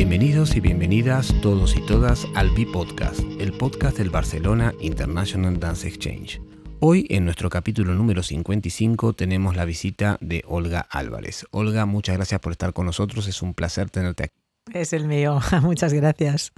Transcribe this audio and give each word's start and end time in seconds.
Bienvenidos 0.00 0.56
y 0.56 0.60
bienvenidas 0.60 1.34
todos 1.42 1.76
y 1.76 1.84
todas 1.84 2.26
al 2.34 2.48
B-Podcast, 2.52 3.20
el 3.38 3.52
podcast 3.52 3.98
del 3.98 4.08
Barcelona 4.08 4.72
International 4.80 5.60
Dance 5.60 5.86
Exchange. 5.86 6.40
Hoy, 6.80 7.06
en 7.10 7.26
nuestro 7.26 7.50
capítulo 7.50 7.92
número 7.92 8.22
55, 8.22 9.12
tenemos 9.12 9.56
la 9.56 9.66
visita 9.66 10.16
de 10.22 10.42
Olga 10.48 10.80
Álvarez. 10.80 11.44
Olga, 11.50 11.84
muchas 11.84 12.16
gracias 12.16 12.40
por 12.40 12.52
estar 12.52 12.72
con 12.72 12.86
nosotros, 12.86 13.28
es 13.28 13.42
un 13.42 13.52
placer 13.52 13.90
tenerte 13.90 14.24
aquí. 14.24 14.34
Es 14.72 14.94
el 14.94 15.06
mío, 15.06 15.38
muchas 15.62 15.92
gracias. 15.92 16.54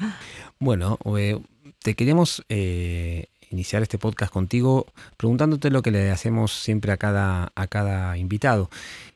Bueno, 0.60 1.00
eh, 1.16 1.40
te 1.82 1.94
queríamos 1.94 2.44
eh, 2.48 3.26
iniciar 3.50 3.82
este 3.82 3.98
podcast 3.98 4.32
contigo 4.32 4.86
preguntándote 5.16 5.70
lo 5.70 5.82
que 5.82 5.90
le 5.90 6.12
hacemos 6.12 6.52
siempre 6.52 6.92
a 6.92 6.96
cada, 6.96 7.50
a 7.56 7.66
cada 7.66 8.16
invitado, 8.18 8.70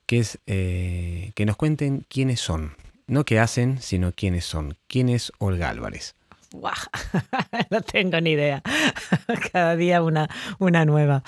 que 0.05 0.19
es 0.19 0.41
eh, 0.49 1.31
que 1.37 1.47
nos 1.47 1.55
cuenten 1.55 2.05
quiénes 2.09 2.41
son. 2.41 2.73
No 3.09 3.25
qué 3.25 3.39
hacen, 3.39 3.81
sino 3.81 4.11
quiénes 4.13 4.45
son. 4.45 4.77
¿Quién 4.89 5.09
es 5.09 5.33
Olga 5.39 5.71
Álvarez? 5.71 6.17
no 7.71 7.81
tengo 7.83 8.21
ni 8.21 8.31
idea. 8.33 8.63
Cada 9.53 9.77
día 9.77 10.03
una, 10.03 10.29
una 10.59 10.85
nueva. 10.85 11.23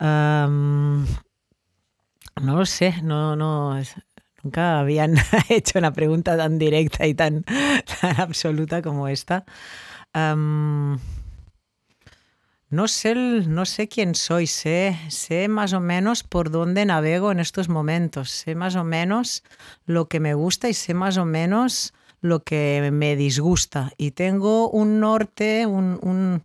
no 0.00 1.06
lo 2.40 2.66
sé, 2.66 3.02
no, 3.02 3.36
no, 3.36 3.80
nunca 4.42 4.80
habían 4.80 5.14
hecho 5.48 5.78
una 5.78 5.92
pregunta 5.92 6.36
tan 6.36 6.58
directa 6.58 7.06
y 7.06 7.14
tan, 7.14 7.44
tan 7.44 8.20
absoluta 8.20 8.82
como 8.82 9.06
esta. 9.06 9.44
No 12.72 12.88
sé, 12.88 13.14
no 13.14 13.66
sé 13.66 13.86
quién 13.86 14.14
soy, 14.14 14.46
sé, 14.46 14.98
sé 15.10 15.46
más 15.48 15.74
o 15.74 15.80
menos 15.80 16.22
por 16.22 16.50
dónde 16.50 16.86
navego 16.86 17.30
en 17.30 17.38
estos 17.38 17.68
momentos, 17.68 18.30
sé 18.30 18.54
más 18.54 18.76
o 18.76 18.82
menos 18.82 19.44
lo 19.84 20.08
que 20.08 20.20
me 20.20 20.32
gusta 20.32 20.70
y 20.70 20.72
sé 20.72 20.94
más 20.94 21.18
o 21.18 21.26
menos 21.26 21.92
lo 22.22 22.44
que 22.44 22.88
me 22.90 23.14
disgusta. 23.14 23.92
Y 23.98 24.12
tengo 24.12 24.70
un 24.70 25.00
norte, 25.00 25.66
un, 25.66 26.40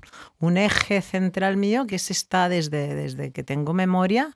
eje 0.57 1.01
central 1.01 1.55
mío 1.55 1.87
que 1.87 1.95
está 1.95 2.49
desde, 2.49 2.93
desde 2.93 3.31
que 3.31 3.43
tengo 3.43 3.71
memoria, 3.71 4.35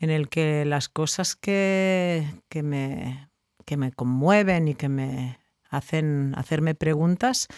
en 0.00 0.10
el 0.10 0.28
que 0.28 0.66
las 0.66 0.90
cosas 0.90 1.34
que, 1.34 2.26
que, 2.50 2.62
me, 2.62 3.30
que 3.64 3.78
me 3.78 3.90
conmueven 3.90 4.68
y 4.68 4.74
que 4.74 4.90
me 4.90 5.38
hacen 5.70 6.34
hacerme 6.36 6.74
preguntas 6.74 7.48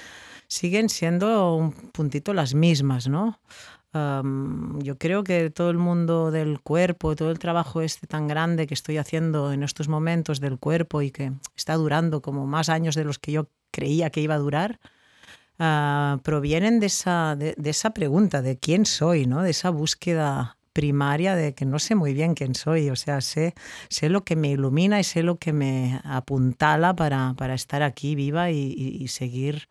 siguen 0.55 0.89
siendo 0.89 1.57
un 1.57 1.73
puntito 1.73 2.33
las 2.33 2.55
mismas, 2.55 3.09
¿no? 3.09 3.41
yo 4.81 4.99
creo 4.99 5.23
que 5.23 5.51
todo 5.51 5.71
el 5.71 5.79
mundo 5.79 6.33
del 6.33 6.61
cuerpo, 6.61 7.15
todo 7.15 7.31
el 7.31 7.39
trabajo 7.39 7.81
este 7.81 8.09
tan 8.09 8.27
grande 8.27 8.67
que 8.67 8.75
estoy 8.75 8.97
haciendo 8.99 9.53
en 9.53 9.63
estos 9.63 9.87
momentos 9.87 10.41
del 10.41 10.59
cuerpo 10.59 11.01
y 11.01 11.13
que 11.13 11.31
está 11.55 11.75
durando 11.75 12.21
como 12.21 12.45
más 12.45 12.69
años 12.69 12.97
de 12.97 13.05
los 13.05 13.21
que 13.21 13.31
yo 13.31 13.47
creía 13.71 14.11
que 14.11 14.21
iba 14.21 14.35
a 14.35 14.39
durar, 14.39 14.81
ah, 15.61 16.19
provienen 16.25 16.81
de 16.81 16.87
esa, 16.87 17.37
de, 17.37 17.55
esa 17.63 17.91
pregunta 17.91 18.43
de 18.43 18.59
quién 18.59 18.85
soy, 18.85 19.27
¿no? 19.27 19.43
de 19.43 19.51
esa 19.51 19.71
búsqueda 19.71 20.57
primaria 20.73 21.37
de 21.37 21.55
que 21.55 21.65
no 21.65 21.79
sé 21.79 21.95
muy 21.95 22.15
bien 22.15 22.35
quién 22.35 22.57
soy, 22.57 22.91
o 22.91 22.97
sea, 22.97 23.21
sé, 23.21 23.55
sé 23.91 24.09
lo 24.09 24.25
que 24.25 24.35
me 24.35 24.51
ilumina 24.51 24.99
y 24.99 25.05
sé 25.05 25.23
lo 25.23 25.39
que 25.39 25.53
me 25.53 26.01
apuntala 26.03 26.97
para, 26.97 27.35
para 27.37 27.55
estar 27.55 27.85
aquí 27.85 28.17
viva 28.17 28.51
y 28.51 29.07
seguir 29.07 29.69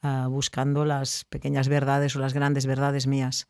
Ah, 0.00 0.28
buscando 0.30 0.84
las 0.84 1.24
pequeñas 1.24 1.68
verdades 1.68 2.14
o 2.14 2.20
las 2.20 2.32
grandes 2.32 2.66
verdades 2.66 3.08
mías. 3.08 3.48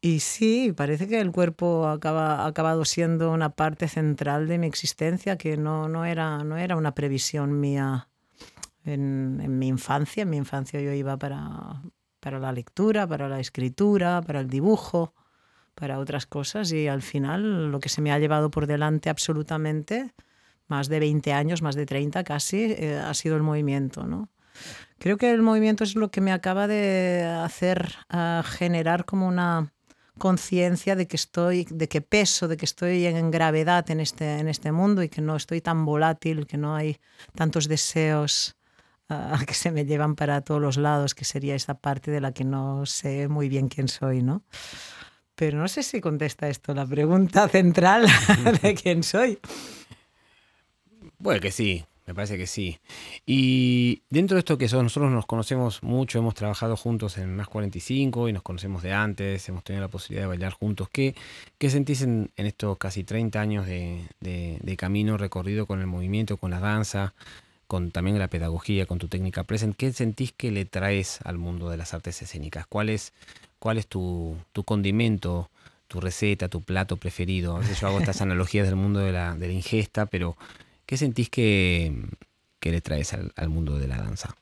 Y 0.00 0.20
sí, 0.20 0.72
parece 0.74 1.06
que 1.06 1.20
el 1.20 1.32
cuerpo 1.32 1.86
acaba, 1.88 2.44
ha 2.44 2.46
acabado 2.46 2.84
siendo 2.86 3.30
una 3.30 3.50
parte 3.50 3.86
central 3.88 4.48
de 4.48 4.56
mi 4.56 4.66
existencia, 4.66 5.36
que 5.36 5.58
no, 5.58 5.88
no, 5.88 6.06
era, 6.06 6.44
no 6.44 6.56
era 6.56 6.76
una 6.76 6.94
previsión 6.94 7.60
mía 7.60 8.08
en, 8.84 9.38
en, 9.42 9.58
mi 9.58 9.68
infancia. 9.68 10.22
En 10.22 10.30
mi 10.30 10.38
infancia 10.38 10.80
yo 10.80 10.92
iba 10.92 11.18
para, 11.18 11.82
para 12.20 12.38
la 12.38 12.52
lectura, 12.52 13.06
para 13.06 13.28
la 13.28 13.40
escritura, 13.40 14.22
para 14.22 14.40
el 14.40 14.48
dibujo, 14.48 15.12
para 15.74 15.98
otras 15.98 16.24
cosas 16.24 16.72
y 16.72 16.88
al 16.88 17.02
final 17.02 17.70
lo 17.70 17.80
que 17.80 17.90
se 17.90 18.00
me 18.00 18.12
ha 18.12 18.18
llevado 18.18 18.50
por 18.50 18.66
delante 18.66 19.10
absolutamente, 19.10 20.14
más 20.68 20.88
de 20.88 21.00
20 21.00 21.34
años, 21.34 21.60
más 21.60 21.74
de 21.74 21.84
30 21.84 22.24
casi, 22.24 22.72
eh, 22.72 22.96
ha 22.96 23.12
sido 23.12 23.36
el 23.36 23.42
movimiento, 23.42 24.06
¿no? 24.06 24.30
Creo 24.98 25.16
que 25.18 25.30
el 25.30 25.42
movimiento 25.42 25.84
es 25.84 25.94
lo 25.94 26.10
que 26.10 26.20
me 26.20 26.32
acaba 26.32 26.66
de 26.66 27.22
hacer 27.24 27.94
generar 28.44 29.04
como 29.04 29.28
una 29.28 29.72
conciencia 30.18 30.96
de 30.96 31.06
que 31.06 31.16
estoy, 31.16 31.66
de 31.70 31.88
que 31.88 32.00
peso, 32.00 32.48
de 32.48 32.56
que 32.56 32.64
estoy 32.64 33.06
en 33.06 33.30
gravedad 33.30 33.90
en 33.90 34.00
este, 34.00 34.38
en 34.38 34.48
este 34.48 34.72
mundo 34.72 35.02
y 35.02 35.08
que 35.08 35.20
no 35.20 35.36
estoy 35.36 35.60
tan 35.60 35.84
volátil, 35.84 36.46
que 36.46 36.56
no 36.56 36.74
hay 36.74 36.98
tantos 37.34 37.68
deseos 37.68 38.56
ah, 39.08 39.38
que 39.46 39.54
se 39.54 39.70
me 39.70 39.84
llevan 39.84 40.16
para 40.16 40.40
todos 40.40 40.60
los 40.60 40.76
lados, 40.76 41.14
que 41.14 41.24
sería 41.24 41.54
esta 41.54 41.74
parte 41.74 42.10
de 42.10 42.20
la 42.20 42.32
que 42.32 42.44
no 42.44 42.86
sé 42.86 43.28
muy 43.28 43.48
bien 43.48 43.68
quién 43.68 43.88
soy, 43.88 44.22
¿no? 44.22 44.44
Pero 45.34 45.58
no 45.58 45.68
sé 45.68 45.82
si 45.82 46.00
contesta 46.00 46.48
esto 46.48 46.74
la 46.74 46.86
pregunta 46.86 47.48
central 47.50 48.06
de 48.62 48.74
quién 48.74 49.02
soy. 49.02 49.38
Bueno, 51.18 51.40
que 51.40 51.50
sí. 51.50 51.84
Me 52.06 52.14
parece 52.14 52.38
que 52.38 52.46
sí. 52.46 52.78
Y 53.26 54.02
dentro 54.10 54.36
de 54.36 54.38
esto 54.38 54.56
que 54.56 54.68
son, 54.68 54.84
nosotros 54.84 55.10
nos 55.10 55.26
conocemos 55.26 55.82
mucho, 55.82 56.20
hemos 56.20 56.34
trabajado 56.34 56.76
juntos 56.76 57.18
en 57.18 57.34
Más 57.34 57.48
45 57.48 58.28
y 58.28 58.32
nos 58.32 58.44
conocemos 58.44 58.84
de 58.84 58.92
antes, 58.92 59.48
hemos 59.48 59.64
tenido 59.64 59.80
la 59.80 59.88
posibilidad 59.88 60.22
de 60.22 60.28
bailar 60.28 60.52
juntos. 60.52 60.88
¿Qué, 60.88 61.16
qué 61.58 61.68
sentís 61.68 62.02
en, 62.02 62.30
estos 62.36 62.78
casi 62.78 63.02
30 63.02 63.40
años 63.40 63.66
de, 63.66 64.76
camino 64.78 65.16
recorrido 65.16 65.66
con 65.66 65.80
el 65.80 65.88
movimiento, 65.88 66.36
con 66.36 66.52
la 66.52 66.60
danza, 66.60 67.12
con 67.66 67.90
también 67.90 68.20
la 68.20 68.28
pedagogía, 68.28 68.86
con 68.86 68.98
tu 68.98 69.08
técnica 69.08 69.42
present? 69.42 69.76
¿Qué 69.76 69.92
sentís 69.92 70.30
que 70.30 70.52
le 70.52 70.64
traes 70.64 71.18
al 71.24 71.38
mundo 71.38 71.70
de 71.70 71.76
las 71.76 71.92
artes 71.92 72.22
escénicas? 72.22 72.68
¿Cuál 72.68 72.88
es, 72.88 73.14
cuál 73.58 73.78
es 73.78 73.88
tu, 73.88 74.36
condimento? 74.64 75.50
tu 75.88 76.00
receta, 76.00 76.48
tu 76.48 76.62
plato 76.62 76.96
preferido. 76.96 77.54
A 77.54 77.60
veces 77.60 77.78
yo 77.78 77.86
hago 77.86 78.00
estas 78.00 78.20
analogías 78.20 78.66
del 78.66 78.74
mundo 78.74 78.98
de 78.98 79.12
la, 79.12 79.36
de 79.36 79.46
la 79.46 79.52
ingesta, 79.52 80.06
pero 80.06 80.36
¿Qué 80.86 80.96
sentís 80.96 81.28
que, 81.28 81.92
le 82.62 82.80
traes 82.80 83.12
al, 83.12 83.48
mundo 83.48 83.78
de 83.78 83.88
la 83.88 83.96
danza? 83.96 84.34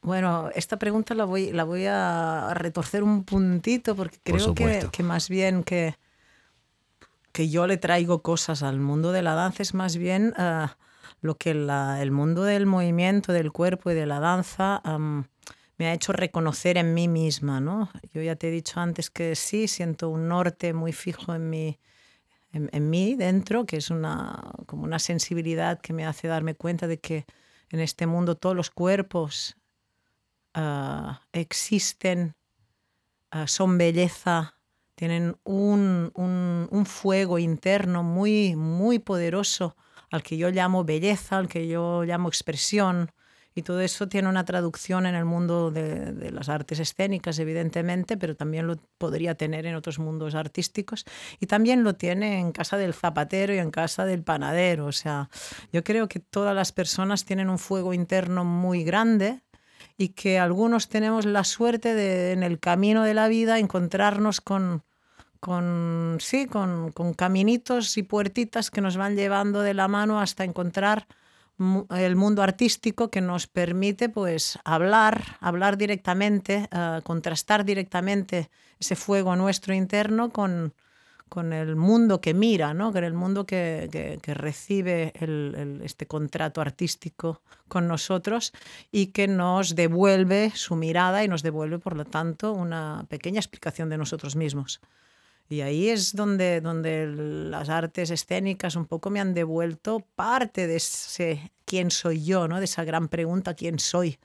Bueno, 0.00 0.50
esta 0.54 0.78
pregunta 0.78 1.14
la 1.14 1.24
voy, 1.24 1.52
la 1.52 1.64
voy 1.64 1.84
a 1.86 2.52
retorcer 2.54 3.02
un 3.02 3.24
puntito 3.24 3.96
porque 3.96 4.18
creo 4.22 4.54
que, 4.54 5.02
más 5.02 5.28
bien 5.28 5.64
que, 5.64 5.96
que 7.32 7.48
yo 7.48 7.66
le 7.66 7.76
traigo 7.76 8.22
cosas 8.22 8.62
al 8.62 8.78
mundo 8.78 9.10
de 9.10 9.22
la 9.22 9.34
danza 9.34 9.62
es 9.62 9.74
más 9.74 9.96
bien 9.96 10.32
eh, 10.38 10.66
lo 11.20 11.36
que 11.36 11.50
el 11.50 12.10
mundo 12.12 12.44
del 12.44 12.66
movimiento, 12.66 13.32
del 13.32 13.50
cuerpo 13.50 13.90
y 13.90 13.94
de 13.94 14.06
la 14.06 14.20
danza 14.20 14.80
me 15.78 15.86
ha 15.86 15.92
hecho 15.92 16.12
reconocer 16.12 16.76
en 16.76 16.94
mí 16.94 17.08
misma. 17.08 17.60
¿no? 17.60 17.90
Yo 18.12 18.22
ya 18.22 18.36
te 18.36 18.48
he 18.48 18.50
dicho 18.52 18.78
antes 18.80 19.10
que 19.10 19.34
sí, 19.34 19.66
siento 19.66 20.08
un 20.08 20.28
norte 20.28 20.72
muy 20.72 20.92
fijo 20.92 21.34
en 21.34 21.50
mi, 21.50 21.78
en, 22.52 22.90
mí 22.90 23.14
dentro, 23.14 23.66
que 23.66 23.76
es 23.76 23.90
una, 23.90 24.52
como 24.66 24.84
una 24.84 24.98
sensibilidad 24.98 25.80
que 25.80 25.92
me 25.92 26.06
hace 26.06 26.28
darme 26.28 26.54
cuenta 26.54 26.86
de 26.86 26.98
que 26.98 27.26
en 27.70 27.80
este 27.80 28.06
mundo 28.06 28.36
todos 28.36 28.56
los 28.56 28.70
cuerpos 28.70 29.56
ah, 30.54 31.22
existen, 31.32 32.34
ah, 33.30 33.46
son 33.46 33.78
belleza, 33.78 34.54
tienen 34.94 35.36
un, 35.44 36.10
un, 36.14 36.68
un, 36.70 36.86
fuego 36.86 37.38
interno 37.38 38.02
muy, 38.02 38.56
muy 38.56 38.98
poderoso 38.98 39.76
al 40.10 40.22
que 40.22 40.36
yo 40.36 40.50
llamo 40.50 40.84
belleza, 40.84 41.36
al 41.36 41.48
que 41.48 41.68
yo 41.68 42.02
llamo 42.04 42.28
expresión, 42.28 43.12
y 43.58 43.62
todo 43.62 43.80
eso 43.80 44.08
tiene 44.08 44.28
una 44.28 44.44
traducción 44.44 45.04
en 45.04 45.16
el 45.16 45.24
mundo 45.24 45.72
de, 45.72 46.30
las 46.30 46.48
artes 46.48 46.78
escénicas, 46.78 47.40
evidentemente, 47.40 48.16
pero 48.16 48.36
también 48.36 48.68
lo 48.68 48.76
podría 48.98 49.34
tener 49.34 49.66
en 49.66 49.74
otros 49.74 49.98
mundos 49.98 50.36
artísticos. 50.36 51.04
Y 51.40 51.46
también 51.46 51.82
lo 51.82 51.94
tiene 51.94 52.38
en 52.38 52.52
casa 52.52 52.76
del 52.76 52.94
zapatero 52.94 53.52
y 53.52 53.58
en 53.58 53.72
casa 53.72 54.04
del 54.04 54.22
panadero. 54.22 54.86
O 54.86 54.92
sea, 54.92 55.28
yo 55.72 55.82
creo 55.82 56.08
que 56.08 56.20
todas 56.20 56.54
las 56.54 56.70
personas 56.70 57.24
tienen 57.24 57.50
un 57.50 57.58
fuego 57.58 57.92
interno 57.92 58.44
muy 58.44 58.84
grande 58.84 59.42
y 59.96 60.10
que 60.10 60.38
algunos 60.38 60.88
tenemos 60.88 61.26
la 61.26 61.42
suerte 61.42 61.94
de 61.94 62.30
en 62.30 62.44
el 62.44 62.60
camino 62.60 63.02
de 63.02 63.14
la 63.14 63.26
vida 63.26 63.58
encontrarnos 63.58 64.40
con, 64.40 64.84
con 65.40 66.18
sí, 66.20 66.46
con, 66.46 66.92
con 66.92 67.12
caminitos 67.12 67.98
y 67.98 68.04
puertitas 68.04 68.70
que 68.70 68.82
nos 68.82 68.96
van 68.96 69.16
llevando 69.16 69.62
de 69.62 69.74
la 69.74 69.88
mano 69.88 70.20
hasta 70.20 70.44
encontrar 70.44 71.08
el 71.90 72.16
mundo 72.16 72.42
artístico 72.42 73.10
que 73.10 73.20
nos 73.20 73.46
permite 73.46 74.08
pues 74.08 74.58
hablar, 74.64 75.38
hablar 75.40 75.76
directamente, 75.76 76.68
eh, 76.70 77.00
contrastar 77.02 77.64
directamente 77.64 78.50
ese 78.78 78.94
fuego 78.94 79.34
nuestro 79.34 79.74
interno 79.74 80.30
con, 80.30 80.72
con 81.28 81.52
el 81.52 81.76
mundo 81.76 82.20
que 82.20 82.34
mira, 82.34 82.74
¿no? 82.74 82.92
con 82.92 83.04
el 83.04 83.14
mundo 83.14 83.44
que, 83.44 84.18
que, 84.22 84.34
recibe 84.34 85.12
el, 85.16 85.80
este 85.84 86.06
contrato 86.06 86.60
artístico 86.60 87.42
con 87.68 87.88
nosotros 87.88 88.52
y 88.90 89.08
que 89.08 89.28
nos 89.28 89.74
devuelve 89.74 90.52
su 90.54 90.76
mirada 90.76 91.24
y 91.24 91.28
nos 91.28 91.42
devuelve, 91.42 91.78
por 91.78 91.96
lo 91.96 92.04
tanto, 92.04 92.52
una 92.52 93.04
pequeña 93.08 93.40
explicación 93.40 93.88
de 93.88 93.98
nosotros 93.98 94.36
mismos. 94.36 94.80
Y 95.48 95.62
ahí 95.62 95.88
es 95.88 96.14
donde, 96.14 96.60
donde 96.60 97.06
las 97.06 97.68
artes 97.70 98.10
escénicas 98.10 98.76
un 98.76 98.86
poco 98.86 99.08
me 99.08 99.20
han 99.20 99.32
devuelto 99.32 100.00
parte 100.14 100.66
de 100.66 100.76
ese 100.76 101.52
quién 101.64 101.90
soy 101.90 102.24
yo, 102.24 102.48
¿no? 102.48 102.58
de 102.58 102.64
esa 102.64 102.84
gran 102.84 103.08
pregunta, 103.08 103.54
¿quién 103.54 103.78
soy? 103.78 104.18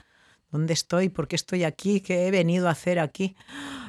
¿Dónde 0.51 0.73
estoy? 0.73 1.09
¿Por 1.09 1.27
qué 1.27 1.35
estoy 1.35 1.63
aquí? 1.63 2.01
¿Qué 2.01 2.27
he 2.27 2.31
venido 2.31 2.67
a 2.67 2.71
hacer 2.71 2.99
aquí? 2.99 3.35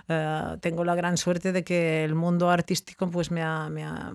Uh, 0.09 0.57
tengo 0.59 0.85
la 0.85 0.95
gran 0.95 1.17
suerte 1.17 1.53
de 1.53 1.65
que 1.65 2.05
el 2.05 2.15
mundo 2.15 2.51
artístico 2.51 3.11
pues, 3.11 3.31
me, 3.31 3.43
ha, 3.43 3.69
me, 3.69 3.85
ha, 3.85 4.13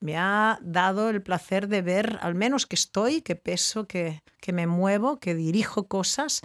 me 0.00 0.16
ha 0.16 0.58
dado 0.62 1.10
el 1.10 1.22
placer 1.22 1.68
de 1.68 1.82
ver 1.82 2.18
al 2.22 2.34
menos 2.34 2.66
que 2.66 2.74
estoy, 2.74 3.20
que 3.20 3.36
peso, 3.36 3.86
que, 3.86 4.22
que, 4.40 4.52
me 4.52 4.66
muevo, 4.66 5.20
que 5.20 5.34
dirijo 5.34 5.88
cosas 5.88 6.40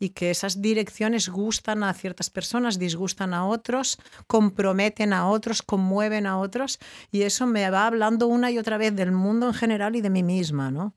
y 0.00 0.10
que 0.10 0.32
esas 0.32 0.60
direcciones 0.60 1.28
gustan 1.28 1.84
a 1.84 1.94
ciertas 1.94 2.30
personas, 2.30 2.80
disgustan 2.80 3.32
a 3.32 3.46
otros, 3.46 3.98
comprometen 4.26 5.12
a 5.12 5.28
otros, 5.28 5.62
conmueven 5.62 6.26
a 6.26 6.38
otros 6.38 6.80
y 7.12 7.22
eso 7.22 7.46
me 7.46 7.70
va 7.70 7.86
hablando 7.86 8.26
una 8.26 8.50
y 8.50 8.58
otra 8.58 8.76
vez 8.76 8.94
del 8.94 9.12
mundo 9.12 9.46
en 9.46 9.54
general 9.54 9.94
y 9.94 10.00
de 10.00 10.10
mí 10.10 10.24
misma. 10.24 10.72
¿no? 10.72 10.92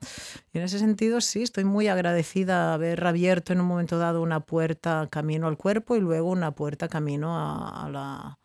Y 0.52 0.58
en 0.58 0.64
ese 0.64 0.80
sentido 0.80 1.22
sí, 1.22 1.44
estoy 1.44 1.64
muy 1.64 1.88
agradecida 1.88 2.74
haber 2.74 3.06
abierto 3.06 3.54
en 3.54 3.62
un 3.62 3.68
momento 3.68 4.00
dado 4.00 4.24
una 4.24 4.40
puerta 4.40 5.08
camino 5.12 5.48
al 5.48 5.58
cuerpo 5.58 5.96
y 5.96 6.00
luego 6.00 6.32
una 6.32 6.56
puerta 6.56 6.88
camino 6.88 7.38
a 7.38 7.88
la 7.92 8.39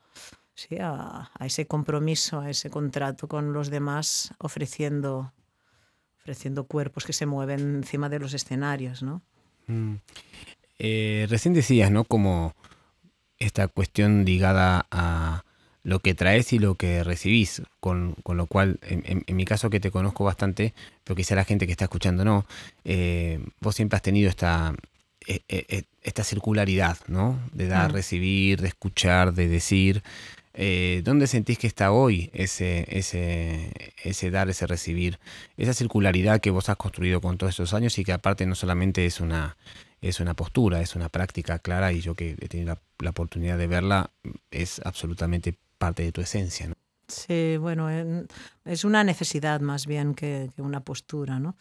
sí, 0.55 0.79
a, 0.81 1.31
a, 1.39 1.47
ese 1.47 1.67
compromiso, 1.67 2.41
a 2.41 2.51
ese 2.51 2.71
contrato 2.71 3.29
con 3.29 3.53
los 3.53 3.71
demás, 3.71 4.33
ofreciendo, 4.39 5.33
ofreciendo 6.21 6.65
cuerpos 6.65 7.05
que 7.05 7.13
se 7.13 7.27
mueven 7.27 7.77
encima 7.77 8.09
de 8.09 8.19
los 8.19 8.35
escenarios, 8.35 9.03
¿no? 9.03 9.23
Mm. 9.67 9.97
Eh, 10.79 11.27
recién 11.29 11.55
decías, 11.55 11.91
¿no? 11.91 12.05
Como 12.05 12.55
esta 13.39 13.69
cuestión 13.69 14.25
ligada 14.25 14.87
a 14.91 15.45
lo 15.83 16.01
que 16.01 16.15
traes 16.15 16.53
y 16.53 16.59
lo 16.59 16.77
que 16.77 17.05
recibís, 17.05 17.63
con, 17.79 18.15
con 18.23 18.37
lo 18.37 18.47
cual, 18.47 18.79
en, 18.83 19.25
mi 19.37 19.45
caso 19.45 19.69
que 19.69 19.81
te 19.81 19.91
conozco 19.91 20.25
bastante, 20.25 20.73
pero 21.05 21.15
quizá 21.15 21.35
la 21.35 21.45
gente 21.45 21.67
que 21.67 21.73
está 21.73 21.85
escuchando 21.85 22.25
no, 22.25 22.47
eh, 22.85 23.39
vos 23.61 23.75
siempre 23.75 23.97
has 23.97 24.03
tenido 24.03 24.31
esta, 24.31 24.75
eh, 25.27 25.85
esta 26.03 26.25
circularidad, 26.25 26.97
¿no? 27.07 27.39
De 27.53 27.69
dar, 27.69 27.91
mm. 27.91 27.95
recibir, 27.95 28.63
de 28.63 28.69
escuchar, 28.69 29.35
de 29.35 29.49
decir. 29.49 30.03
Eh, 30.57 31.03
¿Dónde 31.05 31.27
sentís 31.27 31.59
que 31.59 31.67
está 31.67 31.91
hoy 31.91 32.31
ese, 32.33 32.87
ese, 32.89 33.73
ese 34.03 34.31
dar, 34.31 34.49
ese 34.49 34.67
recibir? 34.69 35.19
Esa 35.57 35.75
circularidad 35.75 36.41
que 36.41 36.51
vos 36.51 36.69
has 36.69 36.77
construido 36.77 37.21
con 37.21 37.39
todos 37.39 37.51
estos 37.51 37.75
años 37.75 37.99
y 37.99 38.05
que 38.05 38.13
aparte 38.13 38.47
no 38.47 38.55
solamente 38.55 39.05
es 39.05 39.21
una, 39.21 39.57
es 40.01 40.21
una 40.21 40.35
postura, 40.35 40.81
es 40.81 40.95
una 40.95 41.09
práctica 41.09 41.59
clara 41.59 41.93
y 41.93 42.01
yo 42.01 42.15
que 42.15 42.37
he 42.41 42.49
tenido 42.49 42.79
la, 43.01 43.11
oportunidad 43.11 43.59
de 43.59 43.67
verla, 43.67 44.11
es 44.53 44.81
absolutamente 44.85 45.59
parte 45.79 46.05
de 46.05 46.13
tu 46.13 46.21
esencia. 46.21 46.71
Sí, 47.09 47.57
bueno, 47.59 47.91
es 48.65 48.85
una 48.85 49.03
necesidad 49.03 49.61
más 49.61 49.87
bien 49.87 50.15
que, 50.15 50.51
que 50.55 50.63
una 50.63 50.81
postura, 50.81 51.39
¿no? 51.39 51.57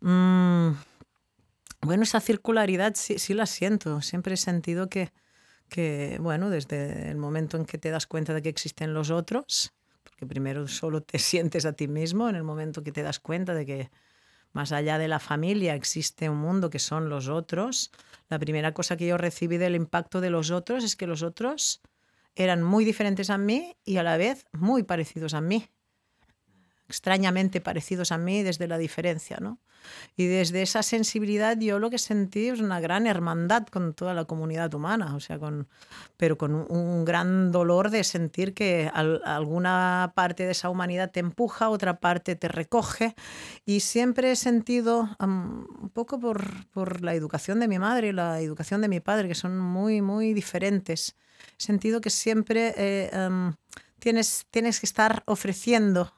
Mm, 0.00 0.76
bueno, 1.80 2.02
esa 2.02 2.20
circularidad 2.20 2.94
sí, 2.96 3.18
sí 3.18 3.34
la 3.34 3.46
siento, 3.46 4.02
siempre 4.02 4.34
he 4.34 4.36
sentido 4.36 4.88
que, 4.88 5.12
que, 5.68 6.18
bueno, 6.20 6.50
desde 6.50 7.10
el 7.10 7.16
momento 7.16 7.56
en 7.56 7.64
que 7.64 7.78
te 7.78 7.90
das 7.90 8.06
cuenta 8.06 8.34
de 8.34 8.42
que 8.42 8.48
existen 8.48 8.94
los 8.94 9.10
otros, 9.10 9.74
porque 10.04 10.26
primero 10.26 10.68
solo 10.68 11.02
te 11.02 11.18
sientes 11.18 11.66
a 11.66 11.72
ti 11.72 11.88
mismo, 11.88 12.28
en 12.28 12.36
el 12.36 12.44
momento 12.44 12.82
que 12.82 12.92
te 12.92 13.02
das 13.02 13.20
cuenta 13.20 13.54
de 13.54 13.66
que 13.66 13.90
más 14.52 14.72
allá 14.72 14.98
de 14.98 15.08
la 15.08 15.18
familia 15.18 15.74
existe 15.74 16.30
un 16.30 16.38
mundo 16.38 16.70
que 16.70 16.78
son 16.78 17.08
los 17.08 17.28
otros, 17.28 17.90
la 18.28 18.38
primera 18.38 18.72
cosa 18.72 18.96
que 18.96 19.06
yo 19.06 19.18
recibí 19.18 19.58
del 19.58 19.74
impacto 19.74 20.20
de 20.20 20.30
los 20.30 20.50
otros 20.50 20.82
es 20.82 20.96
que 20.96 21.06
los 21.06 21.22
otros 21.22 21.82
eran 22.34 22.62
muy 22.62 22.84
diferentes 22.84 23.30
a 23.30 23.38
mí 23.38 23.76
y 23.84 23.98
a 23.98 24.02
la 24.02 24.16
vez 24.16 24.46
muy 24.52 24.82
parecidos 24.82 25.34
a 25.34 25.40
mí 25.40 25.68
extrañamente 26.88 27.60
parecidos 27.60 28.12
a 28.12 28.18
mí 28.18 28.42
desde 28.42 28.68
la 28.68 28.78
diferencia, 28.78 29.38
¿no? 29.40 29.58
Y 30.16 30.26
desde 30.26 30.62
esa 30.62 30.82
sensibilidad 30.82 31.58
yo 31.58 31.78
lo 31.78 31.90
que 31.90 31.98
sentí 31.98 32.48
es 32.48 32.60
una 32.60 32.80
gran 32.80 33.06
hermandad 33.06 33.66
con 33.66 33.94
toda 33.94 34.14
la 34.14 34.24
comunidad 34.24 34.72
humana, 34.74 35.14
o 35.14 35.20
sea, 35.20 35.38
con, 35.38 35.68
pero 36.16 36.36
con 36.36 36.54
un, 36.54 37.04
gran 37.04 37.52
dolor 37.52 37.90
de 37.90 38.02
sentir 38.02 38.54
que 38.54 38.90
al, 38.92 39.20
alguna 39.24 40.12
parte 40.14 40.44
de 40.44 40.52
esa 40.52 40.70
humanidad 40.70 41.10
te 41.10 41.20
empuja, 41.20 41.68
otra 41.68 42.00
parte 42.00 42.34
te 42.34 42.48
recoge. 42.48 43.14
Y 43.64 43.80
siempre 43.80 44.32
he 44.32 44.36
sentido, 44.36 45.08
un 45.20 45.90
poco 45.92 46.18
por, 46.18 46.66
por 46.70 47.02
la 47.02 47.14
educación 47.14 47.60
de 47.60 47.68
mi 47.68 47.78
madre 47.78 48.08
y 48.08 48.12
la 48.12 48.40
educación 48.40 48.80
de 48.80 48.88
mi 48.88 49.00
padre, 49.00 49.28
que 49.28 49.34
son 49.34 49.58
muy, 49.58 50.02
muy 50.02 50.34
diferentes, 50.34 51.16
he 51.58 51.62
sentido 51.62 52.00
que 52.00 52.10
siempre 52.10 52.74
eh, 52.76 53.10
tienes, 53.98 54.46
tienes 54.50 54.80
que 54.80 54.86
estar 54.86 55.22
ofreciendo 55.26 56.12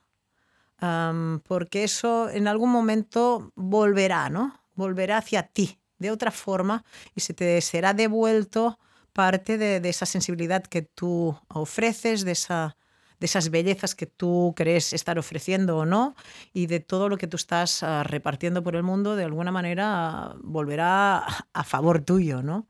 porque 0.78 1.84
eso 1.84 2.30
en 2.30 2.48
algún 2.48 2.70
momento 2.70 3.52
volverá, 3.56 4.30
¿no? 4.30 4.60
Volverá 4.74 5.18
hacia 5.18 5.42
ti 5.42 5.78
de 5.98 6.10
otra 6.10 6.30
forma 6.30 6.84
y 7.14 7.20
se 7.20 7.34
te 7.34 7.60
será 7.60 7.94
devuelto 7.94 8.78
parte 9.12 9.58
de, 9.58 9.88
esa 9.88 10.06
sensibilidad 10.06 10.62
que 10.62 10.82
tú 10.82 11.36
ofreces, 11.48 12.24
de, 12.24 12.32
esa, 12.32 12.76
de 13.18 13.26
esas 13.26 13.50
bellezas 13.50 13.96
que 13.96 14.06
tú 14.06 14.54
crees 14.56 14.92
estar 14.92 15.18
ofreciendo 15.18 15.78
o 15.78 15.84
no 15.84 16.14
y 16.52 16.66
de 16.66 16.78
todo 16.78 17.08
lo 17.08 17.16
que 17.16 17.26
tú 17.26 17.36
estás 17.36 17.82
uh, 17.82 18.04
repartiendo 18.04 18.62
por 18.62 18.76
el 18.76 18.84
mundo, 18.84 19.16
de 19.16 19.24
alguna 19.24 19.50
manera 19.50 20.36
volverá 20.40 21.26
a 21.52 21.64
favor 21.64 22.00
tuyo, 22.02 22.42
¿no? 22.42 22.68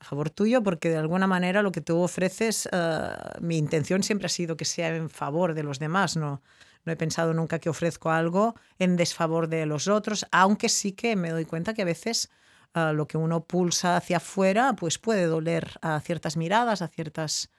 A 0.00 0.04
favor 0.04 0.30
tuyo 0.30 0.64
porque 0.64 0.90
de 0.90 0.96
alguna 0.96 1.28
manera 1.28 1.62
lo 1.62 1.70
que 1.70 1.80
tú 1.80 2.00
ofreces, 2.00 2.68
uh, 2.72 3.40
mi 3.40 3.56
intención 3.56 4.02
siempre 4.02 4.26
ha 4.26 4.30
sido 4.30 4.56
que 4.56 4.64
sea 4.64 4.88
en 4.88 5.08
favor 5.08 5.54
de 5.54 5.62
los 5.62 5.78
demás, 5.78 6.16
no, 6.16 6.42
no 6.86 6.92
he 6.92 6.96
pensado 6.96 7.34
nunca 7.34 7.58
que 7.58 7.68
ofrezco 7.68 8.10
algo 8.10 8.54
en 8.78 8.96
desfavor 8.96 9.48
de 9.48 9.66
los 9.66 9.88
otros, 9.88 10.24
aunque 10.30 10.68
sí 10.68 10.92
que 10.92 11.16
me 11.16 11.30
doy 11.30 11.44
cuenta 11.44 11.74
que 11.74 11.82
a 11.82 11.86
veces 11.86 12.30
uh, 12.74 12.92
lo 12.94 13.06
que 13.06 13.18
uno 13.18 13.44
pulsa 13.44 13.96
hacia 13.96 14.18
afuera 14.18 14.74
pues 14.74 14.98
puede 14.98 15.26
doler 15.26 15.72
a 15.82 16.00
ciertas 16.00 16.36
miradas, 16.36 16.80
a 16.80 16.88
ciertas 16.88 17.50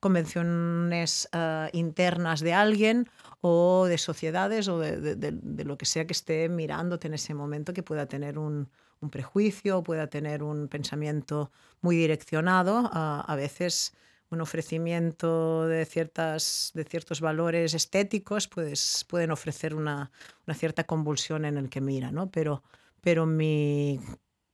convenciones 0.00 1.30
uh, 1.32 1.68
internas 1.72 2.40
de 2.40 2.52
alguien 2.52 3.08
o 3.40 3.86
de 3.86 3.96
sociedades 3.96 4.68
o 4.68 4.78
de, 4.78 5.64
lo 5.64 5.78
que 5.78 5.86
sea 5.86 6.06
que 6.06 6.12
esté 6.12 6.50
mirándote 6.50 7.06
en 7.06 7.14
ese 7.14 7.32
momento 7.32 7.72
que 7.72 7.82
pueda 7.82 8.04
tener 8.04 8.38
un, 8.38 8.68
un 9.00 9.10
prejuicio, 9.10 9.82
pueda 9.82 10.08
tener 10.08 10.42
un 10.42 10.68
pensamiento 10.68 11.50
muy 11.80 11.96
direccionado. 11.96 12.82
Uh, 12.82 13.24
a 13.26 13.34
veces 13.34 13.94
un 14.30 14.40
ofrecimiento 14.40 15.66
de, 15.66 15.84
ciertas, 15.84 16.72
de 16.74 16.84
ciertos 16.84 17.20
valores 17.20 17.74
estéticos, 17.74 18.48
pues 18.48 19.04
pueden 19.08 19.30
ofrecer 19.30 19.74
una, 19.74 20.10
una 20.46 20.54
cierta 20.54 20.84
convulsión 20.84 21.44
en 21.44 21.56
el 21.56 21.68
que 21.68 21.80
mira, 21.80 22.10
¿no? 22.10 22.30
Pero, 22.30 22.62
pero 23.00 23.26
mi 23.26 24.00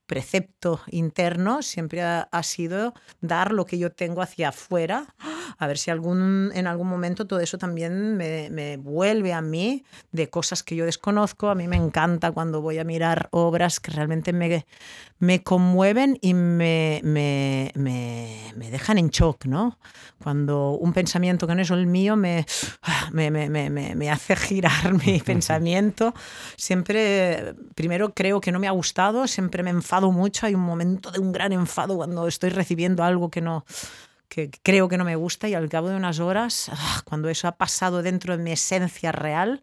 precepto 0.05 0.81
interno 0.89 1.61
siempre 1.61 2.01
ha, 2.01 2.27
ha, 2.31 2.43
sido 2.43 2.93
dar 3.21 3.51
lo 3.53 3.65
que 3.65 3.77
yo 3.77 3.91
tengo 3.91 4.21
hacia 4.21 4.49
afuera, 4.49 5.15
a 5.57 5.67
ver 5.67 5.77
si 5.77 5.91
algún, 5.91 6.51
en 6.53 6.67
algún 6.67 6.87
momento 6.87 7.27
todo 7.27 7.39
eso 7.39 7.57
también 7.57 8.17
me, 8.17 8.49
me, 8.49 8.77
vuelve 8.77 9.31
a 9.31 9.41
mí 9.41 9.85
de 10.11 10.29
cosas 10.29 10.63
que 10.63 10.75
yo 10.75 10.85
desconozco. 10.85 11.49
A 11.49 11.55
mí 11.55 11.67
me 11.67 11.77
encanta 11.77 12.31
cuando 12.31 12.61
voy 12.61 12.79
a 12.79 12.83
mirar 12.83 13.29
obras 13.31 13.79
que 13.79 13.91
realmente 13.91 14.33
me, 14.33 14.65
me 15.19 15.43
conmueven 15.43 16.17
y 16.21 16.33
me, 16.33 17.01
me, 17.03 17.71
me, 17.75 18.53
me 18.55 18.71
dejan 18.71 18.97
en 18.97 19.09
shock, 19.09 19.45
¿no? 19.45 19.77
Cuando 20.21 20.71
un 20.71 20.93
pensamiento 20.93 21.47
que 21.47 21.55
no 21.55 21.61
es 21.61 21.69
el 21.71 21.87
mío 21.87 22.15
me, 22.15 22.45
me, 23.11 23.31
me, 23.31 23.49
me, 23.49 23.95
me 23.95 24.09
hace 24.09 24.35
girar 24.35 24.93
mi 25.05 25.19
pensamiento, 25.25 26.13
siempre, 26.57 27.55
primero 27.75 28.13
creo 28.13 28.41
que 28.41 28.51
no 28.51 28.59
me 28.59 28.67
ha 28.67 28.71
gustado, 28.71 29.27
siempre 29.27 29.63
me 29.63 29.69
enfado 29.69 30.00
mucho, 30.09 30.45
hay 30.45 30.55
un 30.55 30.61
momento 30.61 31.11
de 31.11 31.19
un 31.19 31.33
gran 31.33 31.51
enfado 31.51 31.97
cuando 31.97 32.27
estoy 32.27 32.51
recibiendo 32.51 33.03
algo 33.03 33.29
que 33.29 33.41
no 33.41 33.65
que 34.29 34.49
creo 34.63 34.87
que 34.87 34.97
no 34.97 35.03
me 35.03 35.17
gusta 35.17 35.49
y 35.49 35.55
al 35.55 35.67
cabo 35.67 35.89
de 35.89 35.97
unas 35.97 36.21
horas, 36.21 36.71
ah, 36.71 37.01
cuando 37.03 37.27
eso 37.27 37.49
ha 37.49 37.57
pasado 37.57 38.01
dentro 38.01 38.37
de 38.37 38.41
mi 38.41 38.53
esencia 38.53 39.11
real, 39.11 39.61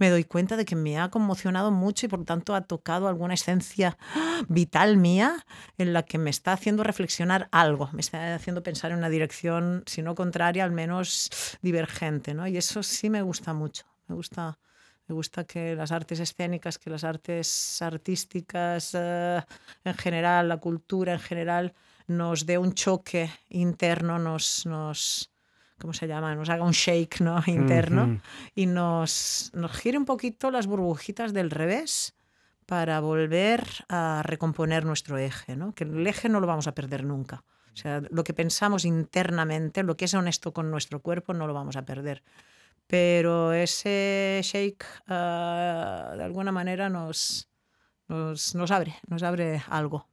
me 0.00 0.10
doy 0.10 0.24
cuenta 0.24 0.58
de 0.58 0.66
que 0.66 0.76
me 0.76 0.98
ha 0.98 1.08
conmocionado 1.08 1.70
mucho 1.70 2.04
y 2.04 2.08
por 2.10 2.24
tanto 2.26 2.54
ha 2.54 2.60
tocado 2.60 3.08
alguna 3.08 3.32
esencia 3.32 3.96
vital 4.48 4.98
mía 4.98 5.46
en 5.78 5.94
la 5.94 6.02
que 6.02 6.18
me 6.18 6.28
está 6.28 6.52
haciendo 6.52 6.82
reflexionar 6.82 7.48
algo, 7.50 7.88
me 7.92 8.02
está 8.02 8.34
haciendo 8.34 8.62
pensar 8.62 8.92
en 8.92 8.98
una 8.98 9.08
dirección, 9.08 9.84
si 9.86 10.02
no 10.02 10.14
contraria, 10.14 10.64
al 10.64 10.72
menos 10.72 11.30
divergente, 11.62 12.34
¿no? 12.34 12.46
Y 12.46 12.58
eso 12.58 12.82
sí 12.82 13.08
me 13.08 13.22
gusta 13.22 13.54
mucho, 13.54 13.86
me 14.06 14.16
gusta 14.16 14.58
me 15.10 15.14
gusta 15.14 15.42
que 15.42 15.74
las 15.74 15.90
artes 15.90 16.20
escénicas, 16.20 16.78
que 16.78 16.88
las 16.88 17.02
artes 17.02 17.82
artísticas 17.82 18.94
uh, 18.94 19.42
en 19.84 19.94
general, 19.94 20.48
la 20.48 20.58
cultura 20.58 21.14
en 21.14 21.18
general, 21.18 21.74
nos 22.06 22.46
dé 22.46 22.58
un 22.58 22.74
choque 22.74 23.28
interno, 23.48 24.20
nos, 24.20 24.66
nos 24.66 25.32
¿cómo 25.80 25.92
se 25.92 26.06
llama? 26.06 26.36
Nos 26.36 26.48
haga 26.48 26.62
un 26.62 26.70
shake 26.70 27.22
¿no? 27.22 27.42
interno 27.46 28.04
uh 28.04 28.06
-huh. 28.06 28.20
y 28.54 28.66
nos, 28.66 29.50
nos 29.52 29.72
gire 29.72 29.98
un 29.98 30.04
poquito 30.04 30.52
las 30.52 30.68
burbujitas 30.68 31.32
del 31.32 31.50
revés 31.50 32.14
para 32.66 33.00
volver 33.00 33.64
a 33.88 34.22
recomponer 34.24 34.84
nuestro 34.84 35.18
eje, 35.18 35.56
¿no? 35.56 35.74
que 35.74 35.82
el 35.82 36.06
eje 36.06 36.28
no 36.28 36.38
lo 36.38 36.46
vamos 36.46 36.68
a 36.68 36.72
perder 36.72 37.02
nunca. 37.02 37.42
O 37.74 37.76
sea, 37.76 38.00
lo 38.10 38.22
que 38.22 38.34
pensamos 38.34 38.84
internamente, 38.84 39.82
lo 39.82 39.96
que 39.96 40.04
es 40.04 40.14
honesto 40.14 40.52
con 40.52 40.70
nuestro 40.70 41.00
cuerpo, 41.00 41.34
no 41.34 41.48
lo 41.48 41.54
vamos 41.54 41.74
a 41.74 41.84
perder. 41.84 42.22
Pero 42.90 43.52
ese 43.52 44.40
shake, 44.42 44.84
uh, 45.06 46.16
de 46.16 46.24
alguna 46.24 46.50
manera, 46.50 46.88
nos, 46.88 47.48
nos, 48.08 48.54
nos, 48.56 48.70
abre, 48.72 48.96
nos 49.06 49.22
abre 49.22 49.62
algo, 49.68 50.08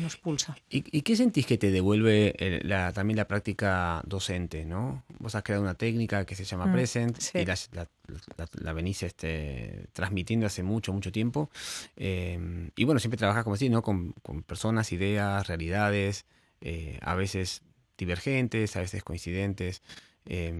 nos 0.00 0.16
pulsa. 0.16 0.56
¿Y, 0.68 0.84
¿Y, 0.96 1.02
qué 1.02 1.14
sentís 1.14 1.46
que 1.46 1.56
te 1.56 1.70
devuelve 1.70 2.60
la, 2.64 2.92
también 2.92 3.16
la 3.16 3.28
práctica 3.28 4.02
docente? 4.04 4.64
¿no? 4.64 5.04
Vos 5.20 5.36
has 5.36 5.44
creado 5.44 5.62
una 5.62 5.74
técnica 5.74 6.24
que 6.24 6.34
se 6.34 6.44
llama 6.44 6.66
mm, 6.66 6.72
Present 6.72 7.18
sí. 7.18 7.38
y 7.38 7.44
la, 7.44 7.56
la, 7.72 7.88
la, 8.60 8.72
venís 8.72 9.04
este, 9.04 9.86
transmitiendo 9.92 10.46
hace 10.46 10.64
mucho, 10.64 10.92
mucho 10.92 11.12
tiempo. 11.12 11.48
Eh, 11.96 12.70
y 12.74 12.84
bueno, 12.84 12.98
siempre 12.98 13.18
trabajas, 13.18 13.44
como 13.44 13.54
decís, 13.54 13.70
¿no? 13.70 13.82
con, 13.82 14.14
con 14.22 14.42
personas, 14.42 14.90
ideas, 14.90 15.46
realidades, 15.46 16.26
eh, 16.60 16.98
a 17.02 17.14
veces 17.14 17.62
divergentes, 17.96 18.76
a 18.76 18.80
veces 18.80 19.04
coincidentes. 19.04 19.82
Eh, 20.26 20.52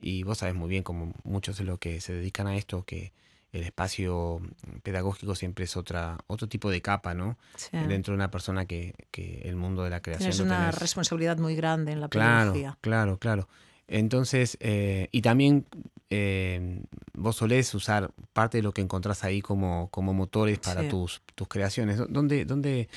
y 0.00 0.22
vos 0.22 0.38
sabes 0.38 0.54
muy 0.54 0.68
bien, 0.68 0.82
como 0.82 1.12
muchos 1.24 1.58
de 1.58 1.64
los 1.64 1.78
que 1.78 2.00
se 2.00 2.12
dedican 2.12 2.46
a 2.46 2.56
esto, 2.56 2.84
que 2.84 3.12
el 3.52 3.62
espacio 3.62 4.40
pedagógico 4.82 5.34
siempre 5.34 5.64
es 5.64 5.76
otra, 5.76 6.18
otro 6.26 6.48
tipo 6.48 6.70
de 6.70 6.82
capa, 6.82 7.14
¿no? 7.14 7.38
Sí. 7.56 7.70
Dentro 7.72 8.12
de 8.12 8.16
una 8.16 8.30
persona 8.30 8.66
que, 8.66 8.94
que, 9.10 9.42
el 9.44 9.56
mundo 9.56 9.82
de 9.82 9.90
la 9.90 10.00
creación. 10.00 10.28
Es 10.28 10.40
una 10.40 10.58
tenés... 10.58 10.78
responsabilidad 10.78 11.38
muy 11.38 11.56
grande 11.56 11.92
en 11.92 12.00
la 12.00 12.08
claro, 12.08 12.52
pedagogía. 12.52 12.78
Claro, 12.80 13.18
claro. 13.18 13.48
Entonces, 13.88 14.56
eh, 14.60 15.08
y 15.12 15.22
también 15.22 15.66
eh, 16.08 16.82
vos 17.14 17.34
solés 17.34 17.74
usar 17.74 18.12
parte 18.32 18.58
de 18.58 18.62
lo 18.62 18.72
que 18.72 18.80
encontrás 18.80 19.24
ahí 19.24 19.42
como, 19.42 19.88
como 19.90 20.14
motores 20.14 20.60
para 20.60 20.82
sí. 20.82 20.88
tus, 20.88 21.22
tus 21.34 21.48
creaciones. 21.48 21.98
¿Dónde, 22.08 22.44
dónde, 22.44 22.88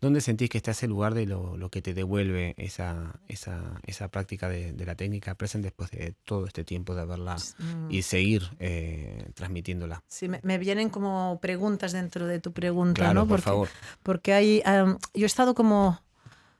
¿Dónde 0.00 0.20
sentís 0.20 0.50
que 0.50 0.58
está 0.58 0.72
ese 0.72 0.86
lugar 0.86 1.14
de 1.14 1.24
lo, 1.24 1.56
lo 1.56 1.70
que 1.70 1.80
te 1.80 1.94
devuelve 1.94 2.54
esa, 2.58 3.20
esa, 3.28 3.80
esa 3.86 4.08
práctica 4.08 4.50
de, 4.50 4.72
de, 4.72 4.86
la 4.86 4.94
técnica 4.96 5.34
present 5.34 5.64
después 5.64 5.90
de 5.90 6.14
todo 6.24 6.46
este 6.46 6.62
tiempo 6.62 6.94
de 6.94 7.02
haberla 7.02 7.36
mm. 7.36 7.90
y 7.90 8.02
seguir 8.02 8.50
eh, 8.58 9.30
transmitiéndola? 9.34 10.02
Sí, 10.08 10.28
me, 10.28 10.40
me, 10.42 10.58
vienen 10.58 10.90
como 10.90 11.38
preguntas 11.40 11.92
dentro 11.92 12.26
de 12.26 12.38
tu 12.38 12.52
pregunta, 12.52 13.00
claro, 13.00 13.14
¿no? 13.14 13.20
Por 13.22 13.38
porque, 13.38 13.44
favor. 13.44 13.68
Porque 14.02 14.32
hay, 14.34 14.62
um, 14.66 14.98
yo 15.14 15.24
he 15.24 15.26
estado 15.26 15.54
como, 15.54 16.00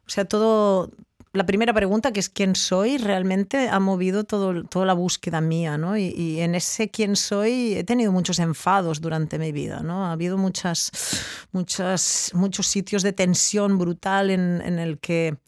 o 0.06 0.10
sea, 0.10 0.24
todo, 0.24 0.90
la 1.38 1.46
primera 1.46 1.72
pregunta, 1.72 2.12
que 2.12 2.20
es 2.20 2.28
quién 2.28 2.56
soy, 2.56 2.98
realmente 2.98 3.68
ha 3.68 3.78
movido 3.80 4.24
todo, 4.24 4.64
toda 4.64 4.84
la 4.84 4.92
búsqueda 4.92 5.40
mía, 5.40 5.78
¿no? 5.78 5.96
Y, 5.96 6.40
en 6.40 6.54
ese 6.54 6.90
quién 6.90 7.16
soy 7.16 7.74
he 7.74 7.84
tenido 7.84 8.12
muchos 8.12 8.38
enfados 8.40 9.00
durante 9.00 9.38
mi 9.38 9.52
vida, 9.52 9.80
¿no? 9.80 10.06
Ha 10.06 10.12
habido 10.12 10.36
muchas, 10.36 10.90
muchas, 11.52 12.32
muchos 12.34 12.66
sitios 12.66 13.02
de 13.02 13.12
tensión 13.12 13.78
brutal 13.78 14.30
en 14.30 14.78
el 14.78 14.98
que 14.98 15.38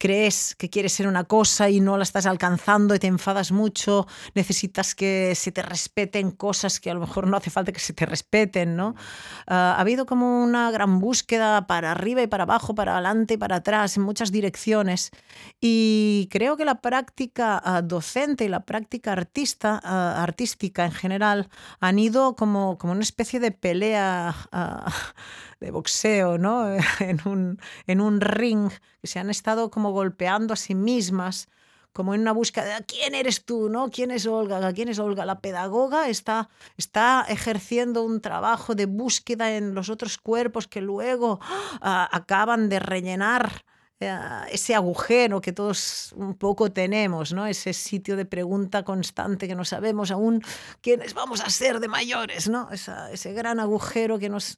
crees 0.00 0.54
que 0.56 0.70
quieres 0.70 0.94
ser 0.94 1.06
una 1.06 1.24
cosa 1.24 1.68
y 1.68 1.78
no 1.78 1.98
la 1.98 2.04
estás 2.04 2.24
alcanzando 2.24 2.94
y 2.94 2.98
te 2.98 3.06
enfadas 3.06 3.52
mucho, 3.52 4.06
necesitas 4.34 4.94
que 4.94 5.34
se 5.34 5.52
te 5.52 5.60
respeten 5.60 6.30
cosas 6.30 6.80
que 6.80 6.90
a 6.90 6.94
lo 6.94 7.00
mejor 7.00 7.26
no 7.26 7.36
hace 7.36 7.50
falta 7.50 7.70
que 7.70 7.80
se 7.80 7.92
te 7.92 8.06
respeten, 8.06 8.76
¿no? 8.76 8.88
Uh, 9.46 9.52
ha 9.52 9.78
habido 9.78 10.06
como 10.06 10.42
una 10.42 10.70
gran 10.70 11.00
búsqueda 11.00 11.66
para 11.66 11.92
arriba 11.92 12.22
y 12.22 12.26
para 12.26 12.44
abajo, 12.44 12.74
para 12.74 12.94
adelante 12.94 13.34
y 13.34 13.36
para 13.36 13.56
atrás, 13.56 13.98
en 13.98 14.02
muchas 14.02 14.32
direcciones. 14.32 15.10
Y 15.60 16.28
creo 16.30 16.56
que 16.56 16.64
la 16.64 16.80
práctica 16.80 17.62
uh, 17.62 17.86
docente 17.86 18.46
y 18.46 18.48
la 18.48 18.64
práctica 18.64 19.12
artista, 19.12 19.82
uh, 19.84 20.22
artística 20.22 20.86
en 20.86 20.92
general 20.92 21.50
han 21.78 21.98
ido 21.98 22.36
como, 22.36 22.78
como 22.78 22.94
una 22.94 23.02
especie 23.02 23.38
de 23.38 23.50
pelea 23.50 24.34
de 25.60 25.70
boxeo, 25.70 26.38
¿no? 26.38 26.66
En 27.00 27.20
un, 27.24 27.60
en 27.86 28.00
un 28.00 28.20
ring, 28.20 28.70
que 29.00 29.06
se 29.06 29.18
han 29.18 29.30
estado 29.30 29.70
como 29.70 29.92
golpeando 29.92 30.54
a 30.54 30.56
sí 30.56 30.74
mismas, 30.74 31.48
como 31.92 32.14
en 32.14 32.20
una 32.20 32.32
búsqueda 32.32 32.78
de 32.78 32.84
quién 32.84 33.14
eres 33.14 33.44
tú, 33.44 33.68
¿no? 33.68 33.90
¿Quién 33.90 34.10
es 34.10 34.26
Olga? 34.26 34.72
¿Quién 34.72 34.88
es 34.88 34.98
Olga? 34.98 35.24
La 35.26 35.40
pedagoga 35.40 36.08
está, 36.08 36.48
está 36.76 37.26
ejerciendo 37.28 38.02
un 38.02 38.20
trabajo 38.20 38.74
de 38.74 38.86
búsqueda 38.86 39.56
en 39.56 39.74
los 39.74 39.90
otros 39.90 40.18
cuerpos 40.18 40.68
que 40.68 40.80
luego 40.80 41.34
uh, 41.34 41.78
acaban 41.80 42.68
de 42.68 42.78
rellenar 42.78 43.64
ese 44.00 44.74
agujero 44.74 45.42
que 45.42 45.52
todos 45.52 46.14
un 46.16 46.34
poco 46.34 46.72
tenemos, 46.72 47.34
¿no? 47.34 47.46
ese 47.46 47.74
sitio 47.74 48.16
de 48.16 48.24
pregunta 48.24 48.82
constante 48.82 49.46
que 49.46 49.54
no 49.54 49.66
sabemos 49.66 50.10
aún 50.10 50.42
quiénes 50.80 51.12
vamos 51.12 51.42
a 51.42 51.50
ser 51.50 51.80
de 51.80 51.88
mayores, 51.88 52.48
¿no? 52.48 52.70
Esa, 52.70 53.12
ese 53.12 53.34
gran 53.34 53.60
agujero 53.60 54.18
que 54.18 54.30
nos, 54.30 54.56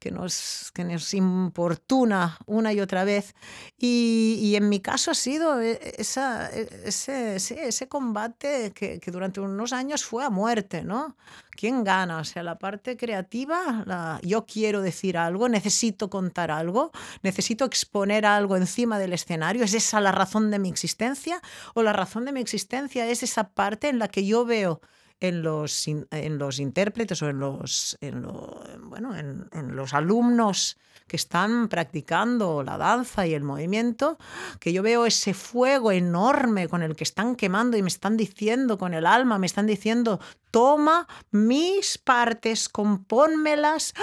que, 0.00 0.10
nos, 0.10 0.72
que 0.74 0.82
nos 0.82 1.14
importuna 1.14 2.36
una 2.46 2.72
y 2.72 2.80
otra 2.80 3.04
vez. 3.04 3.34
Y, 3.78 4.38
y 4.42 4.56
en 4.56 4.68
mi 4.68 4.80
caso 4.80 5.12
ha 5.12 5.14
sido 5.14 5.60
e, 5.60 5.78
esa, 5.98 6.50
e, 6.50 6.68
ese, 6.84 7.36
ese, 7.36 7.68
ese 7.68 7.88
combate 7.88 8.72
que, 8.72 8.98
que, 8.98 9.10
durante 9.12 9.40
unos 9.40 9.72
años 9.72 10.04
fue 10.04 10.24
a 10.24 10.30
muerte, 10.30 10.82
¿no? 10.82 11.16
¿Quién 11.60 11.84
gana? 11.84 12.20
O 12.20 12.24
sea, 12.24 12.42
la 12.42 12.58
parte 12.58 12.96
creativa, 12.96 14.18
yo 14.22 14.46
quiero 14.46 14.80
decir 14.80 15.18
algo, 15.18 15.46
necesito 15.46 16.08
contar 16.08 16.50
algo, 16.50 16.90
necesito 17.22 17.66
exponer 17.66 18.24
algo 18.24 18.56
encima 18.56 18.98
del 18.98 19.12
escenario. 19.12 19.62
¿Es 19.62 19.74
esa 19.74 20.00
la 20.00 20.10
razón 20.10 20.50
de 20.50 20.58
mi 20.58 20.70
existencia? 20.70 21.42
¿O 21.74 21.82
la 21.82 21.92
razón 21.92 22.24
de 22.24 22.32
mi 22.32 22.40
existencia 22.40 23.06
es 23.06 23.22
esa 23.22 23.50
parte 23.50 23.90
en 23.90 23.98
la 23.98 24.08
que 24.08 24.24
yo 24.24 24.46
veo 24.46 24.80
en 25.20 25.42
los, 25.42 25.86
en 25.86 26.38
los 26.38 26.60
intérpretes 26.60 27.20
o 27.20 27.28
en 27.28 27.40
los, 27.40 27.98
en 28.00 28.22
lo, 28.22 28.62
bueno, 28.84 29.14
en, 29.14 29.46
en 29.52 29.76
los 29.76 29.92
alumnos 29.92 30.78
que 31.10 31.16
están 31.16 31.68
practicando 31.68 32.62
la 32.62 32.78
danza 32.78 33.26
y 33.26 33.34
el 33.34 33.42
movimiento, 33.42 34.16
que 34.60 34.72
yo 34.72 34.80
veo 34.80 35.06
ese 35.06 35.34
fuego 35.34 35.90
enorme 35.90 36.68
con 36.68 36.84
el 36.84 36.94
que 36.94 37.02
están 37.02 37.34
quemando 37.34 37.76
y 37.76 37.82
me 37.82 37.88
están 37.88 38.16
diciendo 38.16 38.78
con 38.78 38.94
el 38.94 39.04
alma, 39.04 39.36
me 39.36 39.46
están 39.46 39.66
diciendo, 39.66 40.20
toma 40.50 41.06
mis 41.30 41.98
partes, 41.98 42.68
compónmelas 42.68 43.94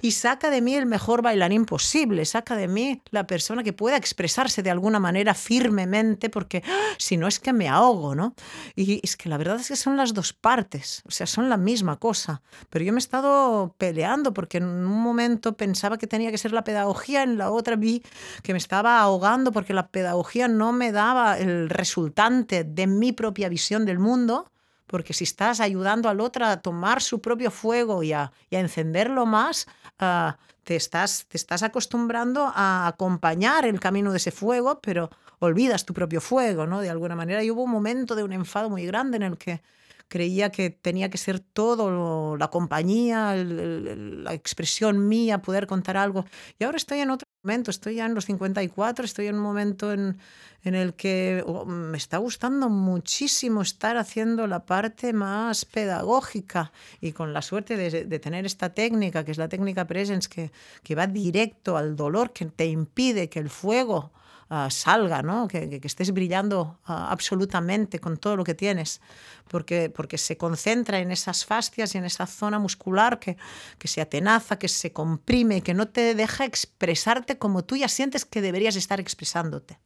y 0.00 0.12
saca 0.12 0.50
de 0.50 0.60
mí 0.60 0.74
el 0.74 0.86
mejor 0.86 1.22
bailarín 1.22 1.64
posible, 1.64 2.24
saca 2.24 2.56
de 2.56 2.68
mí 2.68 3.02
la 3.10 3.26
persona 3.26 3.62
que 3.62 3.72
pueda 3.72 3.96
expresarse 3.96 4.62
de 4.62 4.70
alguna 4.70 4.98
manera 4.98 5.34
firmemente, 5.34 6.30
porque 6.30 6.62
si 6.98 7.16
no 7.16 7.26
es 7.26 7.38
que 7.38 7.52
me 7.52 7.68
ahogo, 7.68 8.14
¿no? 8.14 8.34
Y 8.74 9.00
es 9.02 9.16
que 9.16 9.28
la 9.28 9.38
verdad 9.38 9.60
es 9.60 9.68
que 9.68 9.76
son 9.76 9.96
las 9.96 10.14
dos 10.14 10.32
partes, 10.32 11.02
o 11.06 11.10
sea, 11.10 11.26
son 11.26 11.48
la 11.48 11.56
misma 11.56 11.98
cosa, 11.98 12.42
pero 12.70 12.84
yo 12.84 12.92
me 12.92 12.98
he 12.98 13.00
estado 13.00 13.74
peleando 13.78 14.32
porque 14.34 14.58
en 14.58 14.64
un 14.64 15.02
momento 15.02 15.56
pensaba 15.56 15.98
que 15.98 16.06
tenía 16.06 16.30
que 16.30 16.38
ser 16.38 16.52
la 16.52 16.64
pedagogía, 16.64 17.22
en 17.22 17.38
la 17.38 17.50
otra 17.50 17.76
vi 17.76 18.02
que 18.42 18.52
me 18.52 18.58
estaba 18.58 19.00
ahogando 19.00 19.52
porque 19.52 19.74
la 19.74 19.88
pedagogía 19.88 20.48
no 20.48 20.72
me 20.72 20.92
daba 20.92 21.38
el 21.38 21.68
resultante 21.68 22.64
de 22.64 22.86
mi 22.86 23.12
propia 23.12 23.48
visión 23.48 23.84
del 23.84 23.98
mundo, 23.98 24.51
porque 24.92 25.14
si 25.14 25.24
estás 25.24 25.58
ayudando 25.60 26.10
al 26.10 26.20
otro 26.20 26.44
a 26.44 26.58
tomar 26.58 27.00
su 27.00 27.22
propio 27.22 27.50
fuego 27.50 28.02
y 28.02 28.12
a, 28.12 28.30
encenderlo 28.50 29.24
más, 29.24 29.66
uh, 30.02 30.32
te, 30.64 30.76
estás, 30.76 31.24
te 31.28 31.38
estás 31.38 31.62
acostumbrando 31.62 32.52
a 32.54 32.88
acompañar 32.88 33.64
el 33.64 33.80
camino 33.80 34.10
de 34.10 34.18
ese 34.18 34.32
fuego, 34.32 34.82
pero 34.82 35.08
olvidas 35.38 35.86
tu 35.86 35.94
propio 35.94 36.20
fuego, 36.20 36.66
¿no? 36.66 36.82
De 36.82 36.90
alguna 36.90 37.16
manera. 37.16 37.42
Y 37.42 37.50
hubo 37.50 37.62
un 37.62 37.70
momento 37.70 38.14
de 38.14 38.22
un 38.22 38.34
enfado 38.34 38.68
muy 38.68 38.84
grande 38.84 39.16
en 39.16 39.22
el 39.22 39.38
que 39.38 39.62
creía 40.08 40.50
que 40.50 40.68
tenía 40.68 41.08
que 41.08 41.16
ser 41.16 41.40
todo, 41.40 42.36
la 42.36 42.48
compañía, 42.48 43.34
la 43.34 44.34
expresión 44.34 45.08
mía, 45.08 45.40
poder 45.40 45.66
contar 45.66 45.96
algo. 45.96 46.26
Y 46.58 46.64
ahora 46.64 46.76
estoy 46.76 46.98
en 46.98 47.12
otro 47.12 47.26
estoy 47.44 47.96
ya 47.96 48.06
en 48.06 48.14
los 48.14 48.26
54, 48.26 49.04
estoy 49.04 49.26
en 49.26 49.34
un 49.34 49.40
momento 49.40 49.92
en, 49.92 50.18
en 50.62 50.74
el 50.76 50.94
que 50.94 51.42
oh, 51.44 51.64
me 51.64 51.98
está 51.98 52.18
gustando 52.18 52.68
muchísimo 52.68 53.62
estar 53.62 53.96
haciendo 53.96 54.46
la 54.46 54.64
parte 54.64 55.12
más 55.12 55.64
pedagógica 55.64 56.70
y 57.00 57.10
con 57.10 57.32
la 57.32 57.42
suerte 57.42 57.76
de, 57.76 58.04
de 58.04 58.18
tener 58.20 58.46
esta 58.46 58.70
técnica, 58.70 59.24
que 59.24 59.32
es 59.32 59.38
la 59.38 59.48
técnica 59.48 59.86
Presence, 59.86 60.28
que, 60.28 60.52
que 60.84 60.94
va 60.94 61.08
directo 61.08 61.76
al 61.76 61.96
dolor, 61.96 62.32
que 62.32 62.46
te 62.46 62.66
impide 62.66 63.28
que 63.28 63.40
el 63.40 63.50
fuego 63.50 64.12
uh, 64.52 64.70
salga, 64.70 65.22
¿no? 65.22 65.48
que, 65.48 65.80
estés 65.82 66.12
brillando 66.12 66.78
uh, 66.86 66.92
absolutamente 66.92 67.98
con 67.98 68.18
todo 68.18 68.36
lo 68.36 68.44
que 68.44 68.54
tienes, 68.54 69.00
porque, 69.48 69.90
porque 69.90 70.18
se 70.18 70.36
concentra 70.36 70.98
en 70.98 71.10
esas 71.10 71.44
fascias 71.44 71.94
y 71.94 71.98
en 71.98 72.04
esa 72.04 72.26
zona 72.26 72.58
muscular 72.58 73.18
que, 73.18 73.36
que 73.78 73.88
se 73.88 74.00
atenaza, 74.00 74.58
que 74.58 74.68
se 74.68 74.92
comprime, 74.92 75.62
que 75.62 75.74
no 75.74 75.88
te 75.88 76.14
deja 76.14 76.44
expresarte 76.44 77.38
como 77.38 77.64
tú 77.64 77.76
ya 77.76 77.88
sientes 77.88 78.24
que 78.24 78.42
deberías 78.42 78.76
estar 78.76 79.00
expresándote. 79.00 79.78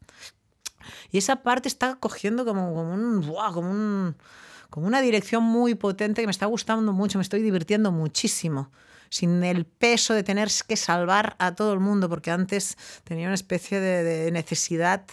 Y 1.10 1.18
esa 1.18 1.36
parte 1.36 1.68
está 1.68 1.94
cogiendo 1.96 2.44
como, 2.44 2.74
como 2.74 2.92
un... 2.92 3.22
como 3.22 3.70
un 3.70 4.16
como 4.68 4.88
una 4.88 5.00
dirección 5.00 5.44
muy 5.44 5.76
potente 5.76 6.20
que 6.20 6.26
me 6.26 6.32
está 6.32 6.46
gustando 6.46 6.92
mucho, 6.92 7.18
me 7.18 7.22
estoy 7.22 7.40
divirtiendo 7.40 7.92
muchísimo 7.92 8.72
sin 9.16 9.42
el 9.44 9.64
peso 9.64 10.12
de 10.12 10.22
tener 10.22 10.48
que 10.68 10.76
salvar 10.76 11.36
a 11.38 11.54
todo 11.54 11.72
el 11.72 11.80
mundo, 11.80 12.08
porque 12.08 12.30
antes 12.30 12.76
tenía 13.04 13.26
una 13.26 13.34
especie 13.34 13.80
de, 13.80 14.30
necesidad 14.30 15.06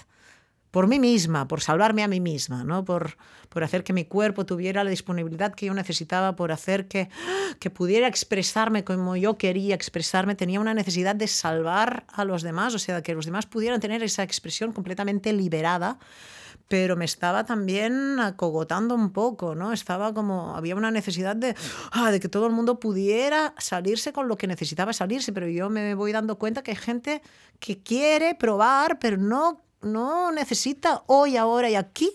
por 0.72 0.88
mí 0.88 1.00
misma, 1.00 1.48
por 1.48 1.62
salvarme 1.62 2.04
a 2.04 2.08
mí 2.08 2.20
misma, 2.20 2.64
¿no? 2.64 2.84
por, 2.84 3.16
por 3.50 3.64
hacer 3.64 3.84
que 3.84 3.94
mi 3.94 4.06
cuerpo 4.06 4.46
tuviera 4.46 4.84
la 4.84 4.90
disponibilidad 4.90 5.54
que 5.54 5.68
yo 5.68 5.74
necesitaba, 5.74 6.36
por 6.36 6.52
hacer 6.52 6.88
que, 6.88 7.10
que 7.60 7.70
pudiera 7.70 8.08
expresarme 8.08 8.84
como 8.84 9.16
yo 9.16 9.38
quería 9.38 9.76
expresarme. 9.76 10.36
Tenía 10.36 10.60
una 10.60 10.74
necesidad 10.74 11.16
de 11.16 11.28
salvar 11.28 12.06
a 12.12 12.26
los 12.26 12.42
demás, 12.42 12.74
o 12.74 12.80
sea, 12.80 13.04
que 13.04 13.14
los 13.14 13.26
demás 13.26 13.46
pudieran 13.46 13.80
tener 13.80 14.04
esa 14.04 14.24
expresión 14.24 14.74
completamente 14.74 15.32
liberada 15.32 16.00
pero 16.68 16.96
me 16.96 17.06
estaba 17.06 17.46
también 17.46 18.20
acogotando 18.20 18.96
un 18.96 19.12
poco, 19.12 19.56
¿no? 19.56 19.74
Estaba 19.74 20.14
como, 20.14 20.56
había 20.56 20.76
una 20.76 20.92
necesidad 20.92 21.36
de, 21.36 21.56
ah, 21.92 22.12
de 22.12 22.20
que 22.20 22.30
todo 22.30 22.48
el 22.48 22.54
mundo 22.54 22.80
pudiera 22.80 23.54
salirse 23.58 24.14
con 24.14 24.28
lo 24.28 24.38
que 24.38 24.48
necesitaba 24.48 24.94
salirse, 24.94 25.34
pero 25.34 25.48
yo 25.48 25.70
me 25.70 25.94
voy 25.96 26.12
dando 26.12 26.38
cuenta 26.38 26.64
que 26.64 26.72
hay 26.72 26.78
gente 26.78 27.22
que 27.60 27.84
quiere 27.84 28.36
probar, 28.36 29.00
pero 29.00 29.18
no, 29.18 29.62
no 29.82 30.32
necesita 30.32 31.04
hoy, 31.08 31.38
ahora 31.38 31.70
y 31.70 31.76
aquí 31.76 32.12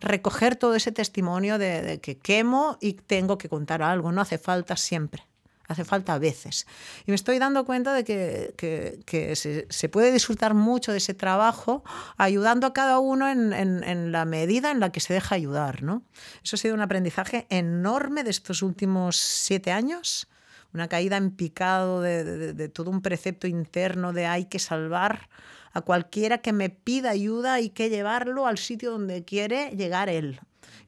recoger 0.00 0.56
todo 0.56 0.74
ese 0.74 0.92
testimonio 0.92 1.58
de, 1.58 1.82
de 1.82 2.00
que 2.00 2.18
quemo 2.18 2.78
y 2.80 2.94
tengo 2.94 3.38
que 3.38 3.48
contar 3.48 3.82
algo, 3.82 4.12
no 4.12 4.20
hace 4.20 4.38
falta 4.38 4.76
siempre 4.76 5.24
hace 5.68 5.84
falta 5.84 6.14
a 6.14 6.18
veces. 6.18 6.66
Y 7.06 7.10
me 7.10 7.14
estoy 7.14 7.38
dando 7.38 7.64
cuenta 7.64 7.94
de 7.94 8.04
que, 8.04 9.66
se, 9.68 9.88
puede 9.88 10.12
disfrutar 10.12 10.54
mucho 10.54 10.92
de 10.92 10.98
ese 10.98 11.14
trabajo 11.14 11.84
ayudando 12.16 12.66
a 12.66 12.72
cada 12.72 12.98
uno 12.98 13.28
en, 13.28 14.12
la 14.12 14.24
medida 14.24 14.70
en 14.70 14.80
la 14.80 14.92
que 14.92 15.00
se 15.00 15.14
deja 15.14 15.34
ayudar. 15.34 15.82
¿no? 15.82 16.02
Eso 16.42 16.56
ha 16.56 16.58
sido 16.58 16.74
un 16.74 16.80
aprendizaje 16.80 17.46
enorme 17.50 18.24
de 18.24 18.30
estos 18.30 18.62
últimos 18.62 19.16
siete 19.16 19.72
años, 19.72 20.28
una 20.72 20.88
caída 20.88 21.16
en 21.16 21.30
picado 21.30 22.02
de, 22.02 22.52
de, 22.52 22.68
todo 22.68 22.90
un 22.90 23.00
precepto 23.00 23.46
interno 23.46 24.12
de 24.12 24.26
hay 24.26 24.46
que 24.46 24.58
salvar 24.58 25.28
a 25.72 25.80
cualquiera 25.80 26.38
que 26.38 26.52
me 26.52 26.68
pida 26.68 27.10
ayuda, 27.10 27.54
hay 27.54 27.70
que 27.70 27.90
llevarlo 27.90 28.46
al 28.46 28.58
sitio 28.58 28.92
donde 28.92 29.24
quiere 29.24 29.70
llegar 29.76 30.08
él. 30.08 30.40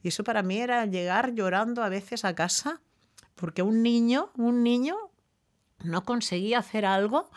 Y 0.03 0.09
eso 0.09 0.23
para 0.23 0.43
mí 0.43 0.59
era 0.59 0.85
llegar 0.85 1.33
llorando 1.33 1.83
a 1.83 1.89
veces 1.89 2.25
a 2.25 2.35
casa 2.35 2.81
porque 3.37 3.61
un 3.61 3.81
niño, 3.81 4.31
un 4.35 4.63
niño 4.63 4.97
no 5.83 6.03
conseguía 6.03 6.59
hacer 6.59 6.85
algo 6.85 7.29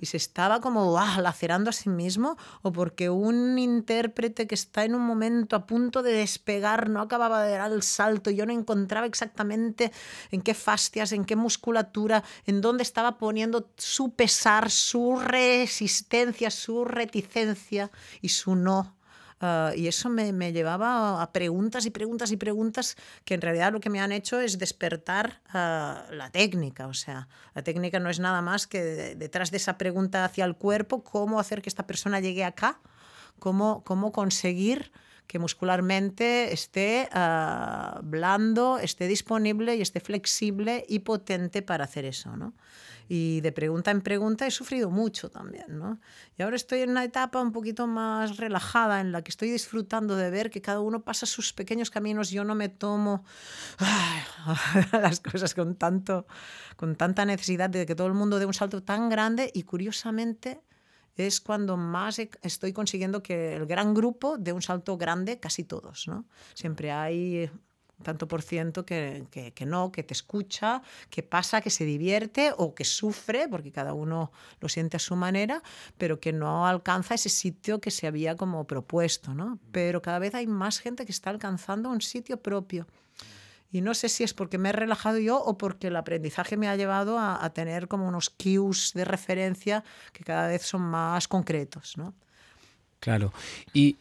y 0.00 0.06
se 0.06 0.16
estaba 0.16 0.60
como 0.60 0.96
¡ah! 0.96 1.20
lacerando 1.20 1.70
a 1.70 1.72
sí 1.72 1.88
mismo, 1.88 2.36
o 2.62 2.72
porque 2.72 3.10
un 3.10 3.58
intérprete 3.58 4.46
que 4.46 4.54
está 4.54 4.84
en 4.84 4.94
un 4.94 5.02
momento 5.02 5.56
a 5.56 5.66
punto 5.66 6.02
de 6.02 6.12
despegar 6.12 6.88
no 6.88 7.00
acababa 7.00 7.42
de 7.42 7.56
dar 7.56 7.72
el 7.72 7.82
salto 7.82 8.30
y 8.30 8.36
yo 8.36 8.46
no 8.46 8.52
encontraba 8.52 9.06
exactamente 9.06 9.90
en 10.30 10.40
qué 10.42 10.54
fastias, 10.54 11.12
en 11.12 11.24
qué 11.24 11.34
musculatura, 11.34 12.22
en 12.46 12.60
dónde 12.60 12.84
estaba 12.84 13.18
poniendo 13.18 13.70
su 13.76 14.14
pesar, 14.14 14.70
su 14.70 15.18
resistencia, 15.18 16.50
su 16.50 16.84
reticencia 16.84 17.90
y 18.20 18.28
su 18.28 18.54
no 18.54 18.99
Uh, 19.40 19.74
y 19.74 19.88
eso 19.88 20.10
me, 20.10 20.34
me, 20.34 20.52
llevaba 20.52 21.22
a 21.22 21.32
preguntas 21.32 21.86
y 21.86 21.90
preguntas 21.90 22.30
y 22.30 22.36
preguntas 22.36 22.96
que 23.24 23.32
en 23.32 23.40
realidad 23.40 23.72
lo 23.72 23.80
que 23.80 23.88
me 23.88 23.98
han 23.98 24.12
hecho 24.12 24.38
es 24.38 24.58
despertar 24.58 25.40
uh, 25.48 26.12
la 26.12 26.28
técnica. 26.30 26.86
O 26.88 26.92
sea, 26.92 27.26
la 27.54 27.62
técnica 27.62 27.98
no 28.00 28.10
es 28.10 28.20
nada 28.20 28.42
más 28.42 28.66
que 28.66 28.82
de, 28.82 29.14
detrás 29.14 29.50
de 29.50 29.56
esa 29.56 29.78
pregunta 29.78 30.26
hacia 30.26 30.44
el 30.44 30.56
cuerpo, 30.56 31.02
cómo 31.02 31.40
hacer 31.40 31.62
que 31.62 31.70
esta 31.70 31.86
persona 31.86 32.20
llegue 32.20 32.44
acá, 32.44 32.80
cómo, 33.38 33.82
cómo 33.82 34.12
conseguir 34.12 34.92
que 35.26 35.38
muscularmente 35.38 36.52
esté 36.52 37.08
uh, 37.14 38.02
blando, 38.02 38.78
esté 38.78 39.06
disponible 39.06 39.76
y 39.76 39.80
esté 39.80 40.00
flexible 40.00 40.84
y 40.88 40.98
potente 40.98 41.62
para 41.62 41.84
hacer 41.84 42.04
eso. 42.04 42.36
¿no? 42.36 42.52
Y 43.12 43.40
de 43.40 43.50
pregunta 43.50 43.90
en 43.90 44.02
pregunta 44.02 44.46
he 44.46 44.52
sufrido 44.52 44.88
mucho 44.88 45.30
también, 45.30 45.80
¿no? 45.80 45.98
Y 46.38 46.42
ahora 46.42 46.54
estoy 46.54 46.82
en 46.82 46.90
una 46.90 47.02
etapa 47.02 47.42
un 47.42 47.50
poquito 47.50 47.88
más 47.88 48.36
relajada 48.36 49.00
en 49.00 49.10
la 49.10 49.22
que 49.22 49.30
estoy 49.30 49.50
disfrutando 49.50 50.14
de 50.14 50.30
ver 50.30 50.48
que 50.48 50.62
cada 50.62 50.78
uno 50.78 51.02
pasa 51.02 51.26
sus 51.26 51.52
pequeños 51.52 51.90
caminos, 51.90 52.30
yo 52.30 52.44
no 52.44 52.54
me 52.54 52.68
tomo 52.68 53.24
ay, 53.78 54.84
las 54.92 55.18
cosas 55.18 55.56
con, 55.56 55.74
tanto, 55.74 56.24
con 56.76 56.94
tanta 56.94 57.24
necesidad 57.24 57.68
de 57.68 57.84
que 57.84 57.96
todo 57.96 58.06
el 58.06 58.14
mundo 58.14 58.38
dé 58.38 58.46
un 58.46 58.54
salto 58.54 58.84
tan 58.84 59.08
grande 59.08 59.50
y 59.52 59.64
curiosamente 59.64 60.60
es 61.16 61.40
cuando 61.40 61.76
más 61.76 62.20
estoy 62.20 62.72
consiguiendo 62.72 63.24
que 63.24 63.56
el 63.56 63.66
gran 63.66 63.92
grupo 63.92 64.38
dé 64.38 64.52
un 64.52 64.62
salto 64.62 64.96
grande, 64.96 65.40
casi 65.40 65.64
todos. 65.64 66.06
¿no? 66.06 66.26
Siempre 66.54 66.92
hay 66.92 67.50
tanto 68.02 68.28
por 68.28 68.42
ciento 68.42 68.84
que, 68.84 69.24
que, 69.30 69.52
que, 69.52 69.66
no, 69.66 69.92
que 69.92 70.02
te 70.02 70.14
escucha, 70.14 70.82
que 71.10 71.22
pasa, 71.22 71.60
que 71.60 71.70
se 71.70 71.84
divierte 71.84 72.52
o 72.56 72.74
que 72.74 72.84
sufre, 72.84 73.48
porque 73.48 73.70
cada 73.70 73.94
uno 73.94 74.32
lo 74.60 74.68
siente 74.68 74.96
a 74.96 75.00
su 75.00 75.16
manera, 75.16 75.62
pero 75.98 76.20
que 76.20 76.32
no 76.32 76.66
alcanza 76.66 77.14
ese 77.14 77.28
sitio 77.28 77.80
que 77.80 77.90
se 77.90 78.06
había 78.06 78.36
como 78.36 78.66
propuesto, 78.66 79.34
¿no? 79.34 79.58
Pero 79.72 80.02
cada 80.02 80.18
vez 80.18 80.34
hay 80.34 80.46
más 80.46 80.78
gente 80.78 81.04
que 81.04 81.12
está 81.12 81.30
alcanzando 81.30 81.90
un 81.90 82.00
sitio 82.00 82.38
propio. 82.38 82.86
Y 83.72 83.82
no 83.82 83.94
sé 83.94 84.08
si 84.08 84.24
es 84.24 84.34
porque 84.34 84.58
me 84.58 84.70
he 84.70 84.72
relajado 84.72 85.18
yo 85.18 85.40
o 85.40 85.56
porque 85.56 85.88
el 85.88 85.96
aprendizaje 85.96 86.56
me 86.56 86.68
ha 86.68 86.74
llevado 86.74 87.18
a, 87.18 87.44
a 87.44 87.50
tener 87.50 87.86
como 87.86 88.08
unos 88.08 88.28
cues 88.30 88.92
de 88.94 89.04
referencia 89.04 89.84
que 90.12 90.24
cada 90.24 90.48
vez 90.48 90.62
son 90.62 90.82
más 90.82 91.28
concretos, 91.28 91.96
¿no? 91.96 92.14
Claro. 92.98 93.32
Y 93.72 93.96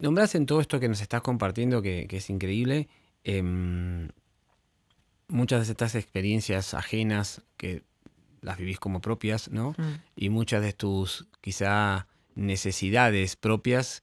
nombras 0.00 0.34
en 0.34 0.46
todo 0.46 0.60
esto 0.60 0.80
que 0.80 0.88
nos 0.88 1.00
estás 1.00 1.22
compartiendo, 1.22 1.80
que, 1.80 2.06
que 2.08 2.16
es 2.16 2.28
increíble, 2.28 2.88
eh, 3.24 3.42
muchas 5.28 5.66
de 5.66 5.72
estas 5.72 5.94
experiencias 5.94 6.74
ajenas 6.74 7.42
que 7.56 7.82
las 8.40 8.58
vivís 8.58 8.78
como 8.78 9.00
propias, 9.00 9.50
¿no? 9.50 9.74
Mm. 9.78 9.94
Y 10.16 10.28
muchas 10.28 10.62
de 10.62 10.72
tus 10.72 11.26
quizá 11.40 12.06
necesidades 12.34 13.36
propias 13.36 14.02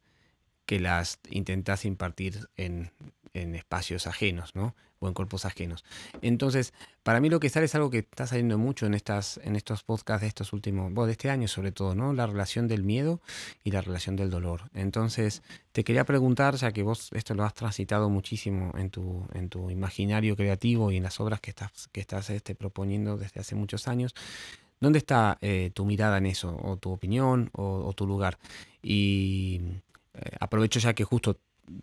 que 0.66 0.80
las 0.80 1.20
intentás 1.30 1.86
impartir 1.86 2.50
en, 2.58 2.92
en 3.34 3.56
espacios 3.56 4.08
ajenos, 4.08 4.56
¿no? 4.56 4.76
O 5.02 5.08
en 5.08 5.14
cuerpos 5.14 5.46
ajenos. 5.46 5.84
Entonces, 6.22 6.74
para 7.04 7.20
mí 7.20 7.30
lo 7.30 7.40
que 7.40 7.50
sale 7.50 7.66
es 7.66 7.74
algo 7.74 7.90
que 7.90 8.00
está 8.00 8.28
saliendo 8.28 8.58
mucho 8.60 8.86
en, 8.86 8.94
estas, 8.94 9.40
en 9.44 9.56
estos 9.56 9.84
podcasts 9.84 10.22
de 10.22 10.28
estos 10.28 10.54
últimos, 10.54 10.94
bueno, 10.94 11.08
de 11.08 11.14
este 11.14 11.30
año 11.30 11.48
sobre 11.48 11.72
todo, 11.72 11.96
¿no? 11.96 12.14
La 12.14 12.28
relación 12.28 12.68
del 12.68 12.84
miedo 12.84 13.20
y 13.64 13.72
la 13.72 13.82
relación 13.82 14.16
del 14.16 14.30
dolor. 14.30 14.70
Entonces, 14.76 15.42
te 15.72 15.84
quería 15.84 16.06
preguntar, 16.06 16.56
ya 16.56 16.72
que 16.72 16.84
vos 16.84 17.10
esto 17.14 17.34
lo 17.34 17.44
has 17.44 17.56
transitado 17.56 18.10
muchísimo 18.10 18.72
en 18.78 18.92
tu, 18.92 19.26
en 19.34 19.50
tu 19.50 19.72
imaginario 19.72 20.36
creativo 20.36 20.92
y 20.92 20.98
en 20.98 21.04
las 21.04 21.20
obras 21.20 21.42
que 21.42 21.50
estás, 21.50 21.88
que 21.92 22.00
estás 22.00 22.30
este, 22.30 22.54
proponiendo 22.54 23.18
desde 23.18 23.42
hace 23.42 23.56
muchos 23.56 23.88
años, 23.88 24.14
¿dónde 24.80 25.00
está 25.00 25.40
eh, 25.42 25.72
tu 25.74 25.84
mirada 25.86 26.20
en 26.20 26.28
eso, 26.28 26.56
o 26.62 26.78
tu 26.78 26.92
opinión, 26.92 27.50
o, 27.54 27.92
tu 27.94 28.06
lugar? 28.06 28.38
Y 28.84 29.62
eh, 30.14 30.36
aprovecho 30.40 30.80
ya 30.80 30.94
que 30.94 31.04
justo 31.06 31.38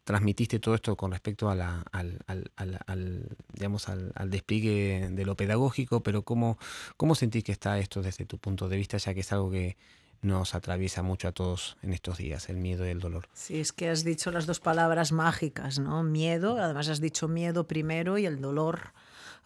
transmitiste 0.04 0.58
todo 0.58 0.74
esto 0.74 0.96
con 0.96 1.12
respecto 1.12 1.50
a 1.50 1.54
la, 1.54 1.84
al, 1.92 2.18
al, 2.26 2.50
al, 2.86 3.28
digamos, 3.52 3.88
al, 3.88 4.12
despliegue 4.30 5.08
de 5.10 5.24
lo 5.24 5.36
pedagógico, 5.36 6.02
pero 6.02 6.22
¿cómo, 6.22 6.58
¿cómo 6.96 7.14
sentís 7.14 7.44
que 7.44 7.52
está 7.52 7.78
esto 7.78 8.02
desde 8.02 8.24
tu 8.24 8.38
punto 8.38 8.68
de 8.68 8.76
vista, 8.76 8.96
ya 8.96 9.14
que 9.14 9.20
es 9.20 9.32
algo 9.32 9.50
que 9.50 9.76
nos 10.20 10.54
atraviesa 10.54 11.02
mucho 11.02 11.28
a 11.28 11.32
todos 11.32 11.76
en 11.82 11.92
estos 11.92 12.18
días, 12.18 12.48
el 12.48 12.56
miedo 12.56 12.86
y 12.86 12.90
el 12.90 13.00
dolor? 13.00 13.28
Sí, 13.32 13.60
es 13.60 13.72
que 13.72 13.88
has 13.88 14.04
dicho 14.04 14.30
las 14.30 14.46
dos 14.46 14.60
palabras 14.60 15.12
mágicas, 15.12 15.78
¿no? 15.78 16.02
Miedo, 16.02 16.58
además 16.58 16.88
has 16.88 17.00
dicho 17.00 17.28
miedo 17.28 17.66
primero 17.66 18.18
y 18.18 18.26
el 18.26 18.40
dolor 18.40 18.92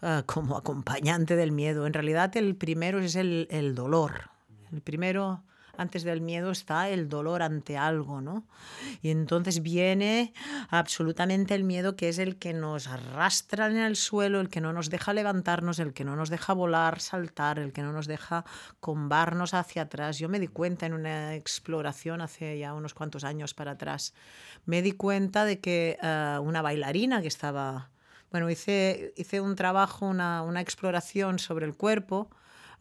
uh, 0.01 0.23
como 0.25 0.57
acompañante 0.57 1.35
del 1.35 1.51
miedo. 1.51 1.85
En 1.85 1.93
realidad 1.93 2.35
el 2.37 2.55
primero 2.55 2.99
es 2.99 3.15
el, 3.15 3.47
el 3.51 3.75
dolor. 3.75 4.29
El 4.71 4.81
primero 4.81 5.43
antes 5.75 6.03
del 6.03 6.21
miedo 6.21 6.51
está 6.51 6.89
el 6.89 7.09
dolor 7.09 7.41
ante 7.41 7.77
algo, 7.77 8.21
¿no? 8.21 8.45
Y 9.01 9.09
entonces 9.09 9.63
viene 9.63 10.33
absolutamente 10.69 11.55
el 11.55 11.63
miedo 11.63 11.95
que 11.95 12.09
es 12.09 12.19
el 12.19 12.37
que 12.37 12.53
nos 12.53 12.87
arrastra 12.87 13.67
en 13.67 13.77
el 13.77 13.95
suelo, 13.95 14.39
el 14.39 14.49
que 14.49 14.61
no 14.61 14.71
nos 14.71 14.91
deja 14.91 15.13
levantarnos, 15.13 15.79
el 15.79 15.93
que 15.93 16.05
no 16.05 16.15
nos 16.15 16.29
deja 16.29 16.53
volar, 16.53 16.99
saltar, 16.99 17.57
el 17.57 17.73
que 17.73 17.81
no 17.81 17.91
nos 17.91 18.05
deja 18.05 18.45
combarnos 18.79 19.55
hacia 19.55 19.83
atrás. 19.83 20.19
Yo 20.19 20.29
me 20.29 20.39
di 20.39 20.47
cuenta 20.47 20.85
en 20.85 20.93
una 20.93 21.33
exploración 21.33 22.21
hace 22.21 22.59
ya 22.59 22.73
unos 22.73 22.93
cuantos 22.93 23.23
años 23.23 23.55
para 23.55 23.71
atrás, 23.71 24.13
me 24.65 24.83
di 24.83 24.91
cuenta 24.91 25.43
de 25.43 25.59
que 25.59 25.97
uh, 26.03 26.39
una 26.41 26.61
bailarina 26.61 27.21
que 27.21 27.27
estaba, 27.27 27.89
bueno, 28.31 28.47
hice, 28.49 29.13
hice 29.17 29.41
un 29.41 29.55
trabajo, 29.55 30.05
una, 30.05 30.43
una 30.43 30.61
exploración 30.61 31.39
sobre 31.39 31.65
el 31.65 31.75
cuerpo, 31.75 32.29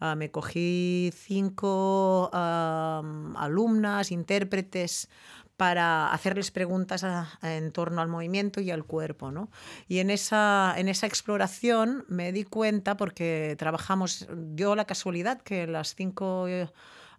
Uh, 0.03 0.17
me 0.17 0.33
cogí 0.33 1.13
cinco 1.15 2.29
alumnas, 2.33 4.11
intérpretes, 4.11 5.09
para 5.57 6.13
hacerles 6.13 6.51
preguntas 6.51 7.05
a, 7.05 7.39
a, 7.41 7.55
en 7.55 7.71
torno 7.71 8.01
al 8.01 8.09
movimiento 8.09 8.61
y 8.61 8.73
al 8.73 8.85
cuerpo. 8.85 9.31
¿no? 9.31 9.49
Y 9.87 10.01
en 10.01 10.11
esa, 10.11 10.75
en 10.77 10.89
esa 10.89 11.07
exploración 11.07 12.05
me 12.09 12.33
di 12.33 12.43
cuenta, 12.43 12.97
porque 12.97 13.55
trabajamos, 13.59 14.27
dio 14.35 14.75
la 14.75 14.87
casualidad 14.87 15.41
que 15.41 15.69
las 15.69 15.95
cinco 15.95 16.49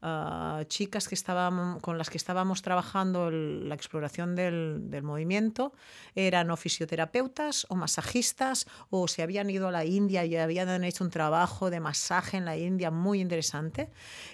ah, 0.03 0.63
chicas 0.67 1.07
que 1.07 1.15
estaban, 1.15 1.79
con 1.79 1.97
las 1.97 2.09
que 2.09 2.17
estábamos 2.17 2.61
trabajando 2.61 3.31
la 3.31 3.73
exploración 3.73 4.35
del, 4.35 4.91
del, 4.91 5.01
movimiento 5.01 5.73
eran 6.13 6.51
o 6.51 6.57
fisioterapeutas 6.57 7.65
o 7.69 7.75
masajistas 7.75 8.67
o 8.91 9.07
se 9.07 9.23
habían 9.23 9.49
ido 9.49 9.69
a 9.69 9.71
la 9.71 9.85
India 9.85 10.25
y 10.25 10.35
habían 10.35 10.83
hecho 10.83 11.03
un 11.03 11.09
trabajo 11.09 11.69
de 11.69 11.79
masaje 11.79 12.37
en 12.37 12.45
la 12.45 12.57
India 12.57 12.91
muy 12.91 13.21
interesante. 13.21 13.89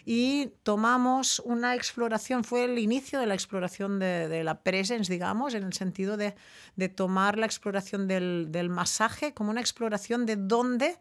Y 0.06 0.52
tomamos 0.64 1.40
una 1.46 1.76
exploración, 1.76 2.44
fue 2.44 2.66
el 2.66 2.80
inicio 2.80 3.20
de 3.20 3.28
la 3.28 3.36
exploración 3.36 4.00
de, 4.00 4.28
de 4.28 4.44
la 4.44 4.62
presence, 4.62 5.12
digamos, 5.12 5.54
en 5.54 5.64
el 5.64 5.74
sentido 5.74 6.18
de, 6.18 6.36
de 6.76 6.90
tomar 6.90 7.38
la 7.38 7.46
exploración 7.46 8.08
del, 8.08 8.48
del 8.50 8.70
masaje 8.70 9.34
como 9.34 9.52
una 9.52 9.62
exploración 9.62 10.26
de 10.26 10.36
dónde 10.36 10.98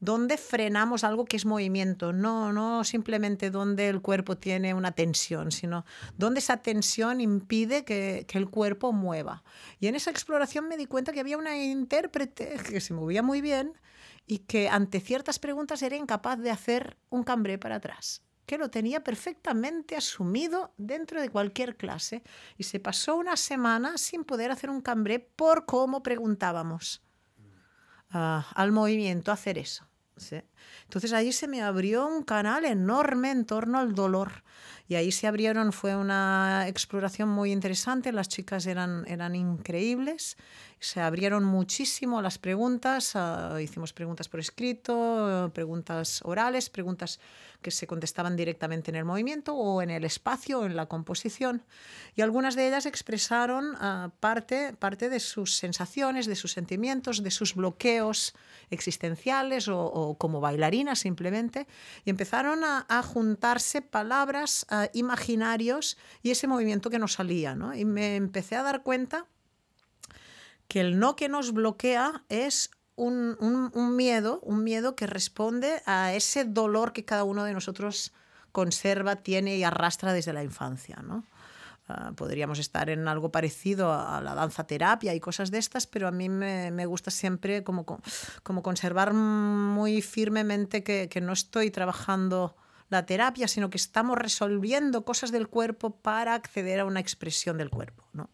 dónde 0.00 0.38
frenamos 0.38 1.04
algo 1.04 1.26
que 1.26 1.36
es 1.36 1.46
movimiento, 1.46 2.12
no, 2.12 2.52
no 2.52 2.82
simplemente 2.84 3.50
donde 3.50 3.88
el 3.88 4.00
cuerpo 4.00 4.36
tiene 4.36 4.74
una 4.74 4.92
tensión, 4.92 5.52
sino 5.52 5.84
donde 6.16 6.40
esa 6.40 6.56
tensión 6.56 7.20
impide 7.20 7.84
que, 7.84 8.24
que, 8.26 8.38
el 8.38 8.48
cuerpo 8.48 8.92
mueva. 8.92 9.44
Y 9.78 9.86
en 9.86 9.94
esa 9.94 10.10
exploración 10.10 10.68
me 10.68 10.76
di 10.76 10.86
cuenta 10.86 11.12
que 11.12 11.20
había 11.20 11.38
una 11.38 11.62
intérprete 11.62 12.56
que 12.68 12.80
se 12.80 12.94
movía 12.94 13.22
muy 13.22 13.40
bien 13.40 13.74
y 14.26 14.38
que 14.38 14.68
ante 14.68 15.00
ciertas 15.00 15.38
preguntas 15.38 15.82
era 15.82 15.96
incapaz 15.96 16.38
de 16.38 16.50
hacer 16.50 16.96
un 17.10 17.22
cambré 17.22 17.58
para 17.58 17.76
atrás 17.76 18.22
que 18.50 18.58
lo 18.58 18.68
tenía 18.68 19.04
perfectamente 19.04 19.94
asumido 19.94 20.74
dentro 20.76 21.20
de 21.20 21.28
cualquier 21.28 21.76
clase 21.76 22.24
y 22.58 22.64
se 22.64 22.80
pasó 22.80 23.14
una 23.16 23.36
semana 23.36 23.96
sin 23.96 24.24
poder 24.24 24.50
hacer 24.50 24.70
un 24.70 24.80
cambré 24.80 25.20
por 25.20 25.66
cómo 25.66 26.02
preguntábamos 26.02 27.00
uh, 28.12 28.42
al 28.52 28.72
movimiento 28.72 29.30
hacer 29.30 29.56
eso. 29.56 29.89
¿Sí? 30.20 30.42
Entonces 30.84 31.12
ahí 31.12 31.32
se 31.32 31.48
me 31.48 31.62
abrió 31.62 32.06
un 32.06 32.22
canal 32.22 32.64
enorme 32.64 33.30
en 33.30 33.44
torno 33.44 33.78
al 33.78 33.94
dolor. 33.94 34.42
Y 34.90 34.96
ahí 34.96 35.12
se 35.12 35.28
abrieron, 35.28 35.72
fue 35.72 35.94
una 35.94 36.66
exploración 36.66 37.28
muy 37.28 37.52
interesante, 37.52 38.10
las 38.10 38.28
chicas 38.28 38.66
eran, 38.66 39.04
eran 39.06 39.36
increíbles, 39.36 40.36
se 40.80 41.00
abrieron 41.00 41.44
muchísimo 41.44 42.20
las 42.22 42.38
preguntas, 42.38 43.14
uh, 43.14 43.58
hicimos 43.58 43.92
preguntas 43.92 44.28
por 44.28 44.40
escrito, 44.40 45.50
preguntas 45.54 46.22
orales, 46.24 46.70
preguntas 46.70 47.20
que 47.62 47.70
se 47.70 47.86
contestaban 47.86 48.34
directamente 48.34 48.90
en 48.90 48.96
el 48.96 49.04
movimiento 49.04 49.54
o 49.54 49.82
en 49.82 49.90
el 49.90 50.04
espacio 50.04 50.60
o 50.60 50.64
en 50.64 50.74
la 50.74 50.86
composición. 50.86 51.62
Y 52.16 52.22
algunas 52.22 52.56
de 52.56 52.66
ellas 52.66 52.86
expresaron 52.86 53.74
uh, 53.74 54.10
parte, 54.18 54.72
parte 54.72 55.08
de 55.08 55.20
sus 55.20 55.54
sensaciones, 55.54 56.26
de 56.26 56.34
sus 56.34 56.52
sentimientos, 56.52 57.22
de 57.22 57.30
sus 57.30 57.54
bloqueos 57.54 58.34
existenciales 58.70 59.68
o, 59.68 59.84
o 59.84 60.16
como 60.16 60.40
bailarinas 60.50 60.98
simplemente, 60.98 61.66
y 62.04 62.10
empezaron 62.10 62.64
a, 62.64 63.02
juntarse 63.02 63.82
palabras, 63.82 64.66
imaginarios 64.92 65.96
y 66.22 66.30
ese 66.30 66.46
movimiento 66.46 66.90
que 66.90 66.98
nos 66.98 67.14
salía. 67.14 67.54
¿no? 67.54 67.74
Y 67.74 67.84
me 67.84 68.16
empecé 68.16 68.56
a 68.56 68.62
dar 68.62 68.82
cuenta 68.82 69.26
que 70.68 70.80
el 70.80 70.98
no 70.98 71.16
que 71.16 71.28
nos 71.28 71.52
bloquea 71.52 72.24
es 72.28 72.70
un, 72.96 73.36
un, 73.40 73.70
un, 73.74 73.96
miedo, 73.96 74.40
un 74.42 74.62
miedo 74.62 74.94
que 74.94 75.06
responde 75.06 75.82
a 75.86 76.12
ese 76.12 76.44
dolor 76.44 76.92
que 76.92 77.04
cada 77.04 77.24
uno 77.24 77.44
de 77.44 77.54
nosotros 77.54 78.12
conserva, 78.52 79.16
tiene 79.16 79.56
y 79.56 79.64
arrastra 79.64 80.12
desde 80.12 80.32
la 80.32 80.42
infancia. 80.42 80.96
¿no? 81.02 81.24
Uh, 81.90 82.14
podríamos 82.14 82.58
estar 82.58 82.90
en 82.90 83.08
algo 83.08 83.30
parecido 83.30 83.92
a 83.92 84.20
la 84.20 84.34
danza 84.34 84.64
terapia 84.64 85.14
y 85.14 85.20
cosas 85.20 85.50
de 85.50 85.58
estas, 85.58 85.86
pero 85.86 86.06
a 86.08 86.10
mí 86.10 86.28
me, 86.28 86.70
me 86.70 86.86
gusta 86.86 87.10
siempre 87.10 87.64
como, 87.64 87.84
como 88.42 88.62
conservar 88.62 89.12
muy 89.12 90.02
firmemente 90.02 90.82
que, 90.82 91.08
que 91.08 91.20
no 91.20 91.32
estoy 91.32 91.70
trabajando 91.70 92.56
la 92.90 93.06
terapia, 93.06 93.48
sino 93.48 93.70
que 93.70 93.76
estamos 93.78 94.18
resolviendo 94.18 95.04
cosas 95.04 95.30
del 95.30 95.48
cuerpo 95.48 95.96
para 95.96 96.34
acceder 96.34 96.80
a 96.80 96.84
una 96.84 97.00
expresión 97.00 97.56
del 97.56 97.70
cuerpo. 97.70 98.04
¿no? 98.12 98.30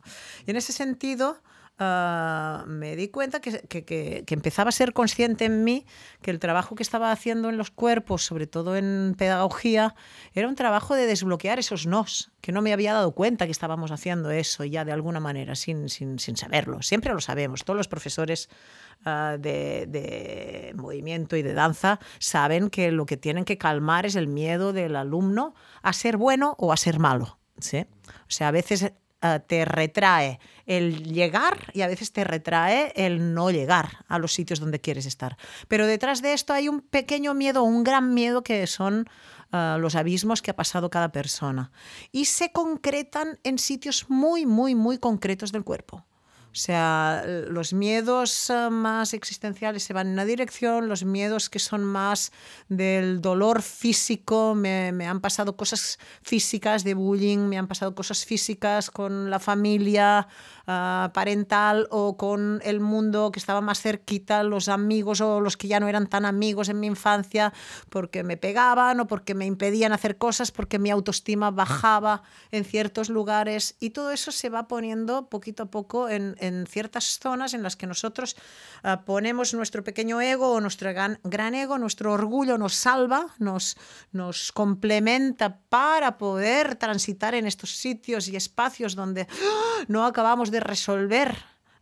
Y 0.46 0.50
en 0.50 0.56
ese 0.56 0.72
sentido, 0.72 1.40
uh, 1.80 2.66
me 2.66 2.96
di 2.96 3.08
cuenta 3.08 3.40
que, 3.40 3.60
que, 3.60 3.84
que, 3.84 4.34
empezaba 4.34 4.68
a 4.68 4.72
ser 4.72 4.92
consciente 4.92 5.44
en 5.44 5.64
mí 5.64 5.86
que 6.22 6.30
el 6.30 6.38
trabajo 6.38 6.74
que 6.74 6.82
estaba 6.82 7.12
haciendo 7.12 7.48
en 7.48 7.56
los 7.56 7.70
cuerpos, 7.70 8.24
sobre 8.24 8.46
todo 8.46 8.76
en 8.76 9.14
pedagogía, 9.16 9.94
era 10.34 10.48
un 10.48 10.54
trabajo 10.54 10.94
de 10.94 11.06
desbloquear 11.06 11.58
esos 11.58 11.86
nos, 11.86 12.30
que 12.40 12.52
no 12.52 12.62
me 12.62 12.72
había 12.72 12.92
dado 12.92 13.12
cuenta 13.12 13.46
que 13.46 13.52
estábamos 13.52 13.90
haciendo 13.90 14.30
eso 14.30 14.64
ya 14.64 14.84
de 14.84 14.92
alguna 14.92 15.20
manera, 15.20 15.54
sin, 15.54 15.88
sin, 15.88 16.18
sin 16.18 16.36
saberlo. 16.36 16.82
Siempre 16.82 17.12
lo 17.12 17.20
sabemos, 17.20 17.64
todos 17.64 17.76
los 17.76 17.88
profesores 17.88 18.48
uh, 19.04 19.38
de, 19.38 19.86
de 19.88 20.72
movimiento 20.74 21.36
y 21.36 21.42
de 21.42 21.54
danza 21.54 22.00
saben 22.18 22.70
que 22.70 22.90
lo 22.90 23.06
que 23.06 23.16
tienen 23.16 23.44
que 23.44 23.58
calmar 23.58 24.06
es 24.06 24.16
el 24.16 24.28
miedo 24.28 24.72
del 24.72 24.96
alumno 24.96 25.54
a 25.82 25.92
ser 25.92 26.16
bueno 26.16 26.54
o 26.58 26.72
a 26.72 26.76
ser 26.76 26.98
malo. 26.98 27.38
¿sí? 27.58 27.86
O 28.28 28.30
sea, 28.30 28.48
a 28.48 28.52
veces 28.52 28.92
uh, 29.34 29.40
te 29.46 29.64
retrae 29.64 30.38
el 30.66 31.04
llegar 31.12 31.70
y 31.72 31.82
a 31.82 31.86
veces 31.86 32.12
te 32.12 32.24
retrae 32.24 32.92
el 32.96 33.34
no 33.34 33.50
llegar 33.50 34.04
a 34.08 34.18
los 34.18 34.32
sitios 34.32 34.60
donde 34.60 34.80
quieres 34.80 35.06
estar. 35.06 35.36
Pero 35.68 35.86
detrás 35.86 36.22
de 36.22 36.32
esto 36.32 36.52
hay 36.52 36.68
un 36.68 36.80
pequeño 36.80 37.34
miedo, 37.34 37.62
un 37.62 37.84
gran 37.84 38.14
miedo 38.14 38.42
que 38.42 38.66
son 38.66 39.08
uh, 39.52 39.78
los 39.78 39.94
abismos 39.94 40.42
que 40.42 40.50
ha 40.50 40.56
pasado 40.56 40.90
cada 40.90 41.12
persona. 41.12 41.70
Y 42.12 42.26
se 42.26 42.52
concretan 42.52 43.38
en 43.44 43.58
sitios 43.58 44.06
muy, 44.08 44.46
muy, 44.46 44.74
muy 44.74 44.98
concretos 44.98 45.52
del 45.52 45.64
cuerpo. 45.64 46.04
O 46.56 46.58
sea, 46.58 47.22
los 47.26 47.74
miedos 47.74 48.48
uh, 48.48 48.70
más 48.70 49.12
existenciales 49.12 49.82
se 49.82 49.92
van 49.92 50.06
en 50.06 50.14
una 50.14 50.24
dirección, 50.24 50.88
los 50.88 51.04
miedos 51.04 51.50
que 51.50 51.58
son 51.58 51.84
más 51.84 52.32
del 52.70 53.20
dolor 53.20 53.60
físico, 53.60 54.54
me, 54.54 54.90
me, 54.90 55.06
han 55.06 55.20
pasado 55.20 55.54
cosas 55.54 55.98
físicas 56.22 56.82
de 56.82 56.94
bullying, 56.94 57.40
me 57.40 57.58
han 57.58 57.66
pasado 57.66 57.94
cosas 57.94 58.24
físicas 58.24 58.90
con 58.90 59.28
la 59.28 59.38
familia 59.38 60.28
uh, 60.62 61.12
parental 61.12 61.88
o 61.90 62.16
con 62.16 62.62
el 62.64 62.80
mundo 62.80 63.32
que 63.32 63.38
estaba 63.38 63.60
más 63.60 63.82
cerquita, 63.82 64.42
los 64.42 64.70
amigos 64.70 65.20
o 65.20 65.42
los 65.42 65.58
que 65.58 65.68
ya 65.68 65.78
no 65.78 65.88
eran 65.88 66.06
tan 66.06 66.24
amigos 66.24 66.70
en 66.70 66.80
mi 66.80 66.86
infancia, 66.86 67.52
porque 67.90 68.24
me 68.24 68.38
pegaban 68.38 68.98
o 69.00 69.06
porque 69.06 69.34
me 69.34 69.44
impedían 69.44 69.92
hacer 69.92 70.16
cosas, 70.16 70.52
porque 70.52 70.78
mi 70.78 70.90
autoestima 70.90 71.50
bajaba 71.50 72.22
en 72.50 72.64
ciertos 72.64 73.10
lugares. 73.10 73.76
Y 73.78 73.90
todo 73.90 74.10
eso 74.10 74.32
se 74.32 74.48
va 74.48 74.68
poniendo 74.68 75.28
poquito 75.28 75.64
a 75.64 75.66
poco 75.66 76.08
en 76.08 76.34
en 76.45 76.45
ciertas 76.68 77.18
zonas 77.18 77.54
en 77.54 77.62
las 77.62 77.76
que 77.76 77.86
nosotros 77.86 78.36
uh, 78.84 79.04
ponemos 79.04 79.54
nuestro 79.54 79.84
pequeño 79.84 80.20
ego 80.20 80.52
o 80.52 80.60
nuestro 80.60 80.90
gran, 80.92 81.54
ego, 81.54 81.78
nuestro 81.78 82.12
orgullo 82.12 82.58
nos 82.58 82.74
salva, 82.74 83.26
nos, 83.38 83.76
nos 84.12 84.52
complementa 84.52 85.60
para 85.68 86.18
poder 86.18 86.76
transitar 86.76 87.34
en 87.34 87.46
estos 87.46 87.76
sitios 87.76 88.28
y 88.28 88.36
espacios 88.36 88.94
donde 88.94 89.26
¡oh! 89.44 89.84
no 89.88 90.04
acabamos 90.04 90.50
de 90.50 90.60
resolver 90.60 91.36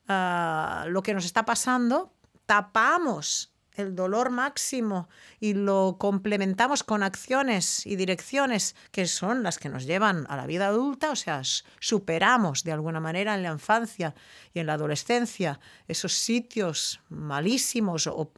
uh, 0.08 0.88
lo 0.88 1.02
que 1.02 1.14
nos 1.14 1.24
está 1.24 1.44
pasando, 1.44 2.12
tapamos 2.46 3.53
el 3.74 3.94
dolor 3.94 4.30
máximo 4.30 5.08
y 5.40 5.54
lo 5.54 5.96
complementamos 5.98 6.84
con 6.84 7.02
acciones 7.02 7.86
y 7.86 7.96
direcciones 7.96 8.76
que 8.90 9.06
son 9.06 9.42
las 9.42 9.58
que 9.58 9.68
nos 9.68 9.84
llevan 9.84 10.26
a 10.28 10.36
la 10.36 10.46
vida 10.46 10.68
adulta, 10.68 11.10
o 11.10 11.16
sea, 11.16 11.42
superamos 11.80 12.64
de 12.64 12.72
alguna 12.72 13.00
manera 13.00 13.34
en 13.34 13.42
la 13.42 13.52
infancia 13.52 14.14
y 14.52 14.60
en 14.60 14.66
la 14.66 14.74
adolescencia 14.74 15.60
esos 15.88 16.12
sitios 16.12 17.00
malísimos 17.08 18.06
o, 18.06 18.32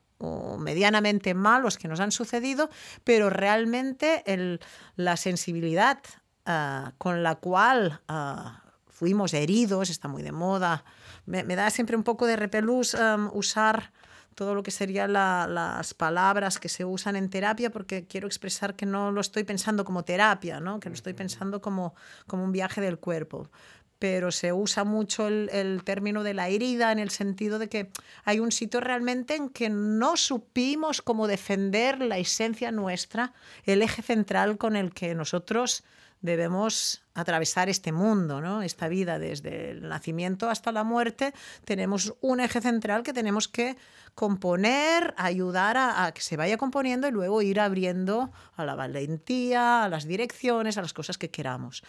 medianamente 0.59 1.35
malos 1.35 1.77
que 1.77 1.88
nos 1.88 2.01
han 2.01 2.11
sucedido, 2.11 2.70
pero 3.05 3.29
realmente 3.29 4.22
el, 4.25 4.61
la 4.96 5.18
sensibilidad 5.18 5.99
uh, 6.46 6.92
con 6.96 7.22
la 7.22 7.35
cual 7.35 8.01
uh, 8.09 8.49
fuimos 8.88 9.35
heridos, 9.35 9.90
está 9.90 10.09
muy 10.09 10.22
de 10.22 10.33
moda, 10.33 10.87
me, 11.27 11.44
da 11.44 11.68
siempre 11.68 11.96
un 11.96 12.03
poco 12.03 12.25
de 12.25 12.37
repelús 12.37 12.96
usar 13.33 13.92
todo 14.37 14.55
lo 14.55 14.62
que 14.62 14.70
serían 14.70 15.14
la, 15.14 15.49
las 15.49 15.94
palabras 15.94 16.61
que 16.61 16.68
se 16.68 16.85
usan 16.85 17.16
en 17.16 17.31
terapia, 17.31 17.70
porque 17.70 18.07
quiero 18.07 18.29
expresar 18.29 18.77
que 18.77 18.87
no 18.87 19.11
lo 19.11 19.20
estoy 19.20 19.44
pensando 19.44 19.85
como 19.85 20.05
terapia, 20.05 20.61
¿no? 20.61 20.79
que 20.79 20.90
lo 20.90 20.94
estoy 20.94 21.14
pensando 21.14 21.61
como, 21.61 21.94
como 22.27 22.44
un 22.44 22.53
viaje 22.53 22.81
del 22.83 22.99
cuerpo. 22.99 23.51
Pero 23.99 24.31
se 24.31 24.53
usa 24.53 24.85
mucho 24.85 25.27
el, 25.27 25.49
el 25.53 25.83
término 25.83 26.22
de 26.22 26.35
la 26.35 26.49
herida 26.51 26.92
en 26.92 26.99
el 26.99 27.09
sentido 27.09 27.59
de 27.59 27.70
que 27.70 27.90
hay 28.25 28.38
un 28.38 28.53
sitio 28.53 28.81
realmente 28.81 29.37
en 29.37 29.49
que 29.49 29.70
no 29.70 30.18
supimos 30.18 31.01
cómo 31.01 31.27
defender 31.27 32.03
la 32.03 32.18
esencia 32.18 32.70
nuestra, 32.70 33.33
el 33.64 33.81
eje 33.81 34.03
central 34.03 34.59
con 34.59 34.77
el 34.77 34.92
que 34.92 35.14
nosotros 35.14 35.83
debemos 36.21 37.03
atravesar 37.15 37.69
este 37.69 37.93
mundo, 37.93 38.41
¿no? 38.41 38.63
esta 38.63 38.89
vida 38.89 39.19
desde 39.19 39.71
el 39.71 39.89
nacimiento 39.89 40.51
hasta 40.51 40.71
la 40.71 40.85
muerte, 40.85 41.33
tenemos 41.65 42.15
un 42.21 42.41
eje 42.41 42.61
central 42.61 43.03
que 43.03 43.15
tenemos 43.15 43.49
que 43.49 43.77
componer, 44.15 45.15
ayudar 45.19 45.77
a, 45.77 46.11
que 46.13 46.23
se 46.23 46.39
vaya 46.39 46.57
componiendo 46.57 47.07
y 47.07 47.11
luego 47.11 47.43
ir 47.43 47.61
abriendo 47.61 48.33
a 48.55 48.65
la 48.65 48.75
valentía, 48.75 49.85
a 49.85 49.89
las 49.91 50.07
direcciones, 50.07 50.79
a 50.79 50.83
las 50.83 50.95
cosas 50.95 51.19
que 51.19 51.31
queramos. 51.31 51.83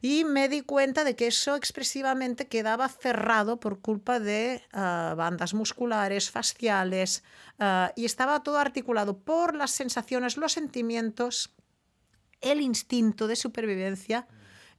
Y 0.00 0.24
me 0.24 0.48
di 0.48 0.62
cuenta 0.62 1.02
de 1.02 1.16
que 1.16 1.26
eso 1.26 1.56
expresivamente 1.56 2.46
quedaba 2.46 2.88
cerrado 2.88 3.58
por 3.58 3.80
culpa 3.80 4.20
de 4.20 4.62
uh, 4.72 5.16
bandas 5.16 5.54
musculares, 5.54 6.30
faciales, 6.30 7.24
uh, 7.58 7.90
y 7.96 8.04
estaba 8.04 8.44
todo 8.44 8.58
articulado 8.58 9.18
por 9.18 9.56
las 9.56 9.72
sensaciones, 9.72 10.36
los 10.36 10.52
sentimientos 10.52 11.50
el 12.42 12.60
instinto 12.60 13.26
de 13.26 13.36
supervivencia 13.36 14.26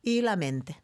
y 0.02 0.21
la 0.21 0.36
mente. 0.36 0.84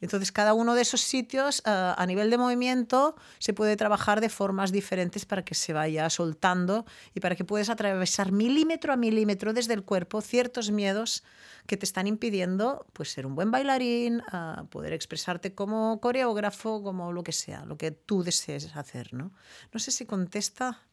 Entonces, 0.00 0.30
cada 0.30 0.52
uno 0.52 0.74
de 0.74 0.82
esos 0.82 1.00
sitios 1.00 1.60
uh, 1.60 1.96
a 1.96 2.04
nivel 2.06 2.28
de 2.30 2.36
movimiento 2.36 3.16
se 3.38 3.54
puede 3.54 3.76
trabajar 3.76 4.20
de 4.20 4.28
formas 4.28 4.70
diferentes 4.70 5.24
para 5.24 5.44
que 5.44 5.54
se 5.54 5.72
vaya 5.72 6.08
soltando 6.10 6.84
y 7.14 7.20
para 7.20 7.34
que 7.34 7.44
puedas 7.44 7.70
atravesar 7.70 8.30
milímetro 8.30 8.92
a 8.92 8.96
milímetro 8.96 9.52
desde 9.52 9.74
el 9.74 9.84
cuerpo 9.84 10.20
ciertos 10.20 10.70
miedos 10.70 11.24
que 11.66 11.76
te 11.76 11.86
están 11.86 12.06
impidiendo 12.06 12.86
pues, 12.92 13.10
ser 13.10 13.26
un 13.26 13.34
buen 13.34 13.50
bailarín, 13.50 14.22
uh, 14.32 14.66
poder 14.66 14.92
expresarte 14.92 15.54
como 15.54 16.00
coreógrafo, 16.00 16.82
como 16.82 17.12
lo 17.12 17.22
que 17.22 17.32
sea, 17.32 17.64
lo 17.64 17.78
que 17.78 17.90
tú 17.90 18.22
desees 18.22 18.76
hacer. 18.76 19.14
No, 19.14 19.32
no 19.72 19.80
sé 19.80 19.90
si 19.90 20.04
contesta 20.04 20.86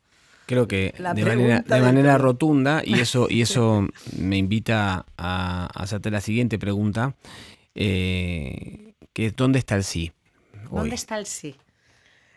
creo 0.46 0.68
que 0.68 0.94
de 0.98 1.26
manera, 1.26 1.62
de 1.62 1.82
manera 1.82 2.18
rotunda 2.18 2.82
y 2.84 3.00
eso, 3.00 3.28
y 3.30 3.42
eso 3.44 3.88
me 4.18 4.38
invita 4.38 5.06
a 5.18 5.66
hacerte 5.74 6.12
la 6.12 6.22
siguiente 6.22 6.60
pregunta. 6.60 7.16
Eh, 7.76 8.94
que 9.14 9.32
¿dónde 9.32 9.60
está 9.60 9.76
el 9.76 9.84
sí? 9.84 10.12
¿Dónde 10.72 10.96
está 10.96 11.18
el 11.18 11.26
sí? 11.26 11.56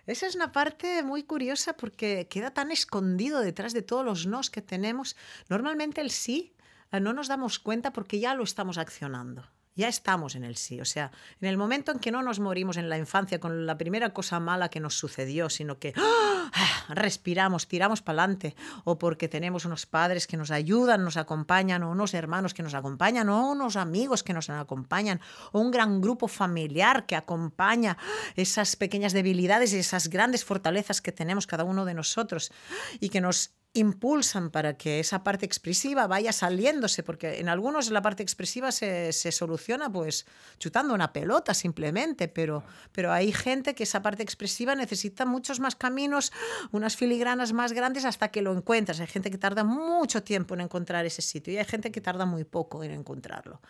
Esa 0.07 0.27
es 0.27 0.37
una 0.37 0.53
parte 0.53 1.03
muy 1.03 1.25
curiosa 1.25 1.73
porque 1.73 2.29
queda 2.29 2.53
tan 2.53 2.71
escondido 2.71 3.40
detrás 3.40 3.73
de 3.73 3.83
todos 3.83 4.05
los 4.05 4.27
nos 4.27 4.51
que 4.51 4.62
tenemos. 4.62 5.16
Normalmente 5.49 6.01
el 6.01 6.11
sí 6.11 6.53
eh, 6.92 7.01
no 7.01 7.12
nos 7.12 7.29
damos 7.29 7.59
cuenta 7.59 7.92
porque 7.92 8.21
ya 8.21 8.35
lo 8.35 8.45
estamos 8.45 8.79
accionando 8.79 9.45
ya 9.77 9.89
estamos 9.89 10.35
en 10.35 10.45
el 10.45 10.57
sí. 10.57 10.81
O 10.81 10.85
sea, 10.85 11.12
en 11.41 11.49
el 11.49 11.57
momento 11.57 11.93
en 11.93 11.99
que 11.99 12.11
no 12.11 12.23
nos 12.23 12.41
morimos 12.41 12.79
en 12.79 12.89
la 12.89 12.99
infancia 12.99 13.39
con 13.39 13.67
la 13.67 13.79
primera 13.79 14.11
cosa 14.11 14.41
mala 14.41 14.71
que 14.71 14.81
nos 14.81 14.99
sucedió, 14.99 15.51
sino 15.51 15.79
que 15.79 15.93
¡ah! 15.97 16.51
respiramos, 16.89 17.69
tiramos 17.69 18.03
para 18.03 18.23
adelante, 18.23 18.57
o 18.85 18.99
porque 18.99 19.29
tenemos 19.29 19.65
unos 19.65 19.87
padres 19.87 20.27
que 20.27 20.37
nos 20.37 20.51
ayudan, 20.51 21.05
nos 21.05 21.17
acompañan, 21.17 21.83
o 21.83 21.91
unos 21.91 22.15
hermanos 22.15 22.55
que 22.55 22.62
nos 22.62 22.75
acompañan, 22.75 23.29
o 23.29 23.51
unos 23.51 23.77
amigos 23.77 24.23
que 24.23 24.33
nos 24.33 24.49
acompañan, 24.49 25.21
o 25.53 25.61
un 25.61 25.71
gran 25.71 26.01
grupo 26.01 26.27
familiar 26.27 27.07
que 27.07 27.17
acompaña 27.17 27.99
esas 28.35 28.77
pequeñas 28.77 29.12
debilidades 29.12 29.73
y 29.75 29.79
esas 29.79 30.09
grandes 30.09 30.45
fortalezas 30.45 31.03
que 31.03 31.12
tenemos 31.12 31.47
cada 31.47 31.65
uno 31.65 31.85
de 31.85 31.95
nosotros 31.95 32.51
y 32.99 33.11
que 33.11 33.21
nos 33.21 33.53
impulsan 33.77 34.51
para 34.51 34.77
que 34.77 35.01
esa 35.01 35.23
parte 35.23 35.47
expresiva 35.47 36.07
vaya 36.07 36.33
saliéndose, 36.33 37.03
porque 37.03 37.41
en 37.41 37.49
algunos 37.49 37.91
la 37.91 38.03
parte 38.03 38.23
expresiva 38.23 38.73
se, 38.73 39.12
se, 39.12 39.33
soluciona 39.33 39.91
pues 39.91 40.27
chutando 40.59 40.95
una 40.95 41.12
pelota 41.12 41.55
simplemente, 41.55 42.29
pero, 42.29 42.65
pero 42.93 43.12
hay 43.12 43.33
gente 43.33 43.75
que 43.75 43.85
esa 43.85 44.03
parte 44.03 44.23
expresiva 44.23 44.75
necesita 44.75 45.25
muchos 45.25 45.61
más 45.61 45.77
caminos, 45.77 46.33
unas 46.73 46.97
filigranas 46.97 47.53
más 47.53 47.73
grandes 47.73 48.05
hasta 48.05 48.29
que 48.29 48.43
lo 48.43 48.53
encuentras. 48.53 49.01
Hay 49.01 49.07
gente 49.07 49.31
que 49.31 49.39
tarda 49.39 49.65
mucho 49.65 50.23
tiempo 50.23 50.55
en 50.55 50.62
encontrar 50.62 51.07
ese 51.07 51.23
sitio 51.23 51.53
y 51.53 51.59
hay 51.59 51.65
gente 51.65 51.91
que 51.93 52.01
tarda 52.01 52.27
muy 52.27 52.45
poco 52.45 52.83
en 52.83 52.91
encontrarlo. 52.91 53.61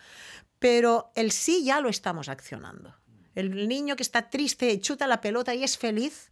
Pero 0.59 1.11
el 1.15 1.31
sí 1.31 1.63
ya 1.63 1.81
lo 1.81 1.89
estamos 1.89 2.29
accionando. 2.29 2.95
El 3.35 3.67
niño 3.67 3.95
que 3.95 4.03
está 4.03 4.29
triste 4.29 4.79
chuta 4.79 5.05
la 5.05 5.21
pelota 5.21 5.53
y 5.53 5.63
es 5.63 5.77
feliz, 5.77 6.31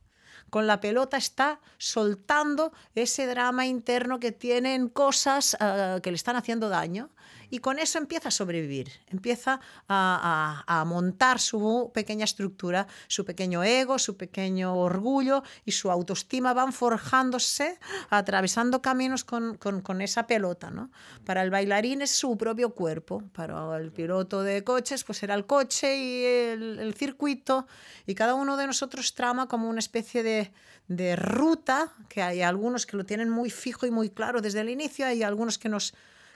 con 0.49 0.67
la 0.67 0.79
pelota 0.79 1.17
está 1.17 1.59
soltando 1.77 2.71
ese 2.93 3.27
drama 3.27 3.65
interno 3.65 4.19
que 4.19 4.31
tienen 4.31 4.89
cosas 4.89 5.55
uh, 5.59 5.99
que 6.01 6.11
le 6.11 6.15
están 6.15 6.35
haciendo 6.35 6.69
daño 6.69 7.09
y 7.49 7.59
con 7.59 7.79
eso 7.79 7.97
empieza 7.97 8.29
a 8.29 8.31
sobrevivir, 8.31 8.91
empieza 9.07 9.59
a, 9.87 10.63
a, 10.67 10.81
a, 10.81 10.85
montar 10.85 11.39
su 11.39 11.91
pequeña 11.93 12.25
estructura, 12.25 12.87
su 13.07 13.25
pequeño 13.25 13.63
ego, 13.63 13.99
su 13.99 14.17
pequeño 14.17 14.75
orgullo 14.75 15.43
y 15.65 15.71
su 15.71 15.91
autoestima 15.91 16.53
van 16.53 16.73
forjándose, 16.73 17.79
atravesando 18.09 18.81
caminos 18.81 19.23
con, 19.23 19.57
con, 19.57 19.81
con 19.81 20.01
esa 20.01 20.27
pelota. 20.27 20.71
¿no? 20.71 20.91
Para 21.25 21.41
el 21.41 21.49
bailarín 21.49 22.01
es 22.01 22.11
su 22.11 22.37
propio 22.37 22.73
cuerpo, 22.73 23.23
para 23.33 23.77
el 23.77 23.91
piloto 23.91 24.43
de 24.43 24.63
coches 24.63 25.03
pues 25.03 25.23
era 25.23 25.35
el 25.35 25.45
coche 25.45 25.95
y 25.95 26.23
el, 26.23 26.79
el 26.79 26.93
circuito 26.93 27.67
y 28.05 28.15
cada 28.15 28.33
uno 28.35 28.57
de 28.57 28.67
nosotros 28.67 29.13
trama 29.13 29.47
como 29.47 29.69
una 29.69 29.79
especie 29.79 30.23
de, 30.23 30.51
de 30.87 31.15
ruta, 31.15 31.93
que 32.09 32.21
hay 32.21 32.41
algunos 32.41 32.85
que 32.85 32.97
lo 32.97 33.05
tienen 33.05 33.29
muy 33.29 33.49
fijo 33.49 33.85
y 33.85 33.91
muy 33.91 34.09
claro 34.09 34.41
desde 34.41 34.61
el 34.61 34.69
inicio, 34.69 35.05
hay 35.05 35.23
algunos 35.23 35.57
que 35.57 35.69
nos 35.69 35.93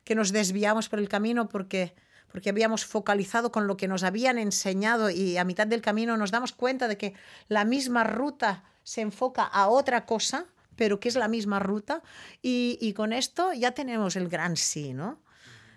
que 0.10 0.16
nos 0.16 0.32
desviamos 0.32 0.90
por 0.90 0.98
el 0.98 1.08
camino 1.08 1.50
porque, 1.50 1.94
porque 2.32 2.50
habíamos 2.50 2.84
focalizado 2.84 3.52
con 3.52 3.68
lo 3.68 3.78
que 3.78 3.88
nos 3.88 4.02
habían 4.02 4.40
enseñado 4.40 5.12
y 5.12 5.38
a 5.38 5.44
mitad 5.44 5.68
del 5.68 5.84
camino 5.84 6.18
nos 6.18 6.32
damos 6.32 6.52
cuenta 6.52 6.88
de 6.88 6.98
que 6.98 7.14
la 7.48 7.64
misma 7.64 8.04
ruta 8.04 8.64
se 8.82 9.02
enfoca 9.02 9.44
a 9.44 9.68
otra 9.68 10.08
cosa, 10.08 10.48
pero 10.76 11.00
que 11.00 11.10
es 11.10 11.16
la 11.16 11.28
misma 11.28 11.60
ruta 11.60 12.02
y, 12.42 12.80
y 12.82 12.94
con 12.94 13.14
esto 13.14 13.54
ya 13.54 13.74
tenemos 13.74 14.16
el 14.16 14.30
gran 14.30 14.58
sí, 14.58 14.94
¿no? 14.94 15.20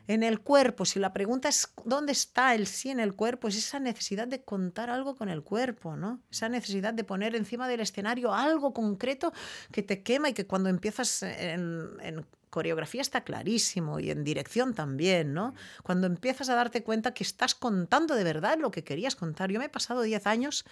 En 0.08 0.22
el 0.22 0.40
cuerpo, 0.40 0.84
si 0.84 0.98
la 0.98 1.12
pregunta 1.12 1.48
es 1.48 1.72
dónde 1.84 2.12
está 2.12 2.54
el 2.54 2.66
sí 2.66 2.90
en 2.90 2.98
el 2.98 3.14
cuerpo, 3.14 3.48
es 3.48 3.56
esa 3.56 3.78
necesidad 3.78 4.26
de 4.26 4.42
contar 4.42 4.90
algo 4.90 5.14
con 5.14 5.28
el 5.28 5.42
cuerpo, 5.42 5.96
¿no? 5.96 6.20
Esa 6.30 6.48
necesidad 6.48 6.92
de 6.92 7.04
poner 7.04 7.36
encima 7.36 7.68
del 7.68 7.80
escenario 7.80 8.34
algo 8.34 8.72
concreto 8.72 9.32
que 9.70 9.82
te 9.82 10.02
quema 10.02 10.28
y 10.28 10.34
que 10.34 10.46
cuando 10.46 10.68
empiezas 10.68 11.22
en, 11.22 12.26
coreografía 12.50 13.00
está 13.00 13.22
clarísimo 13.22 13.98
y 13.98 14.10
en 14.10 14.24
dirección 14.24 14.74
también, 14.74 15.32
¿no? 15.32 15.54
Cuando 15.82 16.06
empiezas 16.06 16.50
a 16.50 16.54
darte 16.54 16.82
cuenta 16.82 17.14
que 17.14 17.24
estás 17.24 17.54
contando 17.54 18.14
de 18.14 18.24
verdad 18.24 18.58
lo 18.58 18.70
que 18.70 18.84
querías 18.84 19.16
contar. 19.16 19.50
Yo 19.50 19.58
me 19.58 19.66
he 19.66 19.70
pasado 19.70 20.02
10 20.02 20.26
años 20.26 20.66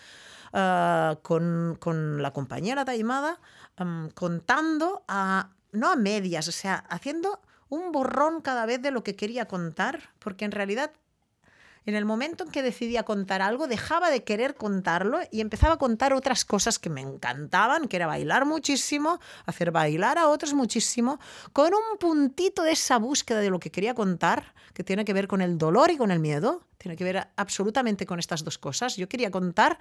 uh, 0.53 1.17
con, 1.23 1.79
con, 1.81 2.21
la 2.21 2.33
compañera 2.33 2.85
Taimada 2.85 3.41
contando 4.15 5.05
a, 5.09 5.49
no 5.73 5.91
a 5.91 5.97
medias, 5.97 6.49
o 6.49 6.53
sea, 6.53 6.85
haciendo 6.91 7.41
un 7.71 7.93
borrón 7.93 8.43
cada 8.43 8.67
vez 8.67 8.83
de 8.83 8.91
lo 8.91 9.03
que 9.03 9.17
quería 9.17 9.47
contar, 9.47 10.11
porque 10.19 10.45
en 10.45 10.53
realidad 10.53 10.93
en 11.87 11.95
el 11.95 12.05
momento 12.05 12.45
en 12.45 12.51
que 12.51 12.63
decidía 12.63 13.05
contar 13.05 13.41
algo, 13.41 13.67
dejaba 13.67 14.11
de 14.11 14.23
querer 14.23 14.55
contarlo 14.55 15.21
y 15.31 15.41
empezaba 15.41 15.75
a 15.75 15.79
contar 15.79 16.13
otras 16.13 16.45
cosas 16.45 16.79
que 16.79 16.91
me 16.91 17.01
encantaban, 17.01 17.89
que 17.89 17.97
era 17.97 18.07
bailar 18.07 18.45
muchísimo, 18.45 19.19
hacer 19.47 19.71
bailar 19.71 20.19
a 20.19 20.29
otros 20.29 20.53
muchísimo, 20.53 21.19
con 21.53 21.73
un 21.73 21.99
puntito 21.99 22.63
de 22.63 22.73
esa 22.73 22.99
búsqueda 22.99 23.41
de 23.41 23.51
lo 23.51 23.61
que 23.61 23.71
quería 23.71 23.95
contar, 23.95 24.55
que 24.75 24.85
tiene 24.85 25.07
que 25.07 25.15
ver 25.15 25.27
con 25.27 25.41
el 25.41 25.57
dolor 25.57 25.91
y 25.91 25.97
con 25.97 26.11
el 26.11 26.21
miedo, 26.21 26.67
tiene 26.81 26.97
que 26.97 27.05
ver 27.05 27.29
absolutamente 27.37 28.07
con 28.07 28.19
estas 28.19 28.43
dos 28.43 28.57
cosas. 28.57 28.97
Yo 28.97 29.07
quería 29.07 29.31
contar 29.31 29.79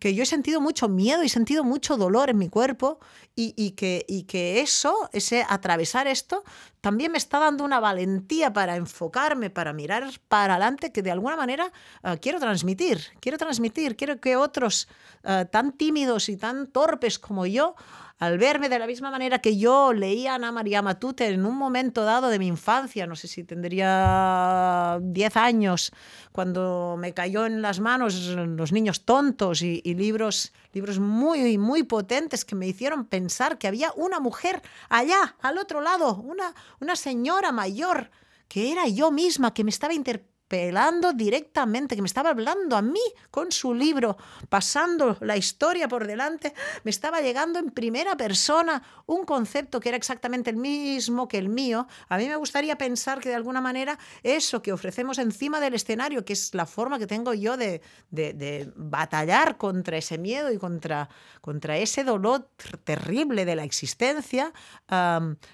que 0.00 0.14
yo 0.14 0.24
he 0.24 0.26
sentido 0.26 0.60
mucho 0.60 0.88
miedo 0.88 1.22
y 1.22 1.28
sentido 1.28 1.62
mucho 1.62 1.96
dolor 1.96 2.28
en 2.28 2.38
mi 2.38 2.48
cuerpo 2.48 2.98
y, 3.36 3.70
que, 3.70 4.60
eso, 4.60 5.08
ese 5.12 5.46
atravesar 5.48 6.08
esto, 6.08 6.42
también 6.80 7.12
me 7.12 7.18
está 7.18 7.38
dando 7.38 7.62
una 7.62 7.78
valentía 7.78 8.52
para 8.52 8.74
enfocarme, 8.74 9.48
para 9.48 9.72
mirar 9.72 10.10
para 10.26 10.54
adelante, 10.54 10.90
que 10.90 11.02
de 11.02 11.12
alguna 11.12 11.36
manera 11.36 11.72
uh, 12.02 12.16
quiero 12.20 12.40
transmitir. 12.40 13.00
Quiero 13.20 13.38
transmitir, 13.38 13.96
quiero 13.96 14.20
que 14.20 14.34
otros 14.34 14.88
uh, 15.22 15.44
tan 15.50 15.70
tímidos 15.72 16.28
y 16.28 16.36
tan 16.36 16.66
torpes 16.66 17.20
como 17.20 17.46
yo 17.46 17.76
al 18.20 18.36
verme 18.36 18.68
de 18.68 18.78
la 18.78 18.86
misma 18.86 19.10
manera 19.10 19.38
que 19.38 19.56
yo 19.56 19.94
leía 19.94 20.32
a 20.32 20.34
Ana 20.34 20.52
María 20.52 20.82
Matute 20.82 21.26
en 21.26 21.46
un 21.46 21.56
momento 21.56 22.04
dado 22.04 22.28
de 22.28 22.38
mi 22.38 22.46
infancia, 22.46 23.06
no 23.06 23.16
sé 23.16 23.28
si 23.28 23.44
tendría 23.44 24.98
10 25.00 25.36
años, 25.38 25.90
cuando 26.30 26.96
me 26.98 27.14
cayó 27.14 27.46
en 27.46 27.62
las 27.62 27.80
manos 27.80 28.14
Los 28.26 28.72
niños 28.72 29.06
tontos 29.06 29.62
y, 29.62 29.80
libros, 29.94 30.52
libros 30.74 30.98
muy, 30.98 31.56
muy 31.56 31.82
potentes 31.82 32.44
que 32.44 32.54
me 32.54 32.68
hicieron 32.68 33.06
pensar 33.06 33.56
que 33.56 33.66
había 33.66 33.90
una 33.96 34.20
mujer 34.20 34.60
allá, 34.90 35.36
al 35.40 35.56
otro 35.56 35.80
lado, 35.80 36.16
una, 36.16 36.54
una 36.78 36.96
señora 36.96 37.52
mayor 37.52 38.10
que 38.48 38.70
era 38.70 38.86
yo 38.86 39.10
misma, 39.10 39.54
que 39.54 39.64
me 39.64 39.70
estaba 39.70 39.94
interpretando 39.94 40.39
pelando 40.50 41.12
directamente, 41.12 41.94
que 41.94 42.02
me 42.02 42.08
estaba 42.08 42.30
hablando 42.30 42.76
a 42.76 42.82
mí 42.82 42.98
con 43.30 43.52
su 43.52 43.72
libro, 43.72 44.16
pasando 44.48 45.16
la 45.20 45.36
historia 45.36 45.86
por 45.86 46.08
delante, 46.08 46.52
me 46.82 46.90
estaba 46.90 47.20
llegando 47.20 47.60
en 47.60 47.70
primera 47.70 48.16
persona 48.16 48.82
un 49.06 49.24
concepto 49.24 49.78
que 49.78 49.90
era 49.90 49.96
exactamente 49.96 50.50
el 50.50 50.56
mismo 50.56 51.28
que 51.28 51.38
el 51.38 51.50
mío. 51.50 51.86
A 52.08 52.18
mí 52.18 52.26
me 52.26 52.34
gustaría 52.34 52.76
pensar 52.76 53.20
que 53.20 53.28
de 53.28 53.36
alguna 53.36 53.60
manera 53.60 53.96
eso 54.24 54.60
que 54.60 54.72
ofrecemos 54.72 55.18
encima 55.18 55.60
del 55.60 55.74
escenario, 55.74 56.24
que 56.24 56.32
es 56.32 56.52
la 56.52 56.66
forma 56.66 56.98
que 56.98 57.06
tengo 57.06 57.32
yo 57.32 57.56
de, 57.56 57.80
de, 58.10 58.72
batallar 58.74 59.56
contra 59.56 59.98
ese 59.98 60.18
miedo 60.18 60.50
y 60.50 60.58
contra, 60.58 61.10
contra 61.42 61.76
ese 61.76 62.02
dolor 62.02 62.48
terrible 62.82 63.44
de 63.44 63.54
la 63.54 63.62
existencia, 63.62 64.52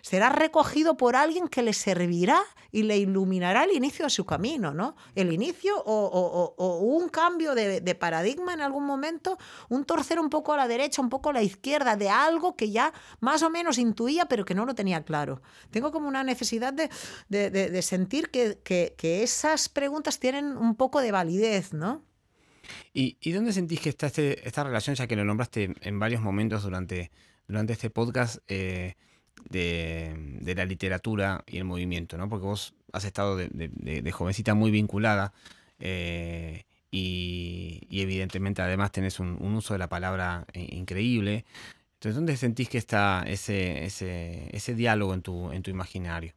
será 0.01 0.31
recogido 0.31 0.97
por 0.97 1.17
alguien 1.17 1.49
que 1.49 1.63
le 1.63 1.75
servirá 1.75 2.41
y 2.73 2.85
le 2.85 2.97
iluminará 2.97 3.65
el 3.65 3.73
inicio 3.73 4.07
de 4.07 4.11
su 4.11 4.25
camino, 4.25 4.73
¿no? 4.73 4.86
El 5.15 5.33
inicio 5.33 5.75
o, 5.85 6.79
un 6.81 7.09
cambio 7.09 7.55
de, 7.55 7.95
paradigma 7.95 8.53
en 8.53 8.61
algún 8.61 8.85
momento, 8.85 9.39
un 9.69 9.85
torcer 9.85 10.21
un 10.21 10.31
poco 10.31 10.53
a 10.53 10.57
la 10.57 10.69
derecha, 10.69 11.03
un 11.03 11.09
poco 11.09 11.31
a 11.31 11.33
la 11.33 11.43
izquierda, 11.43 11.97
de 11.97 12.09
algo 12.09 12.57
que 12.57 12.71
ya 12.71 12.93
más 13.21 13.43
o 13.43 13.51
menos 13.51 13.79
intuía, 13.79 14.27
pero 14.27 14.45
que 14.45 14.55
no 14.55 14.67
lo 14.67 14.75
tenía 14.75 15.05
claro. 15.05 15.43
Tengo 15.71 15.93
como 15.93 16.09
una 16.09 16.25
necesidad 16.25 16.73
de, 16.73 17.83
sentir 17.83 18.31
que, 18.31 18.95
esas 19.23 19.69
preguntas 19.69 20.19
tienen 20.19 20.57
un 20.57 20.75
poco 20.75 21.01
de 21.01 21.13
validez, 21.13 21.73
¿no? 21.73 22.05
¿Y, 22.93 23.17
y 23.21 23.33
dónde 23.33 23.53
sentís 23.53 23.81
que 23.81 23.89
está 23.89 24.07
este, 24.09 24.47
esta 24.47 24.65
relación, 24.65 24.97
ya 24.97 25.07
que 25.07 25.17
lo 25.17 25.25
nombraste 25.25 25.75
en 25.81 25.99
varios 25.99 26.21
momentos 26.21 26.63
durante, 26.63 27.11
durante 27.47 27.73
este 27.73 27.91
podcast? 27.91 28.39
Eh, 28.49 28.97
de, 29.49 30.55
la 30.57 30.65
literatura 30.65 31.45
y 31.47 31.59
el 31.59 31.65
movimiento, 31.65 32.17
¿no? 32.17 32.29
Porque 32.29 32.47
vos 32.47 32.75
has 32.93 33.05
estado 33.05 33.37
de, 33.37 34.13
jovencita 34.13 34.55
muy 34.55 34.71
vinculada 34.71 35.33
eh, 35.79 36.65
y, 36.91 37.87
evidentemente 37.91 38.63
además 38.63 38.93
tenés 38.93 39.21
un, 39.21 39.37
uso 39.55 39.75
de 39.75 39.79
la 39.79 39.89
palabra 39.89 40.47
increíble. 40.55 41.45
Entonces, 41.95 42.15
¿dónde 42.15 42.37
sentís 42.37 42.69
que 42.69 42.79
está 42.79 43.25
ese, 43.27 43.85
ese, 43.85 44.55
ese 44.55 44.75
diálogo 44.75 45.15
en 45.15 45.23
tu, 45.23 45.53
en 45.53 45.63
tu 45.63 45.71
imaginario? 45.71 46.35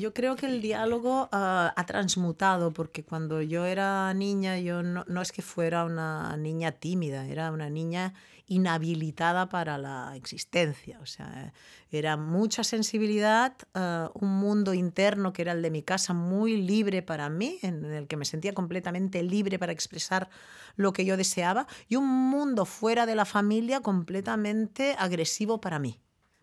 Yo 0.00 0.14
creo 0.14 0.34
que 0.34 0.46
el 0.46 0.62
diálogo 0.62 1.28
ah, 1.30 1.74
ha 1.76 1.84
transmutado, 1.84 2.72
porque 2.72 3.04
cuando 3.04 3.42
yo 3.42 3.66
era 3.66 4.14
niña, 4.14 4.58
yo 4.58 4.82
no, 4.82 5.04
no, 5.06 5.20
es 5.20 5.30
que 5.30 5.42
fuera 5.42 5.84
una 5.84 6.34
niña 6.38 6.72
tímida, 6.72 7.26
era 7.26 7.50
una 7.52 7.68
niña 7.68 8.14
inhabilitada 8.46 9.50
para 9.50 9.76
la 9.76 10.16
existencia. 10.16 10.98
O 11.02 11.06
sea, 11.06 11.52
era 11.90 12.16
mucha 12.16 12.64
sensibilidad, 12.64 13.52
ah, 13.74 14.10
un 14.14 14.38
mundo 14.38 14.72
interno 14.72 15.34
que 15.34 15.42
era 15.42 15.52
el 15.52 15.60
de 15.60 15.70
mi 15.70 15.82
casa 15.82 16.14
muy 16.14 16.56
libre 16.62 17.02
para 17.02 17.28
mí, 17.28 17.58
en 17.60 17.84
el 17.84 18.08
que 18.08 18.16
me 18.16 18.24
sentía 18.24 18.54
completamente 18.54 19.22
libre 19.22 19.58
para 19.58 19.72
expresar 19.72 20.30
lo 20.76 20.94
que 20.94 21.04
yo 21.04 21.18
deseaba, 21.18 21.66
y 21.88 21.96
un 21.96 22.08
mundo 22.08 22.64
fuera 22.64 23.04
de 23.04 23.16
la 23.16 23.26
familia 23.26 23.82
completamente 23.82 24.96
agresivo 24.98 25.60
para 25.60 25.78
mí 25.78 26.00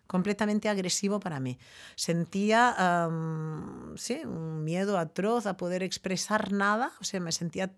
completamente 0.08 0.68
agresivo 0.68 1.20
para 1.20 1.38
mí. 1.38 1.58
Sentía 1.94 3.08
sí, 3.96 4.22
un 4.24 4.64
miedo 4.64 4.98
atroz 4.98 5.46
a 5.46 5.56
poder 5.56 5.84
expresar 5.84 6.50
nada, 6.50 6.90
o 7.00 7.04
sea, 7.04 7.20
me 7.20 7.30
sentía 7.30 7.72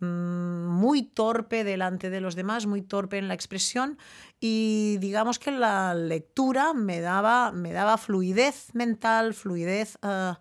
mm, 0.00 0.66
muy 0.66 1.02
torpe 1.02 1.62
delante 1.62 2.10
de 2.10 2.20
los 2.20 2.34
demás, 2.34 2.66
muy 2.66 2.82
torpe 2.82 3.18
en 3.18 3.28
la 3.28 3.34
expresión 3.34 3.98
y 4.40 4.96
digamos 4.98 5.38
que 5.38 5.52
la 5.52 5.94
lectura 5.94 6.72
me 6.72 7.00
daba, 7.00 7.52
me 7.52 7.72
daba 7.72 7.98
fluidez 7.98 8.74
mental, 8.74 9.34
fluidez... 9.34 9.98
Ah, 10.02 10.40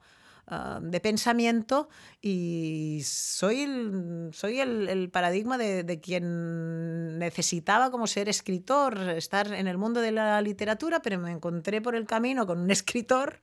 De 0.82 1.00
pensamiento 1.00 1.88
y 2.22 3.02
soy 3.06 3.62
el, 3.62 4.30
soy 4.34 4.60
el, 4.60 5.10
paradigma 5.10 5.58
de, 5.58 6.00
quien 6.02 7.18
necesitaba 7.20 7.90
como 7.90 8.06
ser 8.06 8.28
escritor, 8.28 9.00
estar 9.12 9.54
en 9.54 9.68
el 9.68 9.78
mundo 9.78 10.02
de 10.02 10.12
la 10.12 10.42
literatura, 10.42 11.02
pero 11.02 11.20
me 11.20 11.32
encontré 11.32 11.80
por 11.82 11.96
el 11.96 12.06
camino 12.06 12.46
con 12.46 12.60
un 12.60 12.70
escritor 12.72 13.40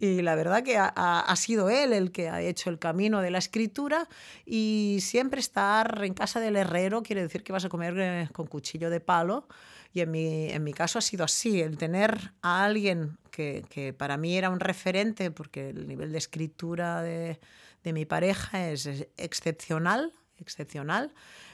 y 0.00 0.22
la 0.22 0.34
verdad 0.34 0.64
que 0.64 0.78
ha, 0.78 0.88
ha 0.88 1.36
sido 1.36 1.70
él 1.70 1.92
el 1.92 2.10
que 2.10 2.28
ha 2.28 2.40
hecho 2.40 2.70
el 2.70 2.80
camino 2.80 3.20
de 3.20 3.30
la 3.30 3.38
escritura 3.38 4.08
y 4.44 4.98
siempre 5.00 5.40
estar 5.40 6.02
en 6.02 6.14
casa 6.14 6.40
del 6.40 6.56
herrero 6.56 7.02
quiere 7.02 7.22
decir 7.22 7.42
que 7.42 7.52
vas 7.52 7.64
a 7.64 7.68
comer 7.68 7.94
eh, 7.98 8.28
con 8.32 8.46
cuchillo 8.46 8.90
de 8.90 9.00
palo. 9.00 9.46
Y 9.92 10.00
en 10.00 10.10
mi, 10.10 10.50
en 10.50 10.64
mi 10.64 10.72
caso 10.72 10.98
ha 10.98 11.02
sido 11.02 11.24
así, 11.24 11.60
el 11.60 11.78
tener 11.78 12.32
a 12.42 12.64
alguien 12.64 13.18
que, 13.30 13.64
que, 13.70 13.92
para 13.92 14.16
mí 14.16 14.36
era 14.36 14.50
un 14.50 14.60
referente, 14.60 15.30
porque 15.30 15.70
el 15.70 15.86
nivel 15.86 16.12
de 16.12 16.18
escritura 16.18 17.02
de, 17.02 17.40
de 17.82 17.92
mi 17.92 18.04
pareja 18.04 18.68
es, 18.68 18.86
excepcional, 19.16 20.12
excepcional. 20.38 21.12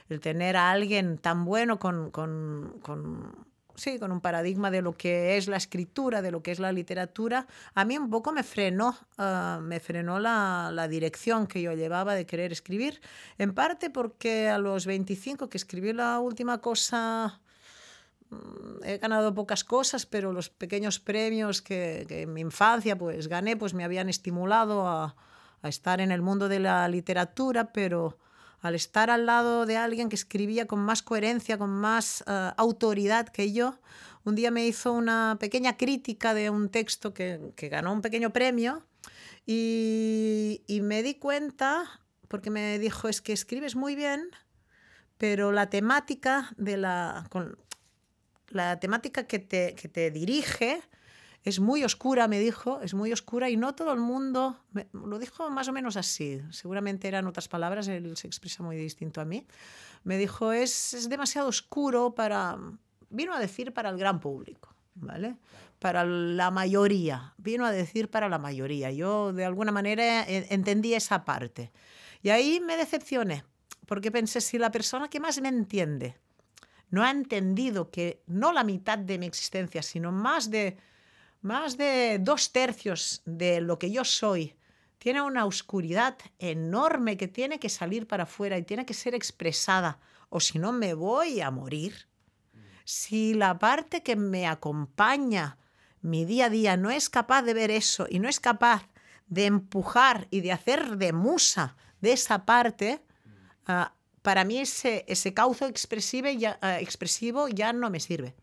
El 0.08 0.20
tener 0.20 0.56
a 0.56 0.70
alguien 0.70 1.18
tan 1.18 1.44
bueno 1.44 1.78
con, 1.78 2.10
con, 2.10 2.78
con 2.82 3.46
sí, 3.74 3.98
con 3.98 4.12
un 4.12 4.20
paradigma 4.20 4.70
de 4.70 4.82
lo 4.82 4.92
que 4.92 5.36
es 5.36 5.48
la 5.48 5.56
escritura, 5.56 6.22
de 6.22 6.30
lo 6.30 6.42
que 6.42 6.50
es 6.52 6.58
la 6.58 6.72
literatura, 6.72 7.46
a 7.74 7.84
mí 7.84 7.96
un 7.98 8.10
poco 8.10 8.32
me 8.32 8.42
frenó, 8.42 8.96
uh, 9.18 9.60
me 9.60 9.80
frenó 9.80 10.18
la, 10.18 10.70
la, 10.72 10.88
dirección 10.88 11.46
que 11.46 11.62
yo 11.62 11.72
llevaba 11.72 12.14
de 12.14 12.26
querer 12.26 12.52
escribir, 12.52 13.00
en 13.38 13.54
parte 13.54 13.90
porque 13.90 14.48
a 14.48 14.58
los 14.58 14.86
25 14.86 15.48
que 15.48 15.56
escribí 15.56 15.92
la 15.92 16.18
última 16.20 16.58
cosa 16.58 17.40
he 18.84 18.98
ganado 18.98 19.34
pocas 19.34 19.64
cosas, 19.64 20.06
pero 20.06 20.32
los 20.32 20.50
pequeños 20.50 21.00
premios 21.00 21.62
que, 21.62 22.06
en 22.08 22.32
mi 22.32 22.40
infancia 22.40 22.96
pues 22.96 23.28
gané 23.28 23.56
pues 23.56 23.74
me 23.74 23.84
habían 23.84 24.08
estimulado 24.08 24.86
a, 24.86 25.16
a, 25.62 25.68
estar 25.68 26.00
en 26.00 26.12
el 26.12 26.22
mundo 26.22 26.48
de 26.48 26.60
la 26.60 26.86
literatura, 26.88 27.72
pero 27.72 28.18
al 28.60 28.74
estar 28.74 29.10
al 29.10 29.26
lado 29.26 29.66
de 29.66 29.76
alguien 29.76 30.08
que 30.08 30.16
escribía 30.16 30.66
con 30.66 30.80
más 30.80 31.02
coherencia, 31.02 31.58
con 31.58 31.70
más 31.70 32.24
uh, 32.26 32.54
autoridad 32.56 33.28
que 33.28 33.52
yo, 33.52 33.78
un 34.24 34.34
día 34.34 34.50
me 34.50 34.66
hizo 34.66 34.92
una 34.92 35.36
pequeña 35.38 35.76
crítica 35.76 36.32
de 36.32 36.48
un 36.48 36.70
texto 36.70 37.12
que, 37.12 37.52
que 37.56 37.68
ganó 37.68 37.92
un 37.92 38.00
pequeño 38.00 38.30
premio 38.30 38.82
y, 39.46 40.62
y 40.66 40.80
me 40.80 41.02
di 41.02 41.14
cuenta, 41.14 42.00
porque 42.28 42.50
me 42.50 42.78
dijo, 42.78 43.08
es 43.08 43.20
que 43.20 43.34
escribes 43.34 43.76
muy 43.76 43.94
bien, 43.94 44.30
pero 45.18 45.52
la 45.52 45.68
temática 45.68 46.52
de 46.56 46.76
la, 46.76 47.26
con, 47.30 47.58
la 48.54 48.80
temática 48.80 49.26
que 49.26 49.38
te, 49.38 49.74
que 49.74 49.88
te 49.88 50.10
dirige 50.10 50.80
es 51.42 51.60
muy 51.60 51.84
oscura, 51.84 52.26
me 52.26 52.38
dijo, 52.38 52.80
es 52.80 52.94
muy 52.94 53.12
oscura 53.12 53.50
y 53.50 53.56
no 53.56 53.74
todo 53.74 53.92
el 53.92 54.00
mundo, 54.00 54.58
me, 54.72 54.86
lo 54.92 55.18
dijo 55.18 55.50
más 55.50 55.68
o 55.68 55.72
menos 55.72 55.96
así, 55.96 56.40
seguramente 56.50 57.06
eran 57.06 57.26
otras 57.26 57.48
palabras, 57.48 57.86
él 57.88 58.16
se 58.16 58.26
expresa 58.26 58.62
muy 58.62 58.76
distinto 58.76 59.20
a 59.20 59.26
mí, 59.26 59.46
me 60.04 60.16
dijo, 60.16 60.52
es, 60.52 60.94
es 60.94 61.10
demasiado 61.10 61.48
oscuro 61.48 62.14
para, 62.14 62.58
vino 63.10 63.34
a 63.34 63.38
decir 63.38 63.74
para 63.74 63.90
el 63.90 63.98
gran 63.98 64.20
público, 64.20 64.74
¿vale? 64.94 65.36
Para 65.78 66.04
la 66.04 66.50
mayoría, 66.50 67.34
vino 67.36 67.66
a 67.66 67.70
decir 67.70 68.10
para 68.10 68.30
la 68.30 68.38
mayoría. 68.38 68.90
Yo 68.90 69.34
de 69.34 69.44
alguna 69.44 69.70
manera 69.70 70.24
entendí 70.26 70.94
esa 70.94 71.26
parte. 71.26 71.72
Y 72.22 72.30
ahí 72.30 72.60
me 72.60 72.76
decepcioné, 72.78 73.44
porque 73.86 74.10
pensé, 74.10 74.40
si 74.40 74.56
la 74.56 74.70
persona 74.70 75.08
que 75.08 75.20
más 75.20 75.40
me 75.42 75.48
entiende, 75.48 76.16
no 76.90 77.02
ha 77.02 77.10
entendido 77.10 77.90
que 77.90 78.22
no 78.26 78.52
la 78.52 78.64
mitad 78.64 78.98
de 78.98 79.18
mi 79.18 79.26
existencia, 79.26 79.82
sino 79.82 80.12
más 80.12 80.50
de, 80.50 80.76
más 81.40 81.76
de 81.76 82.18
dos 82.20 82.52
tercios 82.52 83.22
de 83.24 83.60
lo 83.60 83.78
que 83.78 83.90
yo 83.90 84.04
soy, 84.04 84.56
tiene 84.98 85.20
una 85.20 85.44
oscuridad 85.44 86.16
enorme 86.38 87.16
que 87.16 87.28
tiene 87.28 87.58
que 87.58 87.68
salir 87.68 88.06
para 88.06 88.22
afuera 88.22 88.56
y 88.56 88.62
tiene 88.62 88.86
que 88.86 88.94
ser 88.94 89.14
expresada, 89.14 89.98
o 90.30 90.40
si 90.40 90.58
no 90.58 90.72
me 90.72 90.94
voy 90.94 91.40
a 91.40 91.50
morir. 91.50 92.08
Si 92.84 93.34
la 93.34 93.58
parte 93.58 94.02
que 94.02 94.16
me 94.16 94.46
acompaña 94.46 95.58
mi 96.04 96.26
día 96.26 96.46
a 96.46 96.50
día 96.50 96.76
no 96.76 96.90
es 96.90 97.08
capaz 97.08 97.42
de 97.42 97.54
ver 97.54 97.70
eso 97.70 98.06
y 98.10 98.18
no 98.18 98.28
es 98.28 98.38
capaz 98.38 98.86
de 99.26 99.46
empujar 99.46 100.28
y 100.30 100.42
de 100.42 100.52
hacer 100.52 100.98
de 100.98 101.14
musa 101.14 101.76
de 102.02 102.12
esa 102.12 102.44
parte, 102.44 103.02
uh, 103.68 103.86
para 104.24 104.44
mí 104.44 104.58
ese, 104.58 105.04
ese 105.06 105.34
cauce 105.34 105.66
expresivo 105.66 106.30
ya, 106.30 106.58
uh, 106.62 106.82
expresivo 106.82 107.46
ya 107.48 107.74
no 107.74 107.90
me 107.90 108.00
sirve. 108.00 108.34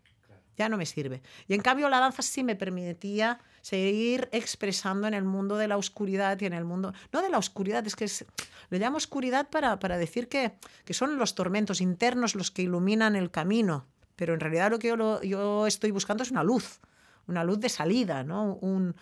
Ya 0.55 0.69
no 0.69 0.77
me 0.77 0.85
sirve. 0.85 1.23
Y 1.47 1.55
en 1.55 1.61
cambio 1.61 1.89
la 1.89 1.99
danza 1.99 2.21
sí 2.21 2.43
me 2.43 2.55
permitía 2.55 3.39
seguir 3.63 4.29
expresando 4.31 5.07
en 5.07 5.15
el 5.15 5.23
mundo 5.23 5.57
de 5.57 5.67
la 5.67 5.77
oscuridad 5.77 6.39
y 6.39 6.45
en 6.45 6.53
el 6.53 6.65
mundo... 6.65 6.93
No 7.11 7.23
de 7.23 7.29
la 7.29 7.39
oscuridad, 7.39 7.83
es 7.87 7.95
que 7.95 8.05
es, 8.05 8.25
le 8.69 8.77
llamo 8.77 8.97
oscuridad 8.97 9.49
para, 9.49 9.97
decir 9.97 10.27
que, 10.27 10.53
son 10.91 11.17
los 11.17 11.33
tormentos 11.33 11.81
internos 11.81 12.35
los 12.35 12.51
que 12.51 12.61
iluminan 12.61 13.15
el 13.15 13.31
camino. 13.31 13.87
Pero 14.15 14.35
en 14.35 14.39
realidad 14.39 14.69
lo 14.69 14.77
que 14.77 14.89
yo, 14.89 15.19
yo 15.23 15.65
estoy 15.65 15.89
buscando 15.89 16.21
es 16.21 16.29
una 16.29 16.43
luz, 16.43 16.79
una 17.25 17.43
luz 17.43 17.59
de 17.59 17.69
salida, 17.69 18.23
¿no? 18.23 18.53
un, 18.61 18.93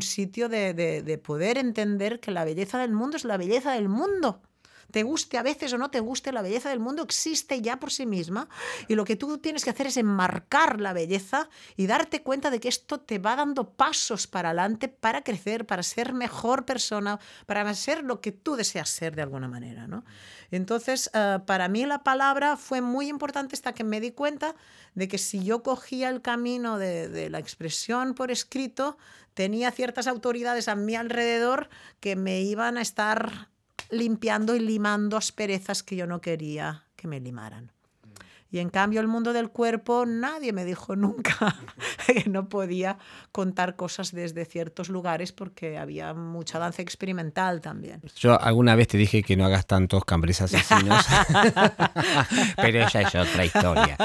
sitio 0.00 0.48
de 0.48 1.20
poder 1.22 1.58
entender 1.58 2.20
que 2.20 2.30
la 2.30 2.46
belleza 2.46 2.78
del 2.78 2.92
mundo 2.92 3.18
es 3.18 3.26
la 3.26 3.36
belleza 3.36 3.72
del 3.72 3.90
mundo 3.90 4.40
te 4.92 5.02
guste 5.02 5.38
a 5.38 5.42
veces 5.42 5.72
o 5.72 5.78
no 5.78 5.90
te 5.90 6.00
guste, 6.00 6.30
la 6.30 6.42
belleza 6.42 6.68
del 6.68 6.78
mundo 6.78 7.02
existe 7.02 7.60
ya 7.60 7.80
por 7.80 7.90
sí 7.90 8.06
misma 8.06 8.48
y 8.86 8.94
lo 8.94 9.04
que 9.04 9.16
tú 9.16 9.38
tienes 9.38 9.64
que 9.64 9.70
hacer 9.70 9.86
es 9.88 9.96
enmarcar 9.96 10.80
la 10.80 10.92
belleza 10.92 11.48
y 11.76 11.86
darte 11.86 12.22
cuenta 12.22 12.50
de 12.50 12.60
que 12.60 12.68
esto 12.68 13.00
te 13.00 13.18
va 13.18 13.34
dando 13.34 13.70
pasos 13.70 14.26
para 14.26 14.50
adelante 14.50 14.88
para 14.88 15.22
crecer, 15.24 15.66
para 15.66 15.82
ser 15.82 16.12
mejor 16.12 16.66
persona, 16.66 17.18
para 17.46 17.74
ser 17.74 18.04
lo 18.04 18.20
que 18.20 18.32
tú 18.32 18.54
deseas 18.54 18.90
ser 18.90 19.16
de 19.16 19.22
alguna 19.22 19.48
manera. 19.48 19.86
¿no? 19.86 20.04
Entonces, 20.50 21.10
uh, 21.14 21.44
para 21.46 21.68
mí 21.68 21.86
la 21.86 22.04
palabra 22.04 22.58
fue 22.58 22.82
muy 22.82 23.08
importante 23.08 23.56
hasta 23.56 23.72
que 23.72 23.84
me 23.84 24.00
di 24.00 24.12
cuenta 24.12 24.54
de 24.94 25.08
que 25.08 25.16
si 25.16 25.42
yo 25.42 25.62
cogía 25.62 26.10
el 26.10 26.20
camino 26.20 26.78
de 26.78 27.30
la 27.30 27.38
expresión 27.38 28.12
por 28.12 28.30
escrito, 28.30 28.98
tenía 29.32 29.70
ciertas 29.70 30.06
autoridades 30.06 30.68
a 30.68 30.74
mi 30.74 30.94
alrededor 30.96 31.70
que 32.00 32.16
me 32.16 32.42
iban 32.42 32.76
a 32.76 32.82
estar 32.82 33.48
limpiando 33.92 34.56
y 34.56 34.60
limando 34.60 35.16
asperezas 35.16 35.82
que 35.82 35.96
yo 35.96 36.06
no 36.06 36.20
quería 36.20 36.84
que 36.96 37.06
me 37.06 37.20
limaran. 37.20 37.70
Y 38.52 38.58
en 38.58 38.68
cambio 38.68 39.00
el 39.00 39.08
mundo 39.08 39.32
del 39.32 39.48
cuerpo, 39.48 40.04
nadie 40.04 40.52
me 40.52 40.66
dijo 40.66 40.94
nunca 40.96 41.56
que 42.06 42.28
no 42.28 42.50
podía 42.50 42.98
contar 43.32 43.76
cosas 43.76 44.12
desde 44.12 44.44
ciertos 44.44 44.90
lugares 44.90 45.32
porque 45.32 45.78
había 45.78 46.12
mucha 46.12 46.58
danza 46.58 46.82
experimental 46.82 47.62
también. 47.62 48.02
Yo 48.16 48.38
alguna 48.38 48.76
vez 48.76 48.88
te 48.88 48.98
dije 48.98 49.22
que 49.22 49.36
no 49.36 49.46
hagas 49.46 49.66
tantos 49.66 50.04
cambres 50.04 50.42
asesinos, 50.42 51.04
pero 52.56 52.80
esa 52.86 53.00
es 53.00 53.14
otra 53.14 53.46
historia. 53.46 53.96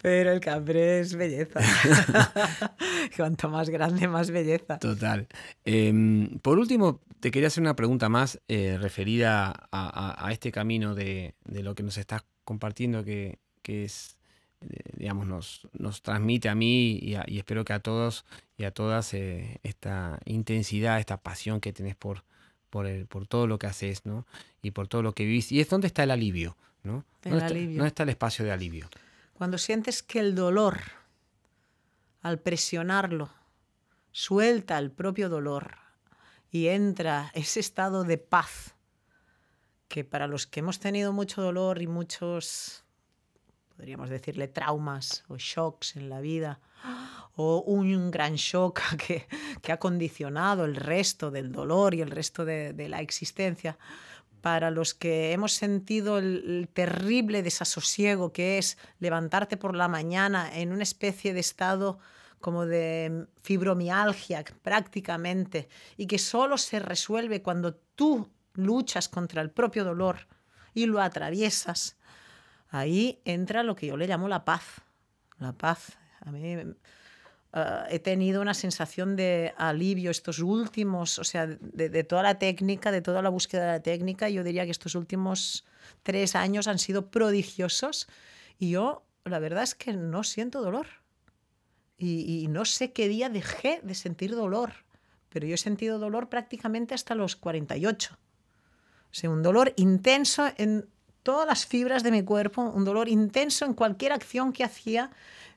Pero 0.00 0.32
el 0.32 0.40
cambre 0.40 1.00
es 1.00 1.14
belleza. 1.14 1.60
Cuanto 3.16 3.50
más 3.50 3.68
grande, 3.68 4.08
más 4.08 4.30
belleza. 4.30 4.78
Total. 4.78 5.28
Eh, 5.64 5.92
por 6.40 6.58
último, 6.58 7.02
te 7.20 7.30
quería 7.30 7.48
hacer 7.48 7.62
una 7.62 7.76
pregunta 7.76 8.08
más 8.08 8.40
eh, 8.48 8.78
referida 8.80 9.48
a, 9.48 9.56
a, 9.70 10.26
a, 10.26 10.32
este 10.32 10.52
camino 10.52 10.94
de, 10.94 11.34
de, 11.44 11.62
lo 11.62 11.74
que 11.74 11.82
nos 11.82 11.98
estás 11.98 12.24
compartiendo, 12.46 13.04
que, 13.04 13.38
que 13.62 13.84
es 13.84 14.16
digamos, 14.96 15.26
nos, 15.26 15.68
nos 15.72 16.02
transmite 16.02 16.48
a 16.48 16.54
mí 16.54 16.98
y, 17.02 17.16
y, 17.26 17.38
espero 17.38 17.64
que 17.64 17.72
a 17.72 17.80
todos 17.80 18.24
y 18.56 18.64
a 18.64 18.70
todas 18.70 19.12
esta 19.14 20.18
intensidad, 20.24 20.98
esta 20.98 21.18
pasión 21.18 21.60
que 21.60 21.72
tenés 21.72 21.94
por, 21.94 22.24
por, 22.70 22.86
el, 22.86 23.06
por 23.06 23.26
todo 23.26 23.46
lo 23.46 23.58
que 23.58 23.66
haces, 23.66 24.06
¿no? 24.06 24.26
Y 24.62 24.70
por 24.70 24.88
todo 24.88 25.02
lo 25.02 25.12
que 25.12 25.24
vivís. 25.24 25.52
Y 25.52 25.60
es 25.60 25.68
donde 25.68 25.86
está 25.86 26.02
el 26.02 26.10
alivio, 26.10 26.56
¿no? 26.82 27.04
¿Dónde 27.22 27.38
está, 27.38 27.54
¿Dónde 27.54 27.86
está 27.86 28.02
el 28.04 28.08
espacio 28.08 28.44
de 28.44 28.52
alivio? 28.52 28.88
Cuando 29.34 29.58
sientes 29.58 30.02
que 30.02 30.20
el 30.20 30.34
dolor, 30.34 30.80
al 32.22 32.38
presionarlo, 32.38 33.30
suelta 34.10 34.78
el 34.78 34.90
propio 34.90 35.28
dolor 35.28 35.76
y 36.50 36.68
entra 36.68 37.30
ese 37.34 37.60
estado 37.60 38.04
de 38.04 38.16
paz 38.16 38.75
que 39.88 40.04
para 40.04 40.26
los 40.26 40.46
que 40.46 40.60
hemos 40.60 40.78
tenido 40.78 41.12
mucho 41.12 41.42
dolor 41.42 41.80
y 41.80 41.86
muchos, 41.86 42.84
podríamos 43.76 44.10
decirle, 44.10 44.48
traumas 44.48 45.24
o 45.28 45.36
shocks 45.36 45.96
en 45.96 46.08
la 46.08 46.20
vida, 46.20 46.60
o 47.36 47.62
un 47.66 48.10
gran 48.10 48.34
shock 48.36 48.80
que, 49.06 49.26
que 49.62 49.72
ha 49.72 49.78
condicionado 49.78 50.64
el 50.64 50.76
resto 50.76 51.30
del 51.30 51.52
dolor 51.52 51.94
y 51.94 52.00
el 52.00 52.10
resto 52.10 52.44
de, 52.44 52.74
la 52.88 53.00
existencia, 53.00 53.78
para 54.40 54.70
los 54.70 54.94
que 54.94 55.32
hemos 55.32 55.52
sentido 55.52 56.18
el, 56.18 56.44
el, 56.46 56.68
terrible 56.68 57.42
desasosiego 57.42 58.32
que 58.32 58.58
es 58.58 58.78
levantarte 59.00 59.56
por 59.56 59.74
la 59.74 59.88
mañana 59.88 60.50
en 60.56 60.72
una 60.72 60.84
especie 60.84 61.34
de 61.34 61.40
estado 61.40 61.98
como 62.40 62.64
de 62.64 63.26
fibromialgia 63.42 64.44
prácticamente 64.62 65.68
y 65.96 66.06
que 66.06 66.18
solo 66.18 66.58
se 66.58 66.78
resuelve 66.78 67.42
cuando 67.42 67.74
tú 67.74 68.30
luchas 68.56 69.08
contra 69.08 69.42
el 69.42 69.50
propio 69.50 69.84
dolor 69.84 70.26
y 70.76 70.86
lo 70.86 71.00
atraviesas, 71.00 71.96
ahí 72.68 73.20
entra 73.24 73.62
lo 73.62 73.74
que 73.74 73.86
yo 73.86 73.96
le 73.96 74.06
llamo 74.06 74.28
la 74.28 74.44
paz. 74.44 74.82
La 75.38 75.52
paz. 75.52 75.96
A 76.20 76.30
mí 76.30 76.56
uh, 76.56 76.74
he 77.88 77.98
tenido 77.98 78.42
una 78.42 78.54
sensación 78.54 79.16
de 79.16 79.54
alivio 79.56 80.10
estos 80.10 80.38
últimos, 80.38 81.18
o 81.18 81.24
sea, 81.24 81.46
de, 81.46 82.04
toda 82.04 82.22
la 82.22 82.38
técnica, 82.38 82.92
de 82.92 83.00
toda 83.00 83.22
la 83.22 83.30
búsqueda 83.30 83.62
de 83.62 83.72
la 83.72 83.82
técnica, 83.82 84.28
yo 84.28 84.44
diría 84.44 84.64
que 84.64 84.70
estos 84.70 84.94
últimos 84.94 85.64
tres 86.02 86.34
años 86.34 86.68
han 86.68 86.78
sido 86.78 87.10
prodigiosos 87.10 88.06
y 88.58 88.70
yo 88.70 89.06
la 89.24 89.38
verdad 89.38 89.62
es 89.64 89.74
que 89.74 89.92
no 89.94 90.24
siento 90.24 90.60
dolor. 90.60 90.86
Y, 91.98 92.42
y 92.42 92.48
no 92.48 92.66
sé 92.66 92.92
qué 92.92 93.08
día 93.08 93.30
dejé 93.30 93.80
de 93.82 93.94
sentir 93.94 94.34
dolor, 94.34 94.84
pero 95.30 95.46
yo 95.46 95.54
he 95.54 95.58
sentido 95.58 95.98
dolor 95.98 96.28
prácticamente 96.28 96.94
hasta 96.94 97.14
los 97.14 97.36
48 97.36 98.18
un 99.24 99.42
dolor 99.42 99.72
intenso 99.76 100.46
en 100.56 100.86
todas 101.22 101.46
las 101.46 101.66
fibras 101.66 102.02
de 102.02 102.10
mi 102.10 102.22
cuerpo, 102.22 102.62
un 102.62 102.84
dolor 102.84 103.08
intenso 103.08 103.64
en 103.64 103.74
cualquier 103.74 104.12
acción 104.12 104.52
que 104.52 104.62
hacía, 104.62 105.10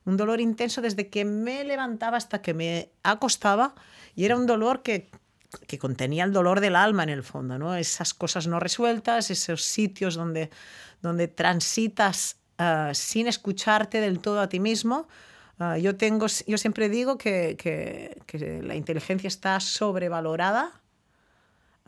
un 0.06 0.18
dolor 0.18 0.40
intenso 0.42 0.82
desde 0.82 1.10
que 1.10 1.26
me 1.26 1.64
levantaba 1.64 2.18
hasta 2.18 2.42
que 2.42 2.54
me 2.54 2.90
acostaba 3.04 3.76
y 4.16 4.26
era 4.26 4.36
un 4.36 4.48
dolor 4.48 4.82
que, 4.82 5.10
que 5.68 5.78
contenía 5.78 6.24
el 6.24 6.34
dolor 6.34 6.60
del 6.60 6.76
alma 6.76 7.04
en 7.04 7.10
el 7.10 7.24
fondo, 7.24 7.60
¿no? 7.60 7.76
esas 7.76 8.14
cosas 8.14 8.48
no 8.48 8.60
resueltas, 8.60 9.30
esos 9.30 9.64
sitios 9.64 10.16
donde, 10.16 10.50
donde 11.02 11.28
transitas 11.28 12.38
uh, 12.58 12.94
sin 12.94 13.28
escucharte 13.28 14.02
del 14.02 14.20
todo 14.20 14.42
a 14.42 14.50
ti 14.50 14.60
mismo. 14.60 15.08
Uh, 15.60 15.76
yo, 15.76 15.96
tengo, 15.98 16.28
yo 16.48 16.58
siempre 16.58 16.90
digo 16.90 17.18
que, 17.18 17.56
que, 17.58 18.62
la 18.64 18.76
inteligencia 18.76 19.28
está 19.28 19.60
sobrevalorada. 19.60 20.72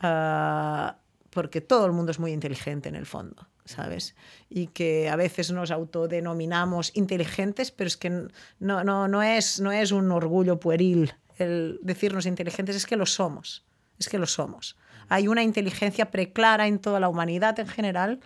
Uh, 0.02 1.01
porque 1.32 1.62
todo 1.62 1.86
el 1.86 1.92
mundo 1.92 2.12
es 2.12 2.18
muy 2.18 2.32
inteligente 2.32 2.90
en 2.90 2.94
el 2.94 3.06
fondo, 3.06 3.48
¿sabes? 3.64 4.14
Y 4.50 4.66
que 4.66 5.08
a 5.08 5.16
veces 5.16 5.50
nos 5.50 5.70
autodenominamos 5.70 6.94
inteligentes, 6.94 7.70
pero 7.70 7.88
es 7.88 7.96
que 7.96 8.10
no, 8.10 8.84
no, 8.84 9.08
no, 9.08 9.22
es, 9.22 9.58
no 9.58 9.72
es 9.72 9.92
un 9.92 10.12
orgullo 10.12 10.60
pueril 10.60 11.14
el 11.38 11.80
decirnos 11.82 12.26
inteligentes, 12.26 12.76
es 12.76 12.86
que 12.86 12.96
lo 12.96 13.06
somos, 13.06 13.64
es 13.98 14.10
que 14.10 14.18
lo 14.18 14.26
somos. 14.26 14.76
Hay 15.08 15.26
una 15.26 15.42
inteligencia 15.42 16.10
preclara 16.10 16.66
en 16.66 16.78
toda 16.78 17.00
la 17.00 17.08
humanidad 17.08 17.58
en 17.58 17.66
general, 17.66 18.20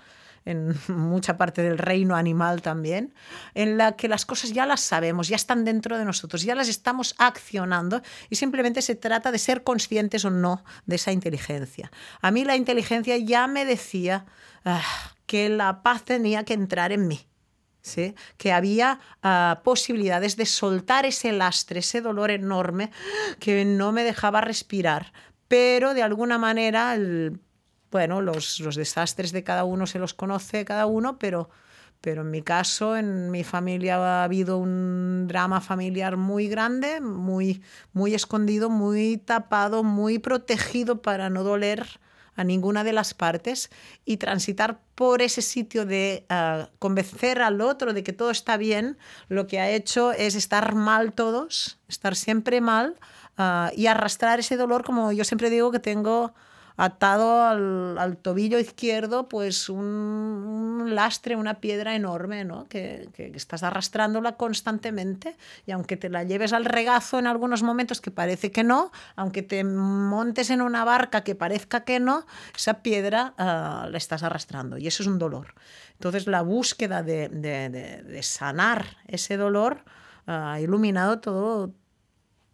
en 0.46 0.74
mucha 0.88 1.36
parte 1.36 1.60
del 1.60 1.76
reino 1.76 2.16
animal 2.16 2.62
también, 2.62 3.12
en 3.54 3.76
la 3.76 3.96
que 3.96 4.08
las 4.08 4.24
cosas 4.24 4.52
ya 4.52 4.64
las 4.64 4.80
sabemos, 4.80 5.28
ya 5.28 5.36
están 5.36 5.64
dentro 5.64 5.98
de 5.98 6.04
nosotros, 6.04 6.42
ya 6.42 6.54
las 6.54 6.68
estamos 6.68 7.14
accionando 7.18 8.00
y 8.30 8.36
simplemente 8.36 8.80
se 8.80 8.94
trata 8.94 9.32
de 9.32 9.38
ser 9.38 9.62
conscientes 9.64 10.24
o 10.24 10.30
no 10.30 10.64
de 10.86 10.96
esa 10.96 11.12
inteligencia. 11.12 11.90
A 12.22 12.30
mí 12.30 12.44
la 12.44 12.56
inteligencia 12.56 13.16
ya 13.18 13.46
me 13.48 13.64
decía 13.64 14.24
ah, 14.64 14.80
que 15.26 15.48
la 15.48 15.82
paz 15.82 16.04
tenía 16.04 16.44
que 16.44 16.54
entrar 16.54 16.92
en 16.92 17.06
mí. 17.08 17.20
¿Sí? 17.82 18.16
que 18.36 18.52
había 18.52 18.98
uh, 19.22 19.62
posibilidades 19.62 20.36
de 20.36 20.44
soltar 20.44 21.06
ese 21.06 21.30
lastre, 21.30 21.78
ese 21.78 22.00
dolor 22.00 22.32
enorme 22.32 22.90
que 23.38 23.64
no 23.64 23.92
me 23.92 24.02
dejaba 24.02 24.40
respirar, 24.40 25.12
pero 25.46 25.94
de 25.94 26.02
alguna 26.02 26.36
manera 26.36 26.96
el 26.96 27.38
bueno, 27.96 28.20
los, 28.20 28.60
los 28.60 28.76
desastres 28.76 29.32
de 29.32 29.42
cada 29.42 29.64
uno 29.64 29.86
se 29.86 29.98
los 29.98 30.12
conoce 30.12 30.66
cada 30.66 30.84
uno, 30.84 31.18
pero, 31.18 31.48
pero 32.02 32.20
en 32.20 32.30
mi 32.30 32.42
caso, 32.42 32.94
en 32.94 33.30
mi 33.30 33.42
familia 33.42 33.96
ha 33.96 34.22
habido 34.22 34.58
un 34.58 35.24
drama 35.26 35.62
familiar 35.62 36.18
muy 36.18 36.46
grande, 36.46 37.00
muy, 37.00 37.62
muy 37.94 38.12
escondido, 38.12 38.68
muy 38.68 39.16
tapado, 39.16 39.82
muy 39.82 40.18
protegido 40.18 41.00
para 41.00 41.30
no 41.30 41.42
doler 41.42 41.86
a 42.34 42.44
ninguna 42.44 42.84
de 42.84 42.92
las 42.92 43.14
partes 43.14 43.70
y 44.04 44.18
transitar 44.18 44.78
por 44.94 45.22
ese 45.22 45.40
sitio 45.40 45.86
de 45.86 46.26
uh, 46.28 46.66
convencer 46.78 47.40
al 47.40 47.62
otro 47.62 47.94
de 47.94 48.02
que 48.02 48.12
todo 48.12 48.30
está 48.30 48.58
bien, 48.58 48.98
lo 49.30 49.46
que 49.46 49.58
ha 49.58 49.70
hecho 49.70 50.12
es 50.12 50.34
estar 50.34 50.74
mal 50.74 51.14
todos, 51.14 51.78
estar 51.88 52.14
siempre 52.14 52.60
mal 52.60 52.96
uh, 53.38 53.74
y 53.74 53.86
arrastrar 53.86 54.40
ese 54.40 54.58
dolor, 54.58 54.84
como 54.84 55.12
yo 55.12 55.24
siempre 55.24 55.48
digo 55.48 55.72
que 55.72 55.80
tengo 55.80 56.34
atado 56.76 57.42
al, 57.42 57.96
al 57.98 58.16
tobillo 58.18 58.58
izquierdo 58.58 59.28
pues 59.28 59.68
un, 59.68 60.94
lastre, 60.94 61.36
una 61.36 61.54
piedra 61.60 61.94
enorme, 61.94 62.44
¿no? 62.44 62.68
Que, 62.68 63.08
que, 63.14 63.32
estás 63.34 63.62
arrastrándola 63.62 64.36
constantemente 64.36 65.36
y 65.66 65.72
aunque 65.72 65.96
te 65.96 66.08
la 66.10 66.24
lleves 66.24 66.52
al 66.52 66.64
regazo 66.64 67.18
en 67.18 67.26
algunos 67.26 67.62
momentos 67.62 68.00
que 68.00 68.10
parece 68.10 68.52
que 68.52 68.64
no, 68.64 68.92
aunque 69.14 69.42
te 69.42 69.64
montes 69.64 70.50
en 70.50 70.60
una 70.60 70.84
barca 70.84 71.24
que 71.24 71.34
parezca 71.34 71.84
que 71.84 71.98
no, 71.98 72.26
esa 72.54 72.82
piedra 72.82 73.34
uh, 73.38 73.90
la 73.90 73.96
estás 73.96 74.22
arrastrando 74.22 74.78
y 74.78 74.86
eso 74.86 75.02
es 75.02 75.06
un 75.06 75.18
dolor. 75.18 75.54
Entonces 75.94 76.26
la 76.26 76.42
búsqueda 76.42 77.02
de, 77.02 77.28
de, 77.28 77.70
de, 77.70 78.02
de 78.02 78.22
sanar 78.22 78.98
ese 79.06 79.36
dolor 79.36 79.84
uh, 80.26 80.30
ha 80.30 80.60
iluminado 80.60 81.20
todo, 81.20 81.72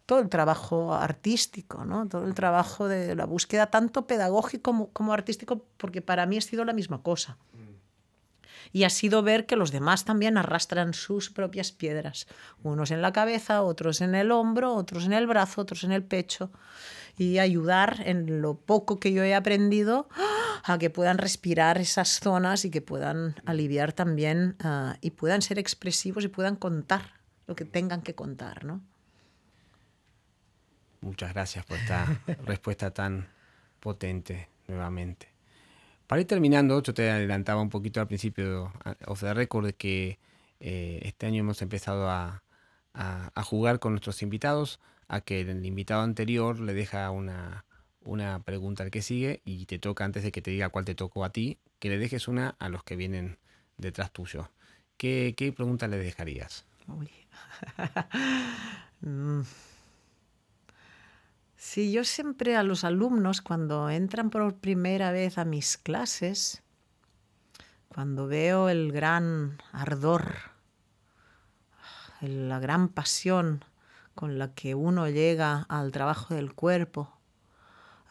todo 0.05 0.19
el 0.19 0.29
trabajo 0.29 0.93
artístico, 0.93 1.85
¿no? 1.85 2.07
todo 2.07 2.25
el 2.25 2.33
trabajo 2.33 2.87
de 2.87 3.15
la 3.15 3.25
búsqueda, 3.25 3.67
tanto 3.67 4.05
pedagógico 4.05 4.63
como, 4.63 4.89
como, 4.89 5.13
artístico, 5.13 5.65
porque 5.77 6.01
para 6.01 6.25
mí 6.25 6.37
ha 6.37 6.41
sido 6.41 6.65
la 6.65 6.73
misma 6.73 7.01
cosa. 7.01 7.37
Y 8.71 8.85
ha 8.85 8.89
sido 8.89 9.21
ver 9.21 9.45
que 9.45 9.55
los 9.55 9.71
demás 9.71 10.03
también 10.03 10.35
arrastran 10.35 10.95
sus 10.95 11.29
propias 11.29 11.71
piedras, 11.71 12.27
unos 12.63 12.89
en 12.89 13.03
la 13.03 13.13
cabeza, 13.13 13.61
otros 13.61 14.01
en 14.01 14.15
el 14.15 14.31
hombro, 14.31 14.73
otros 14.73 15.05
en 15.05 15.13
el 15.13 15.27
brazo, 15.27 15.61
otros 15.61 15.83
en 15.83 15.91
el 15.91 16.03
pecho, 16.03 16.49
y 17.15 17.37
ayudar 17.37 18.01
en 18.05 18.41
lo 18.41 18.55
poco 18.55 18.99
que 18.99 19.13
yo 19.13 19.23
he 19.23 19.35
aprendido 19.35 20.09
a 20.63 20.79
que 20.79 20.89
puedan 20.89 21.19
respirar 21.19 21.77
esas 21.77 22.19
zonas 22.19 22.65
y 22.65 22.71
que 22.71 22.81
puedan 22.81 23.35
aliviar 23.45 23.93
también 23.93 24.55
uh, 24.63 24.93
y 25.01 25.11
puedan 25.11 25.43
ser 25.43 25.59
expresivos 25.59 26.23
y 26.23 26.29
puedan 26.29 26.55
contar 26.55 27.21
lo 27.45 27.55
que 27.55 27.65
tengan 27.65 28.01
que 28.01 28.15
contar, 28.15 28.65
¿no? 28.65 28.81
Muchas 31.03 31.33
gracias 31.33 31.65
por 31.65 31.77
esta 31.77 32.21
respuesta 32.45 32.91
tan 32.91 33.27
potente 33.81 34.47
nuevamente. 34.67 35.27
Para 36.07 36.21
ir 36.21 36.27
terminando, 36.27 36.81
yo 36.81 36.93
te 36.93 37.11
adelantaba 37.11 37.61
un 37.61 37.69
poquito 37.69 37.99
al 37.99 38.07
principio 38.07 38.71
of 39.05 39.19
the 39.19 39.33
record 39.33 39.73
que 39.73 40.17
eh, 40.61 41.01
este 41.03 41.25
año 41.25 41.41
hemos 41.41 41.61
empezado 41.61 42.09
a, 42.09 42.43
a, 42.93 43.31
a, 43.35 43.43
jugar 43.43 43.79
con 43.79 43.91
nuestros 43.91 44.21
invitados, 44.21 44.79
a 45.09 45.19
que 45.19 45.41
el 45.41 45.65
invitado 45.65 46.03
anterior 46.03 46.61
le 46.61 46.73
deja 46.73 47.11
una, 47.11 47.65
una 48.05 48.41
pregunta 48.43 48.83
al 48.83 48.91
que 48.91 49.01
sigue 49.01 49.41
y 49.43 49.65
te 49.65 49.79
toca, 49.79 50.05
antes 50.05 50.23
de 50.23 50.31
que 50.31 50.41
te 50.41 50.51
diga 50.51 50.69
cuál 50.69 50.85
te 50.85 50.95
tocó 50.95 51.25
a 51.25 51.31
ti, 51.31 51.57
que 51.79 51.89
le 51.89 51.97
dejes 51.97 52.29
una 52.29 52.55
a 52.59 52.69
los 52.69 52.83
que 52.85 52.95
vienen 52.95 53.37
detrás 53.77 54.11
tuyo. 54.11 54.49
¿Qué, 54.95 55.33
qué 55.35 55.51
pregunta 55.51 55.89
le 55.89 55.97
dejarías? 55.97 56.65
Sí, 61.65 61.93
yo 61.93 62.03
siempre 62.03 62.57
a 62.57 62.61
los 62.61 62.83
alumnos, 62.83 63.41
cuando 63.41 63.89
entran 63.89 64.29
por 64.29 64.53
primera 64.57 65.11
vez 65.11 65.37
a 65.37 65.45
mis 65.45 65.77
clases, 65.77 66.61
cuando 67.87 68.27
veo 68.27 68.67
el 68.67 68.91
gran 68.91 69.57
ardor, 69.71 70.35
la 72.19 72.59
gran 72.59 72.89
pasión 72.89 73.63
con 74.13 74.37
la 74.37 74.53
que 74.53 74.75
uno 74.75 75.09
llega 75.09 75.65
al 75.69 75.93
trabajo 75.93 76.35
del 76.35 76.53
cuerpo, 76.53 77.17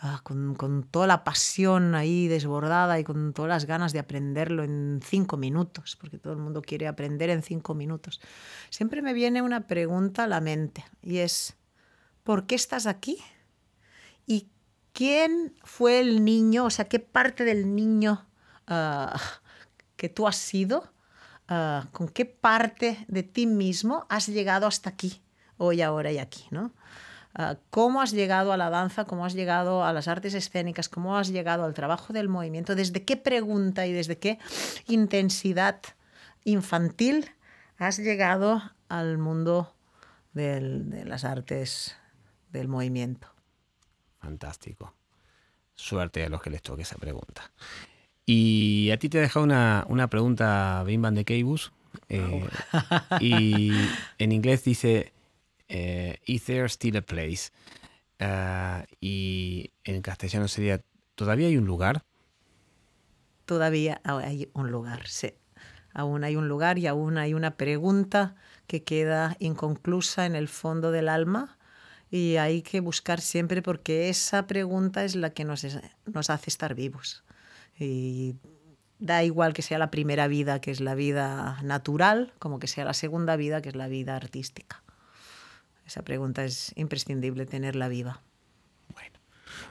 ah, 0.01 0.23
con, 0.25 0.55
con, 0.55 0.83
toda 0.83 1.07
la 1.07 1.23
pasión 1.23 1.95
ahí 1.95 2.29
desbordada 2.29 2.99
y 2.99 3.05
con 3.05 3.35
todas 3.35 3.51
las 3.51 3.67
ganas 3.67 3.93
de 3.93 3.99
aprenderlo 3.99 4.65
en 4.65 5.01
cinco 5.05 5.37
minutos, 5.37 5.97
porque 6.01 6.19
todo 6.19 6.33
el 6.33 6.39
mundo 6.39 6.63
quiere 6.63 6.89
aprender 6.89 7.29
en 7.29 7.43
cinco 7.43 7.75
minutos. 7.75 8.19
Siempre 8.71 9.03
me 9.03 9.13
viene 9.13 9.43
una 9.43 9.67
pregunta 9.67 10.25
a 10.25 10.27
la 10.27 10.41
mente 10.41 10.85
y 11.03 11.19
es, 11.19 11.55
¿por 12.25 12.47
qué 12.47 12.55
estás 12.55 12.87
aquí? 12.87 13.23
¿Y 14.27 14.49
quién 14.93 15.55
fue 15.65 16.01
el 16.01 16.25
niño, 16.25 16.65
o 16.65 16.71
sea, 16.71 16.87
qué 16.87 16.99
parte 16.99 17.45
del 17.45 17.75
niño 17.75 18.27
uh, 18.69 19.17
que 19.97 20.09
tú 20.09 20.27
has 20.27 20.37
sido, 20.37 20.93
uh, 21.51 21.87
con 21.93 22.09
qué 22.09 22.25
parte 22.25 23.05
de 23.09 23.23
ti 23.23 23.47
mismo 23.47 24.07
has 24.09 24.29
llegado 24.29 24.67
hasta 24.67 24.91
aquí, 24.91 25.23
hoy, 25.57 25.83
ahora 25.83 26.13
y 26.13 26.19
aquí, 26.19 26.47
¿no? 26.51 26.73
Uh, 27.39 27.57
¿Cómo 27.71 28.03
has 28.03 28.13
llegado 28.13 28.53
a 28.53 28.59
la 28.59 28.69
danza? 28.69 29.07
¿Cómo 29.07 29.25
has 29.25 29.33
llegado 29.33 29.85
a 29.85 29.93
las 29.95 30.07
artes 30.07 30.35
escénicas? 30.35 30.91
¿Cómo 30.91 31.17
has 31.17 31.29
llegado 31.29 31.65
al 31.65 31.73
trabajo 31.73 32.13
del 32.13 32.29
movimiento? 32.29 32.75
¿Desde 32.75 33.05
qué 33.05 33.17
pregunta 33.17 33.87
y 33.87 33.93
desde 33.93 34.19
qué 34.19 34.39
intensidad 34.87 35.81
infantil 36.45 37.31
has 37.79 37.97
llegado 37.99 38.63
al 38.91 39.17
mundo 39.17 39.75
de 40.35 41.05
las 41.07 41.25
artes 41.25 41.97
del 42.51 42.69
movimiento? 42.69 43.32
Fantástico. 44.23 44.95
Suerte 45.75 46.25
a 46.25 46.29
los 46.29 46.41
que 46.41 46.51
les 46.51 46.63
toque 46.63 46.83
esa 46.83 46.97
pregunta. 46.97 47.51
Y 48.25 48.91
a 48.93 48.99
ti 48.99 49.09
te 49.09 49.19
he 49.19 49.21
dejado 49.21 49.45
una, 49.45 49.85
una 49.89 50.09
pregunta 50.09 50.85
Bim 50.87 51.03
Van 51.03 51.17
de 51.17 51.25
Keibus. 51.25 51.73
Eh, 52.09 52.49
y 53.21 53.73
en 54.19 54.33
inglés 54.33 54.63
dice, 54.63 55.13
eh, 55.69 56.19
¿Is 56.25 56.45
there 56.45 56.67
still 56.67 56.97
a 56.97 57.03
place? 57.03 57.51
Uh, 58.21 58.85
y 59.01 59.73
en 59.83 60.01
castellano 60.03 60.47
sería, 60.47 60.81
¿todavía 61.17 61.49
hay 61.49 61.57
un 61.57 61.67
lugar? 61.67 62.05
Todavía 63.45 64.01
hay 64.05 64.49
un 64.53 64.71
lugar, 64.71 65.09
sí. 65.09 65.35
Aún 65.93 66.23
hay 66.23 66.37
un 66.37 66.47
lugar 66.49 66.79
y 66.79 66.87
aún 66.87 67.19
hay 67.19 67.35
una 67.35 67.57
pregunta 67.57 68.37
que 68.69 68.85
queda 68.85 69.37
inconclusa 69.41 70.27
en 70.27 70.37
el 70.37 70.47
fondo 70.47 70.93
del 70.93 71.09
alma 71.09 71.59
y 72.13 72.37
hay 72.37 72.61
que 72.61 72.81
buscar 72.81 73.23
siempre 73.23 73.63
porque 73.63 74.11
esa 74.11 74.47
pregunta 74.47 75.03
es 75.03 75.17
la 75.17 75.31
que 75.31 75.45
nos, 75.45 75.67
nos 76.05 76.29
hace 76.29 76.51
estar 76.51 76.75
vivos. 76.75 77.25
Y 77.79 78.37
da 78.99 79.25
igual 79.25 79.55
que 79.55 79.63
sea 79.63 79.79
la 79.79 79.91
primera 79.91 80.29
vida, 80.29 80.61
que 80.61 80.71
es 80.71 80.81
la 80.81 80.95
vida 80.95 81.59
natural, 81.63 82.35
como 82.39 82.59
que 82.59 82.67
sea 82.67 82.85
la 82.85 82.93
segunda 82.93 83.37
vida, 83.37 83.63
que 83.63 83.71
es 83.71 83.77
la 83.77 83.89
vida 83.89 84.15
artística. 84.15 84.83
Esa 85.87 86.03
pregunta 86.03 86.45
es 86.45 86.73
imprescindible 86.77 87.47
tenerla 87.47 87.89
viva. 87.89 88.21
Bueno, 88.93 89.19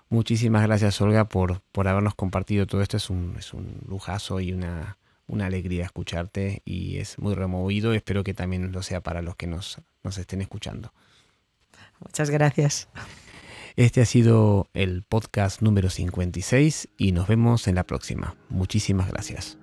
muchísimas 0.10 0.64
gracias 0.64 1.00
Olga 1.00 1.30
por, 1.30 1.62
por 1.72 1.88
habernos 1.88 2.16
compartido 2.16 2.66
todo 2.66 2.82
esto. 2.82 2.98
Es 2.98 3.12
un, 3.12 3.36
es 3.38 3.54
un 3.54 3.82
lujazo 3.88 4.40
y 4.40 4.52
una, 4.52 4.98
una 5.28 5.46
alegría 5.46 5.86
escucharte 5.86 6.64
y 6.66 6.98
es 6.98 7.20
muy 7.20 7.36
removido. 7.36 7.94
Espero 7.94 8.24
que 8.24 8.34
también 8.34 8.72
lo 8.72 8.82
sea 8.82 9.02
para 9.02 9.22
los 9.22 9.36
que 9.36 9.46
nos, 9.46 9.80
nos 10.02 10.18
estén 10.18 10.42
escuchando. 10.42 10.92
Muchas 12.02 12.30
gracias. 12.30 12.90
Este 13.76 14.02
ha 14.02 14.06
sido 14.06 14.70
el 14.74 15.04
podcast 15.04 15.62
número 15.62 15.90
56 15.90 16.90
y 16.98 17.14
nos 17.14 17.28
vemos 17.28 17.68
en 17.68 17.76
la 17.76 17.86
próxima. 17.86 18.36
Muchísimas 18.50 19.10
gracias. 19.10 19.58